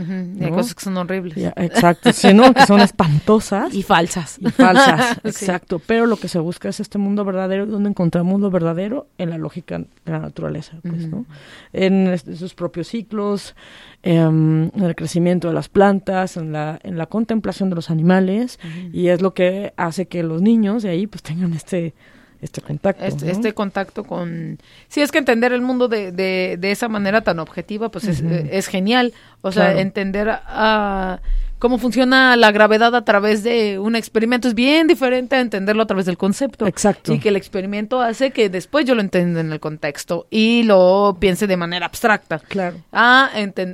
Hay 0.40 0.50
cosas 0.50 0.76
que 0.76 0.84
son 0.84 0.96
horribles. 0.96 1.36
exacto, 1.56 2.12
sí, 2.12 2.32
¿no? 2.32 2.54
que 2.54 2.64
son 2.64 2.80
espantosas. 2.80 3.74
Y 3.78 3.82
falsas. 3.82 4.38
Y 4.40 4.48
falsas, 4.50 5.18
exacto. 5.24 5.80
Pero 5.84 6.06
lo 6.06 6.16
que 6.16 6.28
se 6.28 6.38
busca 6.38 6.68
es 6.68 6.78
este 6.78 6.98
mundo 6.98 7.24
verdadero, 7.24 7.66
donde 7.66 7.90
encontramos 7.90 8.40
lo 8.40 8.50
verdadero 8.52 9.08
en 9.18 9.30
la 9.30 9.38
lógica 9.38 9.78
de 9.78 9.86
la 10.06 10.20
naturaleza, 10.20 10.78
pues, 10.82 11.08
¿no? 11.08 11.26
En, 11.72 12.16
sus 12.36 12.54
propios 12.54 12.86
ciclos, 12.86 13.56
em, 14.04 14.70
en 14.74 14.82
el 14.84 14.94
crecimiento 14.94 15.48
de 15.48 15.54
las 15.54 15.68
plantas, 15.68 16.36
en 16.36 16.52
la, 16.52 16.78
en 16.84 16.96
la 16.96 17.06
contemplación 17.06 17.70
de 17.70 17.74
los 17.74 17.90
animales, 17.90 18.60
y 18.92 19.08
es 19.08 19.20
lo 19.20 19.34
que 19.34 19.74
hace 19.76 20.06
que 20.06 20.22
los 20.22 20.42
niños 20.42 20.84
de 20.84 20.90
ahí 20.90 21.08
pues 21.08 21.24
tengan 21.24 21.54
este 21.54 21.94
este 22.40 22.60
contacto. 22.60 23.04
Este, 23.04 23.30
este, 23.30 23.54
contacto 23.54 24.04
con... 24.04 24.58
Sí, 24.88 25.00
es 25.00 25.10
que 25.10 25.18
entender 25.18 25.52
el 25.52 25.60
mundo 25.60 25.88
de, 25.88 26.12
de, 26.12 26.56
de 26.58 26.70
esa 26.70 26.88
manera 26.88 27.22
tan 27.22 27.38
objetiva, 27.38 27.90
pues 27.90 28.04
es, 28.04 28.22
es, 28.22 28.66
genial. 28.68 29.12
O 29.40 29.52
sea, 29.52 29.80
entender 29.80 30.28
a 30.30 31.20
cómo 31.58 31.78
funciona 31.78 32.36
la 32.36 32.52
gravedad 32.52 32.94
a 32.94 33.04
través 33.04 33.42
de 33.42 33.78
un 33.78 33.96
experimento 33.96 34.48
es 34.48 34.54
bien 34.54 34.86
diferente 34.86 35.36
a 35.36 35.40
entenderlo 35.40 35.82
a 35.82 35.86
través 35.86 36.06
del 36.06 36.16
concepto. 36.16 36.66
Exacto. 36.66 37.12
Y 37.12 37.18
que 37.18 37.28
el 37.30 37.36
experimento 37.36 38.00
hace 38.00 38.30
que 38.30 38.48
después 38.48 38.84
yo 38.84 38.94
lo 38.94 39.00
entienda 39.00 39.40
en 39.40 39.52
el 39.52 39.60
contexto 39.60 40.26
y 40.30 40.62
lo 40.62 41.16
piense 41.20 41.46
de 41.46 41.56
manera 41.56 41.86
abstracta. 41.86 42.38
Claro. 42.38 42.78
Ah, 42.92 43.30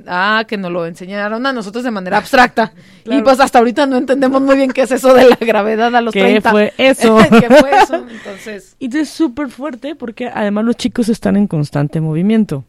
ah 0.08 0.44
que 0.48 0.56
nos 0.56 0.72
lo 0.72 0.86
enseñaron 0.86 1.44
a 1.46 1.52
nosotros 1.52 1.84
de 1.84 1.90
manera 1.90 2.18
abstracta. 2.18 2.72
Y 3.06 3.20
pues 3.20 3.38
hasta 3.38 3.58
ahorita 3.58 3.84
no 3.84 3.98
entendemos 3.98 4.40
muy 4.40 4.56
bien 4.56 4.72
qué 4.72 4.82
es 4.82 4.90
eso 4.90 5.12
de 5.12 5.28
la 5.28 5.36
gravedad 5.36 5.94
a 5.94 6.00
los 6.00 6.14
¿Qué 6.14 6.40
fue 6.40 6.72
eso? 6.78 7.18
¿Qué 7.18 7.54
fue 7.54 7.70
eso? 7.82 7.96
Entonces. 7.96 8.76
Y 8.78 8.96
es 8.96 9.10
súper 9.10 9.48
fuerte 9.48 9.94
porque 9.94 10.28
además 10.28 10.64
los 10.64 10.76
chicos 10.76 11.10
están 11.10 11.36
en 11.36 11.46
constante 11.46 12.00
movimiento. 12.00 12.64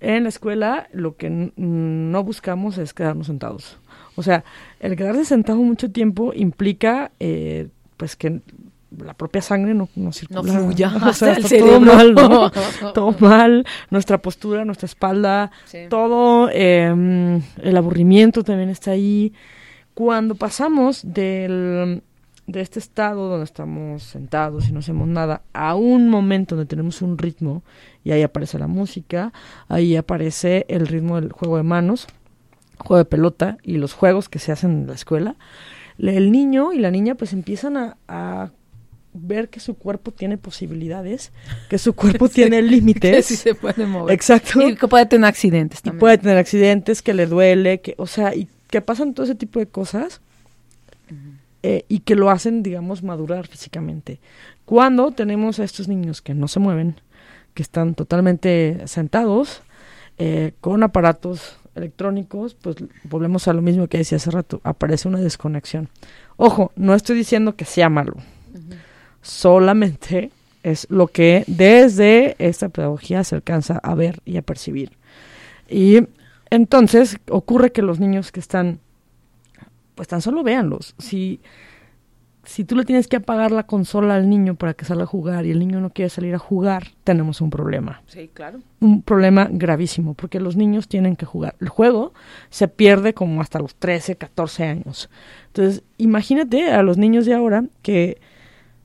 En 0.00 0.24
la 0.24 0.28
escuela 0.28 0.88
lo 0.92 1.16
que 1.16 1.30
no 1.56 2.22
buscamos 2.22 2.78
es 2.78 2.94
quedarnos 2.94 3.26
sentados. 3.26 3.78
O 4.16 4.22
sea, 4.22 4.44
el 4.80 4.96
quedarse 4.96 5.24
sentado 5.24 5.58
mucho 5.58 5.90
tiempo 5.90 6.32
implica, 6.34 7.12
eh, 7.20 7.68
pues 7.96 8.16
que 8.16 8.40
la 8.98 9.14
propia 9.14 9.42
sangre 9.42 9.74
no, 9.74 9.88
no 9.94 10.12
circula. 10.12 10.42
No 10.42 10.60
fluya 10.60 10.92
o 11.06 11.12
sea, 11.12 11.32
está 11.38 11.58
todo 11.58 11.80
mal, 11.80 12.14
¿no? 12.14 12.50
todo 12.94 13.14
mal, 13.20 13.66
nuestra 13.90 14.18
postura, 14.18 14.64
nuestra 14.64 14.86
espalda, 14.86 15.50
todo, 15.88 16.48
eh, 16.52 17.40
el 17.62 17.76
aburrimiento 17.76 18.42
también 18.42 18.70
está 18.70 18.92
ahí. 18.92 19.32
Cuando 19.94 20.34
pasamos 20.34 21.00
del, 21.04 22.02
de 22.46 22.60
este 22.60 22.78
estado 22.78 23.28
donde 23.28 23.44
estamos 23.44 24.02
sentados 24.02 24.68
y 24.68 24.72
no 24.72 24.80
hacemos 24.80 25.08
nada 25.08 25.42
a 25.52 25.74
un 25.74 26.08
momento 26.08 26.54
donde 26.54 26.68
tenemos 26.68 27.02
un 27.02 27.18
ritmo 27.18 27.62
y 28.04 28.12
ahí 28.12 28.22
aparece 28.22 28.58
la 28.58 28.66
música, 28.66 29.32
ahí 29.68 29.96
aparece 29.96 30.64
el 30.68 30.86
ritmo 30.86 31.20
del 31.20 31.32
juego 31.32 31.56
de 31.56 31.62
manos, 31.64 32.06
juego 32.86 32.98
de 32.98 33.04
pelota 33.04 33.58
y 33.62 33.76
los 33.76 33.92
juegos 33.92 34.28
que 34.28 34.38
se 34.38 34.52
hacen 34.52 34.70
en 34.70 34.86
la 34.86 34.94
escuela, 34.94 35.36
el 35.98 36.30
niño 36.32 36.72
y 36.72 36.78
la 36.78 36.90
niña 36.90 37.14
pues 37.14 37.32
empiezan 37.32 37.76
a, 38.08 38.50
ver 39.18 39.48
que 39.48 39.60
su 39.60 39.76
cuerpo 39.76 40.10
tiene 40.10 40.36
posibilidades, 40.36 41.32
que 41.70 41.78
su 41.78 41.94
cuerpo 41.94 42.28
tiene 42.30 42.60
límites. 42.60 43.16
Que 43.16 43.22
sí 43.22 43.36
se 43.36 43.54
puede 43.54 43.86
mover. 43.86 44.12
Exacto. 44.14 44.60
Y 44.60 44.76
que 44.76 44.88
puede 44.88 45.06
tener 45.06 45.26
accidentes 45.26 45.80
también. 45.80 45.98
Y 45.98 46.00
puede 46.00 46.18
tener 46.18 46.36
accidentes, 46.36 47.00
que 47.00 47.14
le 47.14 47.26
duele, 47.26 47.80
que, 47.80 47.94
o 47.96 48.06
sea, 48.06 48.34
y 48.34 48.46
que 48.68 48.82
pasan 48.82 49.14
todo 49.14 49.24
ese 49.24 49.34
tipo 49.34 49.58
de 49.58 49.66
cosas 49.66 50.20
eh, 51.62 51.84
y 51.88 52.00
que 52.00 52.14
lo 52.14 52.30
hacen, 52.30 52.62
digamos, 52.62 53.02
madurar 53.02 53.46
físicamente. 53.46 54.20
Cuando 54.66 55.12
tenemos 55.12 55.60
a 55.60 55.64
estos 55.64 55.88
niños 55.88 56.20
que 56.20 56.34
no 56.34 56.46
se 56.46 56.60
mueven, 56.60 57.00
que 57.54 57.62
están 57.62 57.94
totalmente 57.94 58.82
sentados, 58.84 59.62
eh, 60.18 60.52
con 60.60 60.82
aparatos 60.82 61.56
electrónicos, 61.76 62.54
pues 62.54 62.76
volvemos 63.04 63.46
a 63.46 63.52
lo 63.52 63.62
mismo 63.62 63.86
que 63.86 63.98
decía 63.98 64.16
hace 64.16 64.30
rato, 64.30 64.60
aparece 64.64 65.06
una 65.06 65.20
desconexión. 65.20 65.88
Ojo, 66.36 66.72
no 66.74 66.94
estoy 66.94 67.16
diciendo 67.16 67.54
que 67.54 67.64
sea 67.64 67.88
malo, 67.88 68.14
solamente 69.22 70.30
Es 70.66 70.88
lo 70.90 71.06
que 71.06 71.44
desde 71.46 72.34
esta 72.40 72.68
pedagogía 72.70 73.22
se 73.22 73.36
alcanza 73.36 73.78
a 73.84 73.94
ver 73.94 74.18
y 74.24 74.36
a 74.36 74.42
percibir. 74.42 74.90
Y 75.68 76.08
entonces 76.50 77.18
ocurre 77.30 77.70
que 77.70 77.82
los 77.82 78.00
niños 78.00 78.32
que 78.32 78.40
están, 78.40 78.80
pues 79.94 80.08
tan 80.08 80.22
solo 80.22 80.42
véanlos. 80.42 80.96
Si 80.98 81.40
si 82.46 82.64
tú 82.64 82.76
le 82.76 82.84
tienes 82.84 83.08
que 83.08 83.16
apagar 83.16 83.50
la 83.50 83.64
consola 83.64 84.14
al 84.14 84.30
niño 84.30 84.54
para 84.54 84.74
que 84.74 84.84
salga 84.84 85.02
a 85.02 85.06
jugar 85.06 85.44
y 85.44 85.50
el 85.50 85.58
niño 85.58 85.80
no 85.80 85.90
quiere 85.90 86.08
salir 86.08 86.34
a 86.34 86.38
jugar, 86.38 86.88
tenemos 87.04 87.40
un 87.40 87.50
problema. 87.50 88.02
Sí, 88.06 88.30
claro. 88.32 88.60
Un 88.80 89.02
problema 89.02 89.48
gravísimo, 89.50 90.14
porque 90.14 90.40
los 90.40 90.56
niños 90.56 90.88
tienen 90.88 91.16
que 91.16 91.26
jugar. 91.26 91.56
El 91.60 91.68
juego 91.68 92.14
se 92.48 92.68
pierde 92.68 93.14
como 93.14 93.40
hasta 93.40 93.58
los 93.58 93.74
13, 93.74 94.16
14 94.16 94.64
años. 94.64 95.10
Entonces, 95.48 95.82
imagínate 95.98 96.70
a 96.70 96.82
los 96.82 96.98
niños 96.98 97.26
de 97.26 97.34
ahora 97.34 97.64
que 97.82 98.18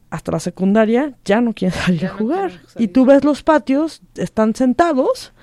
hasta 0.10 0.32
la 0.32 0.40
secundaria 0.40 1.14
ya 1.24 1.40
no 1.40 1.54
quieren 1.54 1.80
salir 1.86 2.08
a 2.08 2.10
jugar. 2.10 2.52
Y 2.78 2.88
tú 2.90 3.06
ves 3.06 3.24
los 3.24 3.44
patios, 3.44 4.02
están 4.16 4.56
sentados 4.56 5.34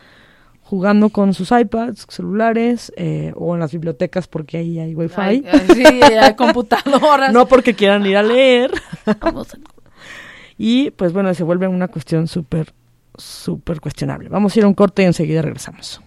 jugando 0.69 1.09
con 1.09 1.33
sus 1.33 1.51
iPads, 1.51 2.05
celulares 2.11 2.93
eh, 2.97 3.33
o 3.37 3.55
en 3.55 3.61
las 3.61 3.73
bibliotecas 3.73 4.29
porque 4.29 4.59
ahí 4.59 4.79
hay 4.79 4.95
wifi. 4.95 5.43
sí, 5.75 5.83
hay 6.03 6.37
computadoras. 6.37 7.33
no 7.33 7.49
porque 7.49 7.73
quieran 7.73 8.05
ir 8.05 8.19
a 8.19 8.23
leer. 8.23 8.71
y 10.59 10.91
pues 10.91 11.15
bueno, 11.15 11.33
se 11.33 11.43
vuelve 11.43 11.67
una 11.69 11.89
cuestión 11.89 12.29
súper, 12.29 12.75
súper 13.17 13.81
cuestionable. 13.81 14.29
Vamos 14.29 14.55
a 14.55 14.59
ir 14.59 14.67
a 14.67 14.69
un 14.69 14.75
corte 14.75 15.01
y 15.01 15.07
enseguida 15.07 15.41
regresamos. 15.41 16.03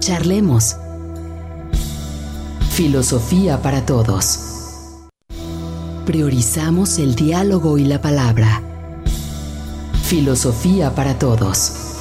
Charlemos. 0.00 0.76
Filosofía 2.72 3.62
para 3.62 3.86
todos. 3.86 4.98
Priorizamos 6.06 6.98
el 6.98 7.14
diálogo 7.14 7.78
y 7.78 7.84
la 7.84 8.00
palabra. 8.00 8.60
Filosofía 10.02 10.92
para 10.96 11.20
todos. 11.20 11.91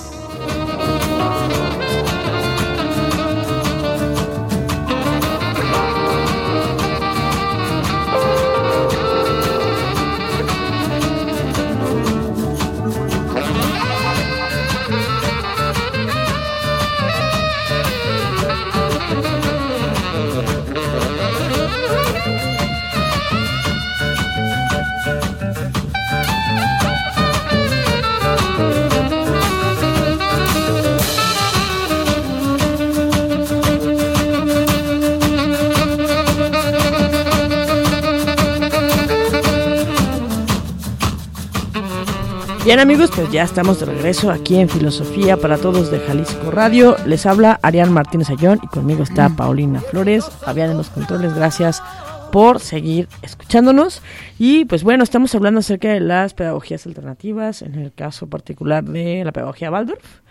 Bien 42.72 42.80
amigos, 42.80 43.11
pues 43.13 43.30
ya 43.30 43.43
estamos 43.43 43.82
de 43.82 43.86
regreso 43.86 44.32
aquí 44.32 44.55
en 44.55 44.69
Filosofía 44.69 45.36
para 45.36 45.57
Todos 45.57 45.91
de 45.91 45.99
Jalisco 45.99 46.51
Radio. 46.51 46.95
Les 47.05 47.26
habla 47.26 47.59
Arián 47.63 47.91
Martínez 47.91 48.30
Ayón 48.30 48.61
y 48.63 48.67
conmigo 48.67 49.03
está 49.03 49.28
Paulina 49.28 49.82
Flores. 49.82 50.24
Fabián 50.24 50.72
en 50.72 50.78
los 50.78 50.89
controles, 50.89 51.34
gracias 51.34 51.84
por 52.32 52.61
seguir 52.61 53.09
escuchándonos. 53.24 54.01
Y 54.39 54.63
pues 54.63 54.86
bueno, 54.86 55.03
estamos 55.03 55.36
hablando 55.36 55.59
acerca 55.59 55.89
de 55.89 55.99
las 55.99 56.34
pedagogías 56.34 56.88
alternativas, 56.88 57.61
en 57.61 57.76
el 57.76 57.91
caso 57.91 58.28
particular 58.28 58.86
de 58.86 59.26
la 59.26 59.34
pedagogía 59.34 59.69
Waldorf. 59.69 60.22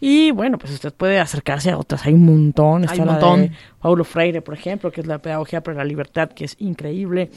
Y 0.00 0.30
bueno, 0.30 0.56
pues 0.56 0.72
usted 0.72 0.94
puede 0.94 1.20
acercarse 1.20 1.72
a 1.72 1.76
otras, 1.76 2.06
hay 2.06 2.14
un 2.14 2.24
montón. 2.24 2.84
Está 2.84 3.02
un 3.02 3.08
montón. 3.08 3.50
Paulo 3.82 4.04
Freire, 4.04 4.40
por 4.40 4.54
ejemplo, 4.54 4.90
que 4.90 5.02
es 5.02 5.06
la 5.06 5.18
pedagogía 5.18 5.62
para 5.62 5.76
la 5.76 5.84
libertad, 5.84 6.30
que 6.30 6.46
es 6.46 6.56
increíble, 6.58 7.30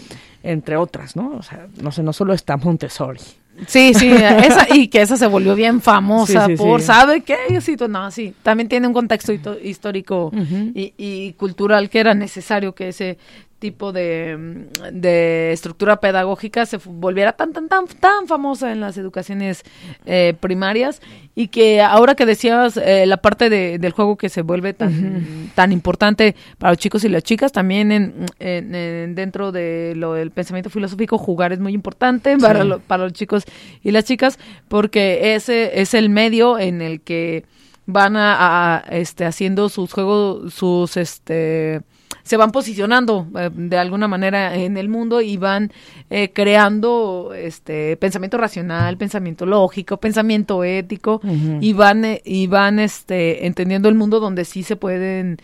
entre 0.44 0.78
otras, 0.78 1.18
¿no? 1.18 1.36
O 1.36 1.44
sea, 1.44 1.68
no 1.82 1.92
sé, 1.92 2.04
no 2.04 2.14
solo 2.14 2.34
está 2.34 2.56
Montessori. 2.56 3.20
Sí, 3.68 3.94
sí, 3.94 4.10
esa, 4.10 4.68
y 4.76 4.88
que 4.90 5.02
esa 5.02 5.18
se 5.18 5.28
volvió 5.28 5.56
bien 5.56 5.82
famosa 5.82 6.48
por, 6.58 6.82
¿sabe 6.82 7.22
qué? 7.22 7.62
Sí, 7.62 7.76
no, 7.90 8.12
sí, 8.12 8.34
también 8.44 8.68
tiene 8.68 8.88
un 8.88 8.94
contexto 8.94 9.34
histórico 9.62 10.32
y, 10.74 10.94
y, 10.98 11.34
cultural 11.34 11.90
que 11.90 12.00
era 12.00 12.14
necesario 12.14 12.76
que 12.76 12.90
ese 12.90 13.18
tipo 13.66 13.92
de, 13.92 14.68
de, 14.92 15.52
estructura 15.52 16.00
pedagógica 16.00 16.68
se 16.68 16.78
volviera 16.78 17.34
tan, 17.34 17.52
tan, 17.52 17.68
tan, 17.68 17.88
tan 17.88 18.28
famosa 18.28 18.72
en 18.72 18.80
las 18.80 18.96
educaciones 18.96 19.64
eh, 20.06 20.36
primarias 20.40 21.02
y 21.34 21.48
que 21.48 21.82
ahora 21.82 22.14
que 22.14 22.28
decías 22.28 22.78
eh, 22.78 23.08
la 23.08 23.18
parte 23.18 23.50
de, 23.50 23.80
del 23.80 23.92
juego 23.92 24.18
que 24.18 24.30
se 24.30 24.44
vuelve 24.44 24.74
tan, 24.74 25.50
tan 25.56 25.72
importante 25.72 26.36
para 26.60 26.74
los 26.74 26.78
chicos 26.78 27.04
y 27.06 27.10
las 27.10 27.24
chicas, 27.24 27.52
también 27.52 27.92
en, 27.92 28.26
en, 28.38 29.16
dentro 29.16 29.52
de 29.52 29.94
lo 29.96 30.14
del 30.14 30.30
pensamiento 30.30 30.70
filosófico, 30.70 31.18
jugar 31.18 31.52
es 31.52 31.60
muy 31.60 31.74
importante 31.74 32.38
para, 32.38 32.78
para 32.78 33.06
los 33.06 33.14
chicos 33.14 33.46
y 33.82 33.90
las 33.90 34.04
chicas 34.04 34.38
porque 34.68 35.34
ese 35.34 35.82
es 35.82 35.96
el 35.96 36.10
medio 36.10 36.60
en 36.60 36.84
el 36.84 37.02
que 37.02 37.46
van 37.88 38.16
a, 38.16 38.78
a 38.78 38.80
este 38.92 39.26
haciendo 39.26 39.70
sus 39.70 39.92
juegos 39.92 40.54
sus 40.54 40.98
este 40.98 41.82
se 42.26 42.38
van 42.38 42.52
posicionando 42.52 43.28
eh, 43.38 43.50
de 43.54 43.78
alguna 43.78 44.08
manera 44.08 44.56
en 44.56 44.78
el 44.78 44.90
mundo 44.90 45.22
y 45.22 45.38
van 45.38 45.72
eh, 46.10 46.32
creando 46.34 47.34
este 47.36 47.96
pensamiento 47.98 48.38
racional, 48.38 48.98
pensamiento 48.98 49.46
lógico, 49.46 49.98
pensamiento 49.98 50.64
ético 50.64 51.22
y 51.62 51.74
van 51.74 52.04
eh, 52.04 52.22
y 52.26 52.48
van 52.48 52.80
este 52.80 53.46
entendiendo 53.46 53.90
el 53.90 53.96
mundo 53.96 54.20
donde 54.20 54.44
sí 54.44 54.64
se 54.64 54.76
pueden 54.76 55.38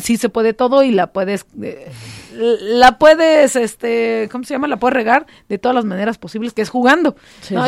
sí 0.00 0.16
se 0.16 0.28
puede 0.28 0.52
todo 0.52 0.82
y 0.82 0.90
la 0.90 1.08
puedes 1.08 1.44
eh, 1.60 1.90
la 2.34 2.98
puedes 2.98 3.56
este 3.56 4.28
cómo 4.30 4.44
se 4.44 4.54
llama 4.54 4.68
la 4.68 4.78
puedes 4.78 4.94
regar 4.94 5.26
de 5.48 5.58
todas 5.58 5.74
las 5.74 5.84
maneras 5.84 6.18
posibles 6.18 6.52
que 6.52 6.62
es 6.62 6.70
jugando 6.70 7.16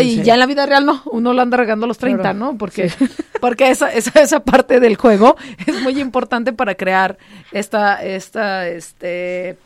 y 0.00 0.22
ya 0.22 0.34
en 0.34 0.40
la 0.40 0.46
vida 0.46 0.64
real 0.66 0.86
no 0.86 1.02
uno 1.10 1.32
la 1.32 1.42
anda 1.42 1.56
regando 1.56 1.84
a 1.84 1.88
los 1.88 1.98
30 1.98 2.32
no 2.34 2.56
porque 2.56 2.90
porque 3.40 3.70
esa, 3.70 3.92
esa 3.92 4.20
esa 4.20 4.40
parte 4.40 4.80
del 4.80 4.96
juego 4.96 5.36
es 5.66 5.82
muy 5.82 6.00
importante 6.00 6.52
para 6.52 6.76
crear 6.76 7.18
esta 7.52 8.02
esta 8.02 8.68
este 8.68 9.58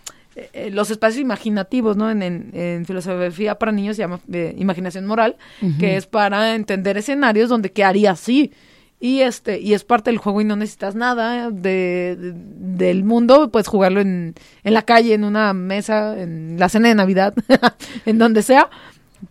eh, 0.53 0.71
los 0.71 0.89
espacios 0.93 1.21
imaginativos, 1.21 1.97
¿no? 1.97 2.09
En, 2.13 2.23
en, 2.23 2.87
filosofía 2.87 3.59
para 3.59 3.73
niños 3.73 3.97
se 3.97 4.03
llama 4.03 4.21
imaginación 4.57 5.05
moral, 5.05 5.37
que 5.81 5.97
es 5.97 6.07
para 6.07 6.55
entender 6.55 6.97
escenarios 6.97 7.49
donde 7.49 7.73
qué 7.73 7.83
haría 7.83 8.13
así 8.13 8.53
y 9.01 9.21
este 9.21 9.61
y 9.61 9.75
es 9.75 9.85
parte 9.85 10.11
del 10.11 10.19
juego 10.19 10.41
y 10.41 10.45
no 10.45 10.57
necesitas 10.57 10.95
nada 10.95 11.51
de, 11.51 12.17
del 12.19 13.05
mundo 13.05 13.49
puedes 13.51 13.69
jugarlo 13.69 14.01
en, 14.01 14.35
en 14.65 14.75
la 14.75 14.83
calle 14.83 15.15
en 15.15 15.25
una 15.25 15.53
mesa 15.53 16.21
en 16.21 16.59
la 16.59 16.69
cena 16.69 16.89
de 16.89 16.95
navidad 16.95 17.35
en 18.07 18.19
donde 18.19 18.43
sea 18.43 18.69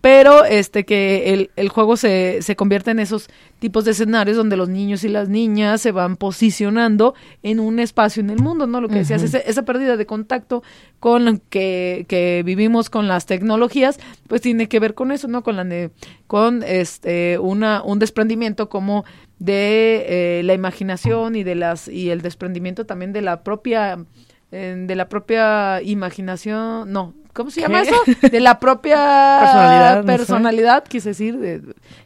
pero 0.01 0.43
este 0.43 0.83
que 0.83 1.33
el, 1.33 1.51
el 1.55 1.69
juego 1.69 1.95
se, 1.95 2.39
se 2.41 2.55
convierte 2.57 2.91
en 2.91 2.99
esos 2.99 3.29
tipos 3.59 3.85
de 3.85 3.91
escenarios 3.91 4.35
donde 4.35 4.57
los 4.57 4.67
niños 4.67 5.03
y 5.03 5.07
las 5.07 5.29
niñas 5.29 5.81
se 5.81 5.91
van 5.91 6.17
posicionando 6.17 7.15
en 7.41 7.59
un 7.59 7.79
espacio 7.79 8.21
en 8.21 8.29
el 8.29 8.39
mundo, 8.39 8.67
¿no? 8.67 8.81
Lo 8.81 8.89
que 8.89 8.95
decías, 8.95 9.23
esa 9.23 9.63
pérdida 9.63 9.95
de 9.95 10.05
contacto 10.05 10.61
con 10.99 11.41
que, 11.49 12.05
que 12.09 12.43
vivimos 12.45 12.89
con 12.89 13.07
las 13.07 13.25
tecnologías, 13.25 13.97
pues 14.27 14.41
tiene 14.41 14.67
que 14.67 14.79
ver 14.79 14.93
con 14.93 15.11
eso, 15.11 15.29
¿no? 15.29 15.41
Con 15.41 15.55
la 15.55 15.89
con 16.27 16.63
este 16.63 17.39
una 17.39 17.81
un 17.81 17.99
desprendimiento 17.99 18.67
como 18.67 19.05
de 19.39 20.39
eh, 20.39 20.43
la 20.43 20.53
imaginación 20.53 21.35
y 21.35 21.43
de 21.43 21.55
las 21.55 21.87
y 21.87 22.09
el 22.09 22.21
desprendimiento 22.21 22.85
también 22.85 23.13
de 23.13 23.21
la 23.21 23.43
propia 23.43 24.05
de 24.49 24.95
la 24.95 25.09
propia 25.09 25.81
imaginación, 25.81 26.89
no, 26.89 27.13
¿cómo 27.33 27.51
se 27.51 27.59
llama 27.61 27.81
eso? 27.81 27.95
De 28.31 28.39
la 28.39 28.59
propia 28.59 28.95
personalidad, 29.41 30.05
personalidad 30.05 30.83
quise 30.85 31.09
decir, 31.09 31.37
de, 31.37 31.61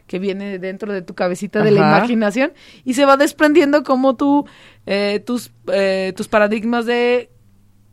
que 0.07 0.19
viene 0.19 0.59
dentro 0.59 0.91
de 0.91 1.03
tu 1.03 1.13
cabecita 1.13 1.63
de 1.63 1.71
la 1.71 1.79
imaginación 1.79 2.51
y 2.83 2.95
se 2.95 3.05
va 3.05 3.15
desprendiendo 3.15 3.83
como 3.83 4.15
tú, 4.15 4.45
eh, 4.87 5.21
tus, 5.25 5.51
eh, 5.71 6.13
tus 6.17 6.27
paradigmas 6.27 6.87
de 6.87 7.29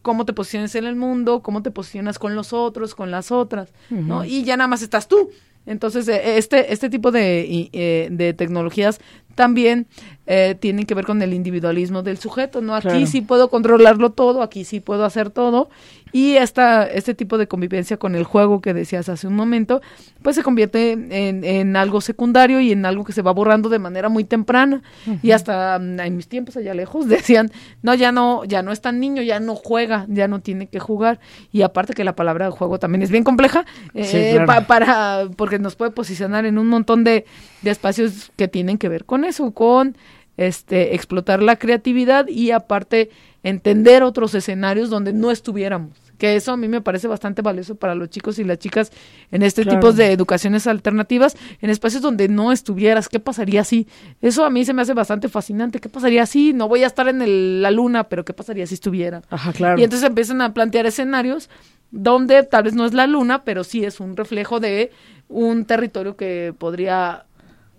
cómo 0.03 0.25
te 0.25 0.33
posicionas 0.33 0.75
en 0.75 0.87
el 0.87 0.97
mundo, 0.97 1.43
cómo 1.43 1.63
te 1.63 1.71
posicionas 1.71 2.19
con 2.19 2.35
los 2.35 2.53
otros, 2.53 2.95
con 2.95 3.11
las 3.11 3.31
otras, 3.31 3.73
¿no? 3.91 4.25
Y 4.25 4.45
ya 4.45 4.57
nada 4.57 4.69
más 4.69 4.83
estás 4.83 5.09
tú. 5.09 5.31
Entonces, 5.67 6.09
este, 6.09 6.73
este 6.73 6.89
tipo 6.89 7.11
de, 7.11 8.09
de 8.11 8.33
tecnologías 8.33 9.01
también 9.39 9.87
eh, 10.27 10.57
tienen 10.59 10.85
que 10.85 10.95
ver 10.95 11.07
con 11.07 11.23
el 11.23 11.33
individualismo 11.33 12.03
del 12.03 12.19
sujeto, 12.19 12.61
¿no? 12.61 12.75
Aquí 12.75 13.07
sí 13.07 13.21
puedo 13.21 13.49
controlarlo 13.49 14.11
todo, 14.11 14.43
aquí 14.43 14.65
sí 14.65 14.81
puedo 14.81 15.05
hacer 15.05 15.31
todo, 15.31 15.71
y 16.13 16.37
esta, 16.37 16.87
este 16.87 17.15
tipo 17.15 17.39
de 17.39 17.47
convivencia 17.47 17.99
con 17.99 18.15
el 18.15 18.25
juego 18.25 18.61
que 18.61 18.75
decías 18.75 19.09
hace 19.09 19.27
un 19.27 19.37
momento, 19.37 19.81
pues 20.23 20.37
se 20.37 20.43
convierte 20.43 20.93
en, 20.93 21.45
en 21.45 21.77
algo 21.77 22.01
secundario 22.01 22.61
y 22.61 22.73
en 22.73 22.87
algo 22.87 23.05
que 23.05 23.13
se 23.13 23.23
va 23.23 23.33
borrando 23.33 23.69
de 23.69 23.79
manera 23.79 24.09
muy 24.09 24.25
temprana. 24.25 24.83
Y 25.23 25.33
hasta 25.33 25.79
mm, 25.79 26.01
en 26.01 26.17
mis 26.17 26.29
tiempos 26.29 26.57
allá 26.57 26.75
lejos 26.75 27.09
decían, 27.09 27.51
no, 27.83 27.95
ya 27.95 28.13
no, 28.13 28.45
ya 28.45 28.63
no 28.63 28.73
es 28.73 28.81
tan 28.81 29.01
niño, 29.01 29.23
ya 29.23 29.41
no 29.41 29.55
juega, 29.55 30.07
ya 30.09 30.29
no 30.29 30.41
tiene 30.41 30.69
que 30.69 30.81
jugar. 30.81 31.21
Y 31.53 31.63
aparte 31.63 31.93
que 31.93 32.05
la 32.05 32.17
palabra 32.17 32.51
juego 32.51 32.79
también 32.79 33.03
es 33.03 33.11
bien 33.11 33.25
compleja, 33.25 33.65
eh, 33.95 34.45
para, 34.67 35.29
porque 35.37 35.59
nos 35.59 35.77
puede 35.77 35.91
posicionar 35.91 36.47
en 36.47 36.59
un 36.59 36.69
montón 36.69 37.05
de, 37.05 37.27
de 37.63 37.71
espacios 37.71 38.31
que 38.37 38.49
tienen 38.49 38.79
que 38.79 38.89
ver 38.89 39.05
con 39.05 39.25
eso, 39.25 39.51
con 39.53 39.97
este, 40.37 40.95
explotar 40.95 41.43
la 41.43 41.57
creatividad 41.57 42.29
y 42.29 42.53
aparte 42.53 43.11
entender 43.43 44.03
otros 44.03 44.35
escenarios 44.35 44.91
donde 44.91 45.13
no 45.13 45.31
estuviéramos. 45.31 45.99
Que 46.17 46.35
eso 46.35 46.53
a 46.53 46.57
mí 46.57 46.67
me 46.67 46.81
parece 46.81 47.07
bastante 47.07 47.43
valioso 47.43 47.77
para 47.77 47.95
los 47.95 48.11
chicos 48.11 48.41
y 48.41 48.45
las 48.45 48.59
chicas 48.59 48.91
en 49.31 49.45
este 49.45 49.65
tipo 49.65 49.93
de 49.93 50.11
educaciones 50.13 50.67
alternativas, 50.67 51.37
en 51.61 51.71
espacios 51.71 52.03
donde 52.03 52.29
no 52.29 52.51
estuvieras. 52.51 53.09
¿Qué 53.09 53.21
pasaría 53.21 53.63
si? 53.63 53.87
Eso 54.21 54.45
a 54.45 54.51
mí 54.51 54.65
se 54.65 54.75
me 54.75 54.83
hace 54.83 54.95
bastante 54.95 55.29
fascinante. 55.29 55.79
¿Qué 55.79 55.89
pasaría 55.89 56.27
si? 56.27 56.53
No 56.53 56.67
voy 56.67 56.83
a 56.83 56.89
estar 56.89 57.07
en 57.07 57.63
la 57.63 57.71
luna, 57.71 58.09
pero 58.09 58.25
¿qué 58.25 58.33
pasaría 58.33 58.67
si 58.67 58.75
estuviera? 58.75 59.23
Ajá, 59.31 59.53
claro. 59.53 59.81
Y 59.81 59.85
entonces 59.85 60.09
empiezan 60.09 60.41
a 60.41 60.53
plantear 60.55 60.87
escenarios 60.87 61.49
donde 61.93 62.43
tal 62.43 62.65
vez 62.65 62.75
no 62.75 62.85
es 62.85 62.95
la 62.95 63.07
luna, 63.07 63.45
pero 63.45 63.63
sí 63.63 63.85
es 63.85 64.01
un 64.01 64.17
reflejo 64.17 64.59
de 64.59 64.91
un 65.29 65.67
territorio 65.67 66.17
que 66.17 66.53
podría 66.59 67.27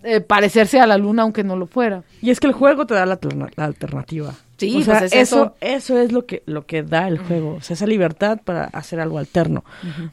eh, 0.02 0.20
parecerse 0.20 0.80
a 0.80 0.86
la 0.86 0.96
luna 0.96 1.22
aunque 1.22 1.44
no 1.44 1.56
lo 1.56 1.66
fuera. 1.66 2.02
Y 2.22 2.30
es 2.30 2.40
que 2.40 2.46
el 2.46 2.52
juego 2.52 2.86
te 2.86 2.94
da 2.94 3.06
la, 3.06 3.18
alternativa. 3.56 4.34
Sí, 4.56 4.76
o 4.76 4.82
sea, 4.82 5.00
pues 5.00 5.12
eso, 5.12 5.54
eso 5.60 5.98
es 5.98 6.12
lo 6.12 6.26
que 6.26 6.42
lo 6.44 6.66
que 6.66 6.82
da 6.82 7.08
el 7.08 7.18
juego, 7.18 7.54
o 7.54 7.60
sea, 7.62 7.74
esa 7.74 7.86
libertad 7.86 8.40
para 8.44 8.64
hacer 8.64 9.00
algo 9.00 9.18
alterno, 9.18 9.64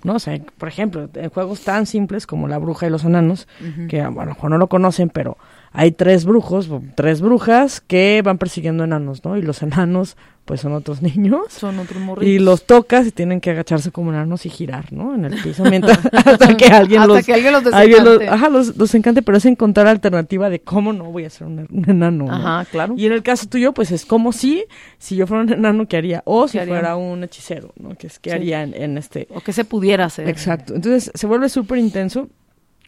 ¿no? 0.03 0.15
O 0.15 0.19
sea, 0.19 0.39
por 0.57 0.69
ejemplo, 0.69 1.09
en 1.13 1.29
juegos 1.29 1.61
tan 1.61 1.85
simples 1.85 2.25
como 2.25 2.47
La 2.47 2.57
Bruja 2.57 2.87
y 2.87 2.89
los 2.89 3.03
Enanos, 3.03 3.47
que 3.89 4.01
bueno, 4.03 4.21
a 4.21 4.25
lo 4.25 4.31
mejor 4.33 4.49
no 4.51 4.57
lo 4.57 4.67
conocen, 4.67 5.09
pero 5.09 5.37
hay 5.71 5.91
tres 5.91 6.25
brujos, 6.25 6.69
tres 6.95 7.21
brujas 7.21 7.81
que 7.81 8.21
van 8.23 8.37
persiguiendo 8.37 8.83
enanos, 8.83 9.23
¿no? 9.23 9.37
Y 9.37 9.41
los 9.41 9.61
enanos 9.61 10.17
pues 10.47 10.61
son 10.61 10.73
otros 10.73 11.01
niños. 11.03 11.41
Son 11.49 11.77
otros 11.77 12.01
morritos. 12.01 12.27
Y 12.27 12.39
los 12.39 12.65
tocas 12.65 13.05
y 13.05 13.11
tienen 13.11 13.41
que 13.41 13.51
agacharse 13.51 13.91
como 13.91 14.11
enanos 14.11 14.45
y 14.45 14.49
girar, 14.49 14.91
¿no? 14.93 15.13
En 15.13 15.25
el 15.25 15.39
piso 15.41 15.63
mientras, 15.65 15.99
hasta 16.13 16.55
que 16.55 16.65
alguien 16.67 17.01
hasta 17.01 17.13
los... 17.13 17.25
que 17.25 17.33
alguien 17.33 17.51
los 17.51 17.63
desencante. 17.65 18.27
ajá, 18.27 18.49
los, 18.49 18.75
los, 18.77 18.95
encante, 18.95 19.21
pero 19.21 19.37
es 19.37 19.45
encontrar 19.45 19.87
alternativa 19.87 20.49
de 20.49 20.61
cómo 20.61 20.93
no 20.93 21.11
voy 21.11 21.25
a 21.25 21.29
ser 21.29 21.47
un, 21.47 21.67
enano, 21.87 22.31
Ajá, 22.31 22.65
claro. 22.71 22.95
Y 22.97 23.05
en 23.05 23.11
el 23.11 23.23
caso 23.23 23.47
tuyo, 23.47 23.73
pues 23.73 23.91
es 23.91 24.05
como 24.05 24.31
si, 24.31 24.65
si 24.97 25.17
yo 25.17 25.27
fuera 25.27 25.43
un 25.43 25.51
enano, 25.51 25.87
¿qué 25.87 25.97
haría? 25.97 26.23
O 26.25 26.47
si 26.47 26.57
fuera 26.59 26.95
un 26.95 27.25
hechicero, 27.25 27.73
¿no? 27.77 27.95
Que 27.95 28.07
es, 28.07 28.17
¿qué 28.17 28.31
haría 28.31 28.63
en, 28.63 28.73
en, 28.73 28.97
este... 28.97 29.27
O 29.35 29.41
que 29.41 29.51
se 29.51 29.65
pudiera 29.65 30.05
hacer. 30.05 30.29
Exacto. 30.29 30.73
Entonces 30.73 31.11
se 31.13 31.27
vuelve 31.27 31.49
súper 31.49 31.77
intenso, 31.77 32.29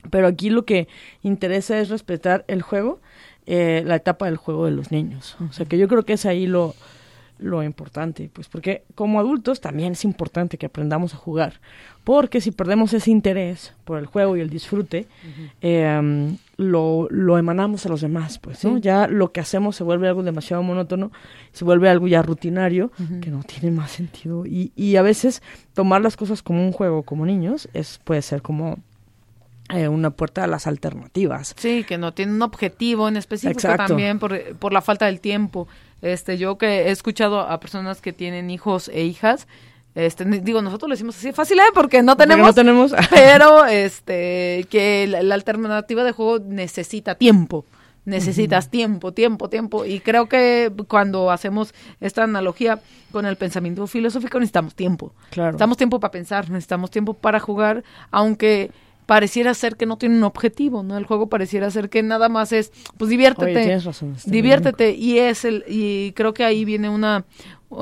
pero 0.10 0.28
aquí 0.28 0.50
lo 0.50 0.66
que 0.66 0.88
interesa 1.24 1.80
es 1.80 1.89
respetar 1.89 2.45
el 2.47 2.62
juego, 2.62 3.00
eh, 3.45 3.84
la 3.86 3.95
etapa 3.95 4.26
del 4.26 4.38
juego 4.38 4.66
de 4.66 4.72
los 4.72 4.91
niños. 4.91 5.36
O 5.50 5.54
sea, 5.54 5.66
que 5.66 5.78
yo 5.78 5.88
creo 5.88 6.04
que 6.04 6.14
es 6.14 6.26
ahí 6.26 6.47
lo 6.47 6.76
lo 7.39 7.64
importante, 7.64 8.30
pues 8.32 8.47
porque 8.47 8.84
como 8.95 9.20
adultos 9.20 9.62
también 9.62 9.93
es 9.93 10.04
importante 10.04 10.58
que 10.58 10.66
aprendamos 10.66 11.14
a 11.14 11.18
jugar, 11.18 11.62
porque 12.04 12.41
si 12.41 12.52
perdemos 12.52 12.93
ese 12.93 13.12
interés 13.12 13.74
por 13.86 13.97
el 13.97 14.06
juego 14.06 14.36
y 14.36 14.41
el 14.41 14.50
disfrute, 14.50 15.08
em, 15.62 16.38
lo, 16.58 17.08
lo, 17.10 17.38
emanamos 17.38 17.86
a 17.86 17.89
los 17.89 18.02
demás, 18.02 18.39
pues, 18.39 18.64
¿no? 18.66 18.78
Ya 18.78 19.08
lo 19.08 19.32
que 19.32 19.39
hacemos 19.39 19.78
se 19.78 19.86
vuelve 19.86 20.10
algo 20.10 20.22
demasiado 20.22 20.62
monótono, 20.62 21.12
se 21.54 21.64
vuelve 21.64 21.89
algo 21.89 22.08
ya 22.08 22.22
rutinario, 22.22 22.91
que 23.22 23.30
no 23.32 23.43
tiene 23.43 23.72
más 23.72 23.91
sentido, 23.91 24.45
y, 24.45 24.74
y 24.76 24.97
a 24.97 25.02
veces 25.02 25.41
tomar 25.74 26.02
las 26.02 26.18
cosas 26.18 26.43
como 26.43 26.62
un 26.66 26.74
juego, 26.74 27.04
como 27.04 27.26
niños, 27.26 27.70
es 27.74 28.02
puede 28.04 28.22
ser 28.22 28.41
como 28.41 28.78
eh, 29.70 29.88
una 29.88 30.09
puerta 30.09 30.43
a 30.43 30.47
las 30.47 30.67
alternativas. 30.67 31.55
Sí, 31.57 31.84
que 31.84 31.97
no 31.97 32.13
tiene 32.13 32.34
un 32.34 32.41
objetivo 32.41 33.07
en 33.07 33.17
específico 33.17 33.61
también 33.76 34.20
por, 34.20 34.55
por 34.55 34.74
la 34.74 34.82
falta 34.82 35.05
del 35.05 35.20
tiempo. 35.20 35.67
Este, 36.01 36.38
yo 36.38 36.57
que 36.57 36.88
he 36.88 36.91
escuchado 36.91 37.39
a 37.39 37.59
personas 37.59 38.01
que 38.01 38.13
tienen 38.13 38.49
hijos 38.49 38.89
e 38.89 39.03
hijas, 39.03 39.47
este, 39.95 40.24
digo, 40.24 40.61
nosotros 40.61 40.88
lo 40.88 40.93
decimos 40.93 41.17
así 41.17 41.32
fácil, 41.32 41.59
¿eh? 41.59 41.72
Porque 41.74 42.01
no 42.01 42.15
tenemos. 42.15 42.47
no 42.47 42.53
tenemos. 42.53 42.93
pero, 43.09 43.65
este, 43.65 44.65
que 44.70 45.07
la, 45.07 45.34
alternativa 45.34 46.03
de 46.03 46.11
juego 46.11 46.39
necesita 46.39 47.15
tiempo. 47.15 47.65
Necesitas 48.05 48.70
tiempo, 48.70 49.11
tiempo, 49.11 49.49
tiempo. 49.49 49.86
Y 49.86 49.99
creo 49.99 50.28
que 50.28 50.72
cuando 50.88 51.30
hacemos 51.30 51.76
esta 51.99 52.24
analogía 52.24 52.80
con 53.11 53.26
el 53.26 53.36
pensamiento 53.36 53.86
filosófico, 53.88 54.39
necesitamos 54.39 54.74
tiempo. 54.74 55.13
Claro. 55.30 55.49
Necesitamos 55.49 55.78
tiempo 55.78 55.99
para 55.99 56.11
pensar, 56.11 56.49
necesitamos 56.49 56.89
tiempo 56.89 57.13
para 57.13 57.39
jugar, 57.39 57.84
aunque 58.09 58.72
pareciera 59.10 59.55
ser 59.55 59.76
que 59.76 59.88
no 59.88 59.97
tiene 59.97 60.18
un 60.18 60.24
objetivo, 60.24 60.84
¿no? 60.84 60.95
El 60.95 61.03
juego 61.03 61.30
pareciera 61.30 61.72
ser 61.72 61.89
que 61.89 62.03
nada 62.03 62.30
más 62.30 62.51
es, 62.51 62.72
pues 62.95 63.10
diviértete, 63.10 63.80
diviértete. 64.28 64.91
Y 64.93 65.18
es 65.18 65.45
el 65.45 65.66
y 65.68 66.12
creo 66.12 66.36
que 66.36 66.43
ahí 66.43 66.64
viene 66.64 66.89
una 66.89 67.26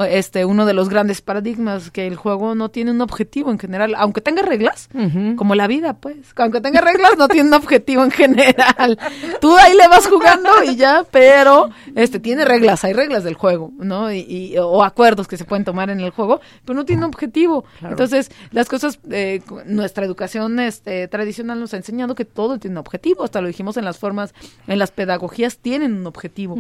este 0.10 0.44
uno 0.44 0.66
de 0.66 0.74
los 0.74 0.90
grandes 0.90 1.22
paradigmas 1.22 1.92
que 1.92 2.08
el 2.08 2.16
juego 2.16 2.56
no 2.56 2.70
tiene 2.70 2.92
un 2.92 3.02
objetivo 3.02 3.52
en 3.52 3.60
general, 3.60 3.96
aunque 3.98 4.22
tenga 4.22 4.42
reglas, 4.42 4.90
como 5.38 5.56
la 5.56 5.68
vida, 5.68 5.94
pues, 5.94 6.18
aunque 6.36 6.60
tenga 6.60 6.82
reglas 6.82 7.18
no 7.18 7.28
tiene 7.28 7.48
un 7.48 7.54
objetivo 7.54 8.04
en 8.04 8.12
general. 8.12 9.00
Tú 9.40 9.56
ahí 9.58 9.76
le 9.76 9.88
vas 9.88 10.08
jugando 10.08 10.50
y 10.66 10.76
ya, 10.76 11.06
pero 11.10 11.70
este 11.96 12.20
tiene 12.20 12.44
reglas, 12.44 12.84
hay 12.84 12.94
reglas 12.94 13.24
del 13.24 13.36
juego, 13.36 13.72
¿no? 13.78 14.12
Y, 14.12 14.56
o 14.60 14.84
acuerdos 14.84 15.28
que 15.28 15.38
se 15.38 15.46
pueden 15.46 15.64
tomar 15.64 15.90
en 15.90 16.02
el 16.02 16.10
juego, 16.10 16.42
pero 16.66 16.78
no 16.78 16.86
tiene 16.86 17.04
un 17.04 17.14
objetivo. 17.14 17.64
Entonces, 17.82 18.30
las 18.52 18.68
cosas 18.68 19.00
eh, 19.10 19.42
nuestra 19.66 20.06
educación 20.06 20.60
este 20.60 21.08
tradicional 21.08 21.60
nos 21.60 21.74
ha 21.74 21.78
enseñado 21.78 22.14
que 22.14 22.26
todo 22.26 22.60
tiene 22.60 22.74
un 22.74 22.80
objetivo, 22.80 23.24
hasta 23.24 23.42
lo 23.42 23.48
dijimos 23.48 23.78
en 23.78 23.86
las 23.86 23.98
formas 23.98 24.34
en 24.68 24.80
las 24.80 24.92
pedagogías 24.92 25.58
tienen 25.58 25.94
un 25.94 26.08
objetivo 26.08 26.58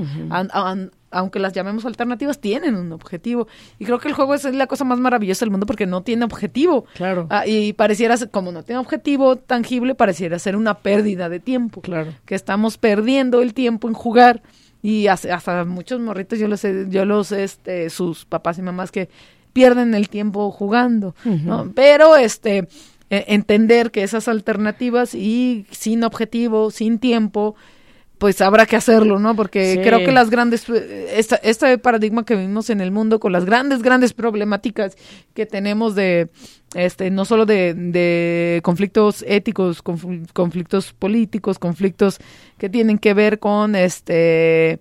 aunque 1.12 1.39
las 1.39 1.53
llamemos 1.53 1.86
alternativas, 1.86 2.39
tienen 2.39 2.76
un 2.76 2.91
objetivo. 2.91 3.47
Y 3.80 3.86
creo 3.86 3.99
que 3.99 4.08
el 4.08 4.14
juego 4.14 4.34
es 4.34 4.43
la 4.43 4.68
cosa 4.68 4.84
más 4.84 4.99
maravillosa 4.99 5.45
del 5.45 5.51
mundo 5.51 5.66
porque 5.66 5.86
no 5.86 6.01
tiene 6.03 6.26
objetivo. 6.26 6.86
Claro. 6.95 7.28
Ah, 7.30 7.47
y 7.47 7.74
pareciera, 7.74 8.16
como 8.32 8.51
no 8.51 8.64
tiene 8.64 8.80
objetivo 8.80 9.38
tangible, 9.38 9.95
pareciera 9.95 10.39
ser 10.39 10.55
una 10.55 10.76
pérdida 10.80 11.30
de 11.30 11.39
tiempo. 11.39 11.82
Claro. 11.82 12.14
Que 12.26 12.36
estamos 12.36 12.78
perdiendo 12.78 13.41
el 13.41 13.53
tiempo 13.53 13.88
en 13.88 13.93
jugar. 13.93 14.41
Y 14.84 15.08
hasta, 15.08 15.66
muchos 15.66 15.99
morritos, 15.99 16.39
yo 16.39 16.47
los, 16.47 16.62
yo 16.62 17.05
los, 17.05 17.32
este, 17.32 17.89
sus 17.89 18.26
papás 18.26 18.60
y 18.60 18.62
mamás 18.62 18.91
que 18.91 19.10
pierden 19.53 19.95
el 19.95 20.08
tiempo 20.10 20.51
jugando. 20.51 21.16
¿no? 21.26 21.72
Pero, 21.74 22.16
este, 22.16 22.68
e, 23.10 23.26
entender 23.30 23.91
que 23.91 24.03
esas 24.03 24.28
alternativas 24.28 25.16
y 25.16 25.66
sin 25.72 26.03
objetivo, 26.03 26.72
sin 26.72 26.99
tiempo, 26.99 27.55
pues 28.18 28.41
habrá 28.41 28.65
que 28.65 28.76
hacerlo, 28.76 29.20
¿no? 29.20 29.36
Porque 29.36 29.80
creo 29.84 29.99
que 29.99 30.11
las 30.11 30.30
grandes, 30.30 30.68
esta, 30.70 31.36
este 31.38 31.78
paradigma 31.78 32.26
que 32.26 32.36
vivimos 32.36 32.70
en 32.70 32.82
el 32.82 32.91
mundo 32.91 33.20
con 33.20 33.32
las 33.32 33.45
grandes, 33.45 33.82
grandes 33.82 34.13
problemáticas 34.13 34.97
que 35.34 35.45
tenemos 35.45 35.93
de, 35.93 36.30
este, 36.74 37.11
no 37.11 37.26
solo 37.26 37.45
de, 37.45 37.74
de 37.74 38.61
conflictos 38.63 39.24
éticos, 39.28 39.82
conflictos 39.82 40.93
políticos, 40.93 41.59
conflictos 41.59 42.18
que 42.57 42.70
tienen 42.70 42.97
que 42.97 43.13
ver 43.13 43.39
con, 43.39 43.76
este, 43.76 44.80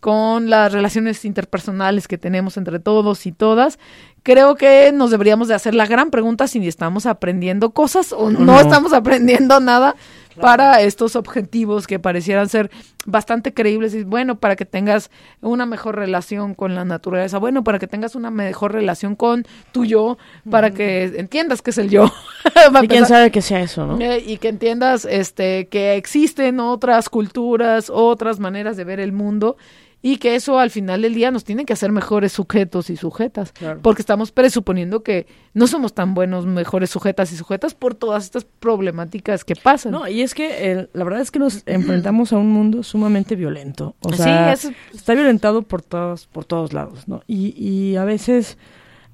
con 0.00 0.48
las 0.48 0.72
relaciones 0.72 1.24
interpersonales 1.26 2.08
que 2.08 2.16
tenemos 2.16 2.56
entre 2.56 2.78
todos 2.78 3.26
y 3.26 3.32
todas, 3.32 3.78
creo 4.22 4.54
que 4.54 4.90
nos 4.92 5.10
deberíamos 5.10 5.48
de 5.48 5.54
hacer 5.54 5.74
la 5.74 5.86
gran 5.86 6.10
pregunta 6.10 6.48
si 6.48 6.66
estamos 6.66 7.04
aprendiendo 7.04 7.70
cosas 7.70 8.12
o 8.12 8.30
no, 8.30 8.40
no. 8.40 8.60
estamos 8.60 8.92
aprendiendo 8.92 9.60
nada 9.60 9.96
para 10.40 10.80
estos 10.80 11.16
objetivos 11.16 11.86
que 11.86 11.98
parecieran 11.98 12.48
ser 12.48 12.70
bastante 13.06 13.54
creíbles 13.54 13.94
y 13.94 14.04
bueno, 14.04 14.38
para 14.38 14.56
que 14.56 14.64
tengas 14.64 15.10
una 15.40 15.66
mejor 15.66 15.96
relación 15.96 16.54
con 16.54 16.74
la 16.74 16.84
naturaleza, 16.84 17.38
bueno, 17.38 17.64
para 17.64 17.78
que 17.78 17.86
tengas 17.86 18.14
una 18.14 18.30
mejor 18.30 18.72
relación 18.72 19.16
con 19.16 19.46
tu 19.72 19.84
yo, 19.84 20.18
para 20.50 20.70
que 20.70 21.04
entiendas 21.04 21.62
que 21.62 21.70
es 21.70 21.78
el 21.78 21.90
yo. 21.90 22.10
y 22.82 22.88
quién 22.88 23.06
sabe 23.06 23.30
que 23.30 23.42
sea 23.42 23.60
eso, 23.60 23.86
¿no? 23.86 24.00
Eh, 24.00 24.22
y 24.26 24.38
que 24.38 24.48
entiendas 24.48 25.04
este 25.04 25.68
que 25.68 25.96
existen 25.96 26.60
otras 26.60 27.08
culturas, 27.08 27.90
otras 27.90 28.38
maneras 28.38 28.76
de 28.76 28.84
ver 28.84 29.00
el 29.00 29.12
mundo 29.12 29.56
y 30.02 30.16
que 30.16 30.34
eso 30.34 30.58
al 30.58 30.70
final 30.70 31.02
del 31.02 31.14
día 31.14 31.30
nos 31.30 31.44
tiene 31.44 31.64
que 31.64 31.72
hacer 31.72 31.92
mejores 31.92 32.32
sujetos 32.32 32.88
y 32.90 32.96
sujetas, 32.96 33.52
porque 33.82 34.02
estamos 34.02 34.32
presuponiendo 34.32 35.02
que 35.02 35.26
no 35.52 35.66
somos 35.66 35.92
tan 35.92 36.14
buenos, 36.14 36.46
mejores 36.46 36.90
sujetas 36.90 37.32
y 37.32 37.36
sujetas 37.36 37.74
por 37.74 37.94
todas 37.94 38.24
estas 38.24 38.44
problemáticas 38.44 39.44
que 39.44 39.56
pasan. 39.56 39.92
No, 39.92 40.08
y 40.08 40.22
es 40.22 40.34
que 40.34 40.88
la 40.92 41.04
verdad 41.04 41.20
es 41.20 41.30
que 41.30 41.38
nos 41.38 41.62
enfrentamos 41.66 42.32
a 42.32 42.38
un 42.38 42.50
mundo 42.50 42.82
sumamente 42.82 43.36
violento, 43.36 43.94
o 44.00 44.12
sea, 44.12 44.52
está 44.52 45.14
violentado 45.14 45.62
por 45.62 45.82
todos, 45.82 46.26
por 46.26 46.44
todos 46.44 46.72
lados, 46.72 47.06
¿no? 47.06 47.22
Y, 47.26 47.54
y 47.62 47.96
a 47.96 48.04
veces 48.04 48.56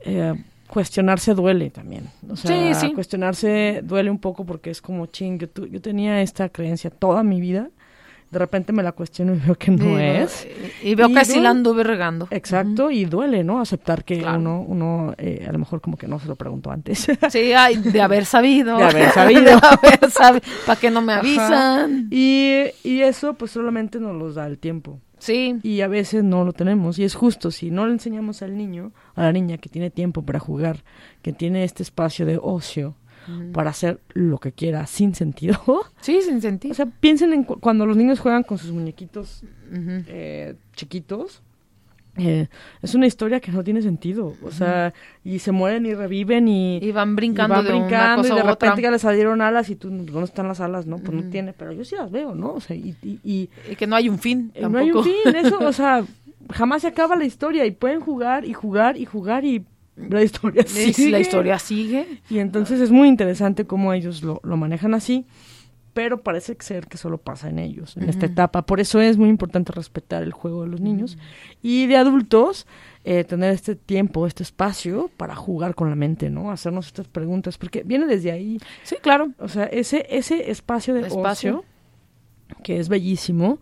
eh, 0.00 0.34
cuestionarse 0.68 1.34
duele 1.34 1.70
también, 1.70 2.10
o 2.28 2.36
sea, 2.36 2.74
cuestionarse 2.94 3.80
duele 3.82 4.10
un 4.10 4.18
poco 4.18 4.46
porque 4.46 4.70
es 4.70 4.80
como 4.80 5.06
ching, 5.06 5.38
yo, 5.38 5.66
yo 5.66 5.80
tenía 5.80 6.22
esta 6.22 6.48
creencia 6.48 6.90
toda 6.90 7.24
mi 7.24 7.40
vida 7.40 7.70
de 8.30 8.38
repente 8.38 8.72
me 8.72 8.82
la 8.82 8.92
cuestiono 8.92 9.34
y 9.34 9.38
veo 9.38 9.54
que 9.54 9.70
no 9.70 9.98
es. 9.98 10.46
Y 10.82 10.94
veo 10.94 11.08
Y 11.08 11.14
que 11.14 11.24
sí 11.24 11.32
duele. 11.32 11.42
la 11.44 11.50
anduve 11.50 11.84
regando. 11.84 12.26
Exacto, 12.30 12.90
y 12.90 13.04
duele, 13.04 13.44
¿no? 13.44 13.60
Aceptar 13.60 14.04
que 14.04 14.18
Claro. 14.18 14.38
uno, 14.38 14.60
uno 14.66 15.14
eh, 15.18 15.46
a 15.48 15.52
lo 15.52 15.58
mejor 15.58 15.80
como 15.80 15.96
que 15.96 16.08
no 16.08 16.18
se 16.18 16.26
lo 16.28 16.36
preguntó 16.36 16.70
antes. 16.70 17.06
Sí, 17.30 17.52
ay, 17.52 17.76
de 17.76 18.00
haber 18.00 18.24
sabido. 18.24 18.76
De 18.78 18.84
haber 18.84 19.10
sabido. 19.12 19.42
De 19.44 19.52
haber 19.62 20.10
sabi- 20.10 20.42
¿Para 20.66 20.80
qué 20.80 20.90
no 20.90 21.02
me 21.02 21.12
avisan? 21.12 22.08
Y, 22.10 22.64
y 22.84 23.00
eso 23.02 23.34
pues 23.34 23.50
solamente 23.52 24.00
nos 24.00 24.14
los 24.16 24.34
da 24.34 24.46
el 24.46 24.58
tiempo. 24.58 25.00
Sí. 25.18 25.56
Y 25.62 25.80
a 25.80 25.88
veces 25.88 26.22
no 26.24 26.44
lo 26.44 26.52
tenemos. 26.52 26.98
Y 26.98 27.04
es 27.04 27.14
justo, 27.14 27.50
si 27.50 27.70
no 27.70 27.86
le 27.86 27.92
enseñamos 27.92 28.42
al 28.42 28.56
niño, 28.56 28.92
a 29.14 29.22
la 29.22 29.32
niña 29.32 29.56
que 29.56 29.68
tiene 29.70 29.90
tiempo 29.90 30.22
para 30.22 30.38
jugar, 30.38 30.84
que 31.22 31.32
tiene 31.32 31.64
este 31.64 31.82
espacio 31.82 32.26
de 32.26 32.38
ocio 32.42 32.96
para 33.52 33.70
hacer 33.70 34.00
lo 34.14 34.38
que 34.38 34.52
quiera 34.52 34.86
sin 34.86 35.14
sentido. 35.14 35.58
Sí, 36.00 36.20
sin 36.22 36.36
o 36.36 36.40
sentido. 36.40 36.74
sea, 36.74 36.86
piensen 36.86 37.32
en 37.32 37.44
cu- 37.44 37.58
cuando 37.58 37.84
los 37.86 37.96
niños 37.96 38.20
juegan 38.20 38.42
con 38.44 38.58
sus 38.58 38.70
muñequitos 38.72 39.42
eh, 39.72 40.54
chiquitos. 40.74 41.42
eh, 42.18 42.48
es 42.80 42.94
una 42.94 43.06
historia 43.06 43.40
que 43.40 43.50
no 43.52 43.62
tiene 43.64 43.82
sentido. 43.82 44.32
O 44.42 44.50
sea, 44.50 44.94
y 45.24 45.38
se 45.40 45.52
mueren 45.52 45.84
y 45.84 45.94
reviven 45.94 46.48
y, 46.48 46.78
Y 46.78 46.92
van 46.92 47.14
brincando 47.16 47.54
y 47.54 47.56
van 47.56 47.64
de 47.66 47.72
una 47.72 47.80
brincando 47.86 48.22
cosa 48.22 48.28
y 48.32 48.36
de 48.36 48.40
otra. 48.42 48.52
repente 48.52 48.82
ya 48.82 48.90
les 48.90 49.02
salieron 49.02 49.40
alas 49.42 49.68
y 49.68 49.76
tú, 49.76 49.90
¿dónde 49.90 50.24
están 50.24 50.48
las 50.48 50.60
alas? 50.60 50.86
No, 50.86 50.98
pues 50.98 51.12
no 51.24 51.28
tiene, 51.30 51.52
pero 51.52 51.72
yo 51.72 51.84
sí 51.84 51.94
las 51.96 52.10
veo, 52.10 52.34
¿no? 52.34 52.52
O 52.54 52.60
sea, 52.60 52.74
y, 52.76 52.94
y- 53.02 53.48
que 53.76 53.86
no 53.86 53.96
hay 53.96 54.08
un 54.08 54.18
fin 54.18 54.50
eh, 54.54 54.62
tampoco. 54.62 54.70
no 54.72 54.84
hay 54.84 54.92
un 54.92 55.04
fin, 55.04 55.34
eso, 55.36 55.58
o 55.58 55.72
sea, 55.74 56.04
jamás 56.52 56.82
se 56.82 56.88
acaba 56.88 57.16
la 57.16 57.24
historia 57.24 57.66
y 57.66 57.72
pueden 57.72 58.00
jugar 58.00 58.44
y 58.44 58.52
jugar 58.54 58.96
y 58.96 59.04
jugar 59.04 59.44
y 59.44 59.64
la 59.96 60.22
historia 60.22 60.64
sigue. 60.66 61.10
La 61.10 61.20
historia 61.20 61.58
sigue. 61.58 62.20
Y 62.30 62.38
entonces 62.38 62.80
es 62.80 62.90
muy 62.90 63.08
interesante 63.08 63.66
cómo 63.66 63.92
ellos 63.92 64.22
lo, 64.22 64.40
lo 64.44 64.56
manejan 64.56 64.94
así, 64.94 65.26
pero 65.96 66.20
parece 66.20 66.54
ser 66.60 66.88
que 66.88 66.98
solo 66.98 67.16
pasa 67.16 67.48
en 67.48 67.58
ellos, 67.58 67.96
en 67.96 68.10
esta 68.10 68.26
etapa. 68.26 68.66
Por 68.66 68.80
eso 68.80 69.00
es 69.00 69.16
muy 69.16 69.30
importante 69.30 69.72
respetar 69.72 70.22
el 70.22 70.32
juego 70.32 70.62
de 70.62 70.68
los 70.68 70.82
niños 70.82 71.16
y 71.62 71.86
de 71.86 71.96
adultos, 71.96 72.66
eh, 73.04 73.24
tener 73.24 73.54
este 73.54 73.76
tiempo, 73.76 74.26
este 74.26 74.42
espacio 74.42 75.10
para 75.16 75.34
jugar 75.34 75.74
con 75.74 75.88
la 75.88 75.96
mente, 75.96 76.28
¿no? 76.28 76.50
Hacernos 76.50 76.88
estas 76.88 77.08
preguntas, 77.08 77.56
porque 77.56 77.82
viene 77.82 78.04
desde 78.04 78.30
ahí. 78.30 78.58
Sí, 78.82 78.96
claro. 79.00 79.30
O 79.38 79.48
sea, 79.48 79.64
ese, 79.64 80.06
ese 80.10 80.50
espacio 80.50 80.92
de 80.92 81.06
Espacio. 81.06 81.60
ocio, 81.60 81.64
que 82.62 82.78
es 82.78 82.90
bellísimo, 82.90 83.58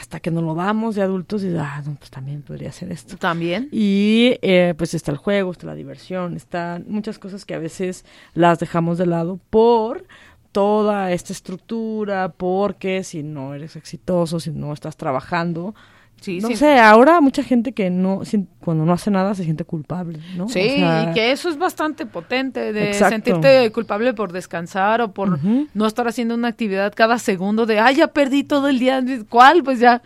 hasta 0.00 0.18
que 0.18 0.30
nos 0.30 0.42
lo 0.42 0.54
damos 0.54 0.94
de 0.94 1.02
adultos 1.02 1.44
y 1.44 1.54
ah, 1.56 1.82
no, 1.84 1.94
pues 1.96 2.10
también 2.10 2.40
podría 2.40 2.72
ser 2.72 2.90
esto. 2.90 3.18
También. 3.18 3.68
Y 3.70 4.38
eh, 4.40 4.74
pues 4.76 4.94
está 4.94 5.12
el 5.12 5.18
juego, 5.18 5.52
está 5.52 5.66
la 5.66 5.74
diversión, 5.74 6.36
están 6.36 6.86
muchas 6.88 7.18
cosas 7.18 7.44
que 7.44 7.54
a 7.54 7.58
veces 7.58 8.06
las 8.32 8.58
dejamos 8.58 8.96
de 8.96 9.04
lado 9.04 9.38
por 9.50 10.06
toda 10.52 11.12
esta 11.12 11.34
estructura, 11.34 12.32
porque 12.34 13.04
si 13.04 13.22
no 13.22 13.54
eres 13.54 13.76
exitoso, 13.76 14.40
si 14.40 14.50
no 14.50 14.72
estás 14.72 14.96
trabajando, 14.96 15.74
Sí, 16.20 16.38
no 16.40 16.48
sí. 16.48 16.56
sé, 16.56 16.78
ahora 16.78 17.20
mucha 17.22 17.42
gente 17.42 17.72
que 17.72 17.88
no, 17.88 18.20
cuando 18.62 18.84
no 18.84 18.92
hace 18.92 19.10
nada 19.10 19.34
se 19.34 19.44
siente 19.44 19.64
culpable, 19.64 20.18
¿no? 20.36 20.44
O 20.44 20.48
Sí, 20.48 20.60
sea, 20.68 21.08
y 21.10 21.14
que 21.14 21.32
eso 21.32 21.48
es 21.48 21.56
bastante 21.56 22.04
potente, 22.04 22.74
de 22.74 22.88
Exacto. 22.88 23.14
sentirte 23.14 23.72
culpable 23.72 24.12
por 24.12 24.30
descansar 24.32 25.00
o 25.00 25.12
por 25.12 25.38
no 25.72 25.86
estar 25.86 26.06
haciendo 26.08 26.34
una 26.34 26.48
actividad 26.48 26.92
cada 26.94 27.18
segundo 27.18 27.64
de, 27.64 27.80
ay, 27.80 27.96
ya 27.96 28.08
perdí 28.08 28.44
todo 28.44 28.68
el 28.68 28.78
día. 28.78 29.02
¿Cuál? 29.30 29.62
Pues 29.62 29.80
ya, 29.80 30.02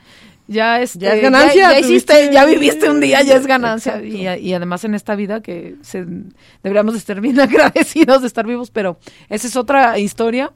ya, 0.47 0.81
este, 0.81 1.01
Ya 1.01 1.15
es 1.15 1.23
ganancia, 1.23 1.55
Ya, 1.55 1.73
ya 1.73 1.79
hiciste, 1.81 2.13
tuviste- 2.15 2.33
ya 2.33 2.45
viviste 2.45 2.91
un 2.91 3.01
día, 3.01 3.21
ya 3.23 3.35
es 3.35 3.47
ganancia. 3.49 4.01
Y, 4.05 4.29
y 4.29 4.55
además 4.55 4.85
en 4.85 4.95
esta 4.95 5.17
vida 5.17 5.41
que 5.41 5.75
se, 5.83 6.07
deberíamos 6.63 6.95
de 6.95 6.99
estar 6.99 7.21
bien 7.21 7.41
agradecidos 7.41 8.21
de 8.21 8.29
estar 8.29 8.47
vivos, 8.47 8.71
pero 8.71 8.99
esa 9.29 9.49
es 9.49 9.57
otra 9.57 9.99
historia. 9.99 10.53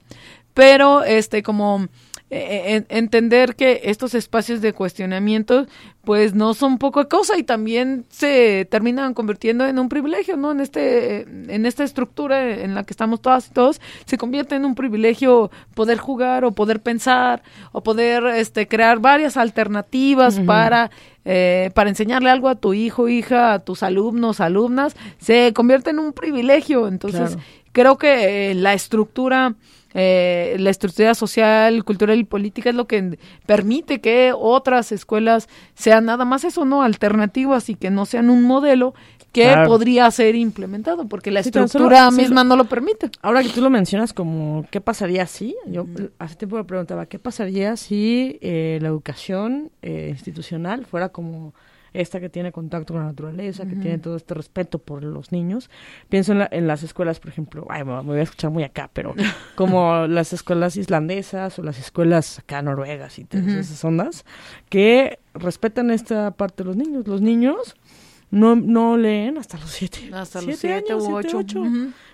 Pero, 0.55 1.03
este, 1.05 1.43
como 1.43 1.89
eh, 2.31 2.75
en- 2.77 2.87
entender 2.91 3.55
que 3.57 3.81
estos 3.85 4.15
espacios 4.15 4.61
de 4.61 4.73
cuestionamiento 4.75 5.67
pues 6.05 6.35
no 6.35 6.55
son 6.55 6.79
poca 6.79 7.05
cosa 7.05 7.37
y 7.39 7.43
también 7.43 8.05
se 8.09 8.67
terminan 8.71 9.13
convirtiendo 9.15 9.67
en 9.67 9.79
un 9.79 9.89
privilegio, 9.91 10.37
¿no? 10.37 10.53
En 10.53 10.61
este 10.61 11.23
en 11.23 11.67
esta 11.67 11.85
estructura 11.85 12.51
en 12.51 12.75
la 12.75 12.85
que 12.85 12.93
estamos 12.93 13.21
todas 13.21 13.49
y 13.49 13.51
todos 13.53 13.81
se 14.07 14.17
convierte 14.19 14.55
en 14.57 14.65
un 14.65 14.75
privilegio 14.75 15.51
poder 15.75 15.99
jugar 15.99 16.45
o 16.45 16.53
poder 16.53 16.81
pensar 16.81 17.43
o 17.73 17.83
poder 17.83 18.25
este 18.27 18.67
crear 18.69 18.99
varias 19.01 19.37
alternativas 19.37 20.41
para 20.41 20.91
eh, 21.25 21.71
para 21.75 21.91
enseñarle 21.91 22.31
algo 22.31 22.49
a 22.49 22.55
tu 22.55 22.73
hijo, 22.73 23.09
hija, 23.09 23.53
a 23.53 23.59
tus 23.59 23.83
alumnos, 23.83 24.41
alumnas, 24.41 24.97
se 25.19 25.53
convierte 25.53 25.91
en 25.91 25.99
un 25.99 26.15
privilegio. 26.15 26.89
Entonces, 26.89 27.33
Claro. 27.33 27.43
creo 27.73 27.99
que 27.99 28.51
eh, 28.51 28.55
la 28.55 28.73
estructura 28.73 29.55
eh, 30.01 30.55
la 30.61 30.71
estructura 30.71 31.15
social, 31.15 31.83
cultural 31.85 32.19
y 32.19 32.25
política 32.25 32.71
es 32.71 32.77
lo 32.77 32.87
que 32.87 33.19
permite 33.47 34.01
que 34.01 34.33
otras 34.35 34.93
escuelas 34.93 35.49
sean 35.75 36.05
nada 36.05 36.25
más 36.25 36.45
eso, 36.45 36.65
¿no? 36.65 36.83
Alternativas 36.83 37.69
y 37.69 37.75
que 37.75 37.91
no 37.91 38.07
sean 38.07 38.31
un 38.31 38.45
modelo 38.45 38.95
que 39.33 39.43
Claro. 39.43 39.69
podría 39.69 40.11
ser 40.11 40.37
implementado, 40.37 41.07
porque 41.09 41.31
la 41.31 41.43
Sí, 41.43 41.51
tan 41.51 41.69
solo- 41.69 41.85
estructura 41.87 42.11
sí, 42.11 42.17
misma 42.17 42.45
no 42.45 42.57
lo 42.57 42.65
permite. 42.65 43.11
Ahora 43.23 43.43
que 43.43 43.51
tú 43.51 43.61
lo 43.61 43.71
mencionas 43.71 44.13
como, 44.13 44.65
¿qué 44.71 44.81
pasaría 44.81 45.27
si? 45.27 45.55
Yo 45.67 45.87
hace 46.19 46.37
tiempo 46.37 46.57
me 46.57 46.65
preguntaba, 46.65 47.07
¿qué 47.07 47.19
pasaría 47.19 47.77
si 47.77 48.39
eh, 48.41 48.79
la 48.81 48.89
educación 48.89 49.71
eh, 49.83 50.09
institucional 50.11 50.87
fuera 50.87 51.11
como 51.11 51.53
esta 51.93 52.21
que 52.21 52.29
tiene 52.29 52.53
contacto 52.53 52.93
con 52.95 53.03
la 53.03 53.09
naturaleza, 53.09 53.67
que 53.67 53.77
tiene 53.77 53.99
todo 53.99 54.17
este 54.17 54.35
respeto 54.35 54.79
por 54.79 55.03
los 55.03 55.33
niños? 55.33 55.71
Pienso 56.09 56.33
en, 56.33 56.39
la- 56.41 56.49
en 56.51 56.67
las 56.67 56.83
escuelas, 56.83 57.21
por 57.21 57.31
ejemplo, 57.31 57.67
ay, 57.71 57.85
me 57.85 57.95
me 57.97 58.03
voy 58.03 58.19
a 58.19 58.23
escuchar 58.23 58.51
muy 58.51 58.63
acá, 58.65 58.91
pero 58.93 59.15
como 59.55 60.07
las 60.07 60.33
escuelas 60.33 60.77
islandesas 60.77 61.59
o 61.59 61.63
las 61.63 61.79
escuelas 61.79 62.39
acá 62.39 62.63
noruegas 62.63 63.19
y 63.19 63.25
todas 63.25 63.47
Ujú. 63.47 63.59
esas 63.59 63.85
ondas, 63.85 64.25
que 64.69 65.19
respetan 65.35 65.91
esta 65.91 66.31
parte 66.33 66.63
de 66.63 66.69
los 66.69 66.77
niños. 66.77 67.07
Los 67.07 67.21
niños 67.21 67.77
no, 68.31 68.57
no 68.57 68.97
leen 68.97 69.39
hasta 69.39 69.57
los 69.59 69.71
siete. 69.71 70.11
Hasta 70.13 70.43
los 70.43 70.57
siete 70.57 70.75
años, 70.75 71.03
u 71.03 71.07
siete, 71.21 71.37
ocho. 71.37 71.39
ocho 71.39 71.65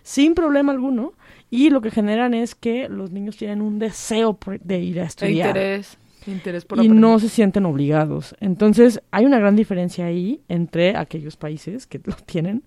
sin 0.02 0.34
problema 0.34 0.72
alguno. 0.72 1.12
Y 1.50 1.70
lo 1.70 1.80
que 1.80 1.90
generan 1.90 2.34
es 2.34 2.54
que 2.54 2.88
los 2.88 3.10
niños 3.12 3.36
tienen 3.36 3.60
un 3.62 3.78
deseo 3.78 4.36
de 4.62 4.78
ir 4.80 5.00
a 5.00 5.04
estudiar. 5.04 5.48
interés, 5.48 5.98
interés 6.26 6.64
por 6.64 6.78
y 6.78 6.80
aprender. 6.82 7.00
no 7.00 7.18
se 7.18 7.28
sienten 7.28 7.66
obligados. 7.66 8.34
Entonces, 8.40 9.00
hay 9.10 9.24
una 9.24 9.38
gran 9.38 9.56
diferencia 9.56 10.06
ahí 10.06 10.40
entre 10.48 10.96
aquellos 10.96 11.36
países 11.36 11.86
que 11.86 12.00
lo 12.04 12.14
tienen 12.26 12.62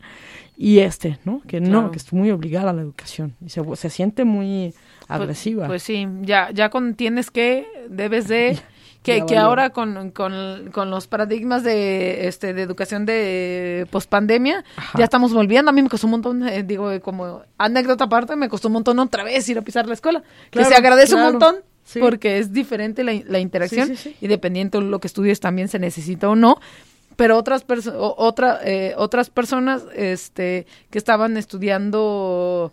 y 0.56 0.80
este, 0.80 1.20
¿no? 1.24 1.42
Que 1.48 1.62
no, 1.62 1.92
que 1.92 1.98
es 1.98 2.12
muy 2.14 2.32
obligada 2.32 2.72
a 2.72 2.74
la 2.74 2.82
educación. 2.82 3.36
Y 3.46 3.50
se, 3.50 3.62
se 3.76 3.90
siente 3.90 4.26
muy 4.26 4.74
agresiva. 5.08 5.68
Pues 5.68 5.84
sí, 5.84 6.08
ya, 6.22 6.50
ya 6.52 6.70
con 6.70 6.96
tienes 6.96 7.32
que, 7.32 7.68
debes 7.90 8.28
de, 8.28 8.60
que, 9.04 9.26
que 9.26 9.38
ahora 9.38 9.70
con, 9.70 10.12
con, 10.12 10.70
con 10.72 10.90
los 10.90 11.08
paradigmas 11.08 11.64
de, 11.64 12.28
este, 12.28 12.54
de 12.54 12.62
educación 12.62 13.06
de 13.06 13.88
pospandemia, 13.92 14.64
ya 14.98 15.04
estamos 15.04 15.34
volviendo. 15.34 15.70
A 15.70 15.74
mí 15.74 15.82
me 15.82 15.90
costó 15.90 16.08
un 16.08 16.12
montón, 16.12 16.48
eh, 16.48 16.64
digo, 16.64 16.90
como 17.02 17.44
anécdota 17.58 18.06
aparte, 18.06 18.36
me 18.36 18.50
costó 18.50 18.68
un 18.68 18.74
montón 18.74 19.00
otra 19.00 19.24
vez 19.24 19.48
ir 19.50 19.58
a 19.58 19.62
pisar 19.62 19.88
la 19.88 19.94
escuela. 19.94 20.24
Claro, 20.50 20.68
que 20.70 20.74
se 20.74 20.80
agradece 20.80 21.14
claro. 21.14 21.28
un 21.28 21.34
montón. 21.34 21.56
Sí. 21.88 22.00
Porque 22.02 22.38
es 22.40 22.52
diferente 22.52 23.02
la, 23.06 23.14
la 23.28 23.40
interacción 23.40 23.96
Sí, 23.96 24.14
y 24.20 24.28
dependiendo 24.28 24.82
de 24.82 24.88
lo 24.88 25.00
que 25.00 25.08
estudies 25.08 25.40
también 25.40 25.70
se 25.70 25.80
necesita 25.80 26.28
o 26.30 26.36
no 26.36 26.60
pero 27.16 27.38
otras 27.38 27.66
perso- 27.66 27.96
otra 28.18 28.60
eh, 28.64 28.94
otras 28.98 29.30
personas 29.32 29.84
este 29.96 30.68
que 30.92 30.98
estaban 30.98 31.38
estudiando 31.38 32.72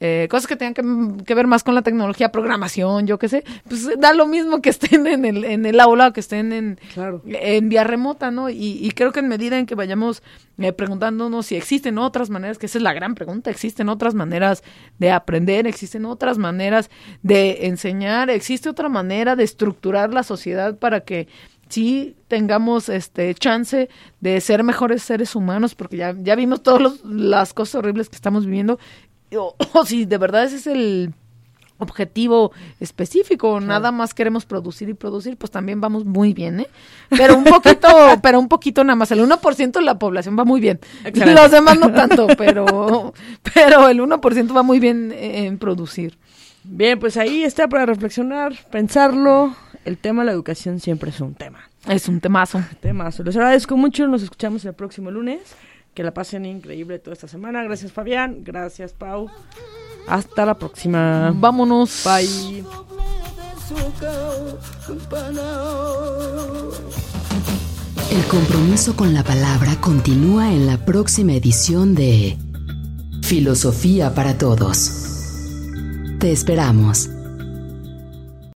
eh, 0.00 0.28
cosas 0.30 0.46
que 0.46 0.56
tengan 0.56 0.74
que, 1.18 1.24
que 1.24 1.34
ver 1.34 1.46
más 1.46 1.64
con 1.64 1.74
la 1.74 1.82
tecnología, 1.82 2.30
programación, 2.30 3.06
yo 3.06 3.18
qué 3.18 3.28
sé, 3.28 3.44
pues 3.68 3.88
da 3.98 4.12
lo 4.14 4.26
mismo 4.26 4.62
que 4.62 4.70
estén 4.70 5.06
en 5.06 5.24
el, 5.24 5.44
en 5.44 5.66
el 5.66 5.80
aula 5.80 6.08
o 6.08 6.12
que 6.12 6.20
estén 6.20 6.52
en, 6.52 6.78
Claro. 6.94 7.22
en 7.26 7.68
vía 7.68 7.84
remota, 7.84 8.30
¿no? 8.30 8.48
Y, 8.50 8.78
y 8.80 8.90
creo 8.92 9.12
que 9.12 9.20
en 9.20 9.28
medida 9.28 9.58
en 9.58 9.66
que 9.66 9.74
vayamos 9.74 10.22
eh, 10.58 10.72
preguntándonos 10.72 11.46
si 11.46 11.56
existen 11.56 11.98
otras 11.98 12.30
maneras, 12.30 12.58
que 12.58 12.66
esa 12.66 12.78
es 12.78 12.82
la 12.82 12.92
gran 12.92 13.14
pregunta, 13.14 13.50
existen 13.50 13.88
otras 13.88 14.14
maneras 14.14 14.62
de 14.98 15.10
aprender, 15.10 15.66
existen 15.66 16.04
otras 16.04 16.38
maneras 16.38 16.90
de 17.22 17.66
enseñar, 17.66 18.30
existe 18.30 18.68
otra 18.68 18.88
manera 18.88 19.36
de 19.36 19.44
estructurar 19.44 20.12
la 20.14 20.22
sociedad 20.22 20.78
para 20.78 21.00
que 21.00 21.28
sí 21.68 22.16
tengamos 22.28 22.88
este 22.88 23.34
chance 23.34 23.88
de 24.20 24.40
ser 24.40 24.64
mejores 24.64 25.02
seres 25.02 25.36
humanos, 25.36 25.74
porque 25.74 25.98
ya, 25.98 26.14
ya 26.18 26.34
vimos 26.34 26.62
todas 26.62 27.04
las 27.04 27.52
cosas 27.52 27.76
horribles 27.76 28.08
que 28.08 28.16
estamos 28.16 28.46
viviendo, 28.46 28.78
o, 29.36 29.54
o 29.72 29.84
si 29.84 30.04
de 30.04 30.18
verdad 30.18 30.44
ese 30.44 30.56
es 30.56 30.66
el 30.66 31.14
objetivo 31.78 32.52
específico, 32.80 33.60
nada 33.60 33.92
más 33.92 34.12
queremos 34.12 34.44
producir 34.44 34.88
y 34.88 34.94
producir, 34.94 35.36
pues 35.36 35.50
también 35.50 35.80
vamos 35.80 36.04
muy 36.04 36.34
bien, 36.34 36.60
¿eh? 36.60 36.66
Pero 37.08 37.36
un 37.36 37.44
poquito, 37.44 37.88
pero 38.22 38.38
un 38.40 38.48
poquito 38.48 38.82
nada 38.84 38.96
más, 38.96 39.10
el 39.12 39.20
1% 39.20 39.72
de 39.72 39.82
la 39.82 39.98
población 39.98 40.36
va 40.38 40.44
muy 40.44 40.60
bien, 40.60 40.80
Excelente. 41.04 41.40
los 41.40 41.50
demás 41.50 41.78
no 41.78 41.92
tanto, 41.92 42.26
pero, 42.36 43.14
pero 43.54 43.88
el 43.88 44.00
1% 44.00 44.56
va 44.56 44.62
muy 44.62 44.80
bien 44.80 45.12
en 45.16 45.58
producir. 45.58 46.18
Bien, 46.64 46.98
pues 46.98 47.16
ahí 47.16 47.44
está 47.44 47.68
para 47.68 47.86
reflexionar, 47.86 48.52
pensarlo. 48.70 49.54
El 49.84 49.96
tema 49.96 50.22
de 50.22 50.26
la 50.26 50.32
educación 50.32 50.80
siempre 50.80 51.10
es 51.10 51.20
un 51.20 51.34
tema. 51.34 51.60
Es 51.86 52.08
un 52.08 52.20
temazo. 52.20 52.62
Temas. 52.80 53.18
Les 53.20 53.36
agradezco 53.36 53.74
mucho. 53.76 54.06
Nos 54.06 54.22
escuchamos 54.22 54.64
el 54.66 54.74
próximo 54.74 55.10
lunes. 55.10 55.40
Que 55.94 56.02
la 56.02 56.14
pasen 56.14 56.46
increíble 56.46 56.98
toda 56.98 57.14
esta 57.14 57.28
semana. 57.28 57.62
Gracias, 57.64 57.92
Fabián. 57.92 58.44
Gracias, 58.44 58.92
Pau. 58.92 59.28
Hasta 60.06 60.46
la 60.46 60.54
próxima. 60.54 61.32
Vámonos. 61.34 62.04
Bye. 62.04 62.64
El 68.10 68.24
compromiso 68.24 68.96
con 68.96 69.12
la 69.12 69.22
palabra 69.22 69.78
continúa 69.80 70.50
en 70.50 70.66
la 70.66 70.84
próxima 70.84 71.32
edición 71.34 71.94
de 71.94 72.38
Filosofía 73.22 74.14
para 74.14 74.38
Todos. 74.38 74.90
Te 76.18 76.32
esperamos. 76.32 77.10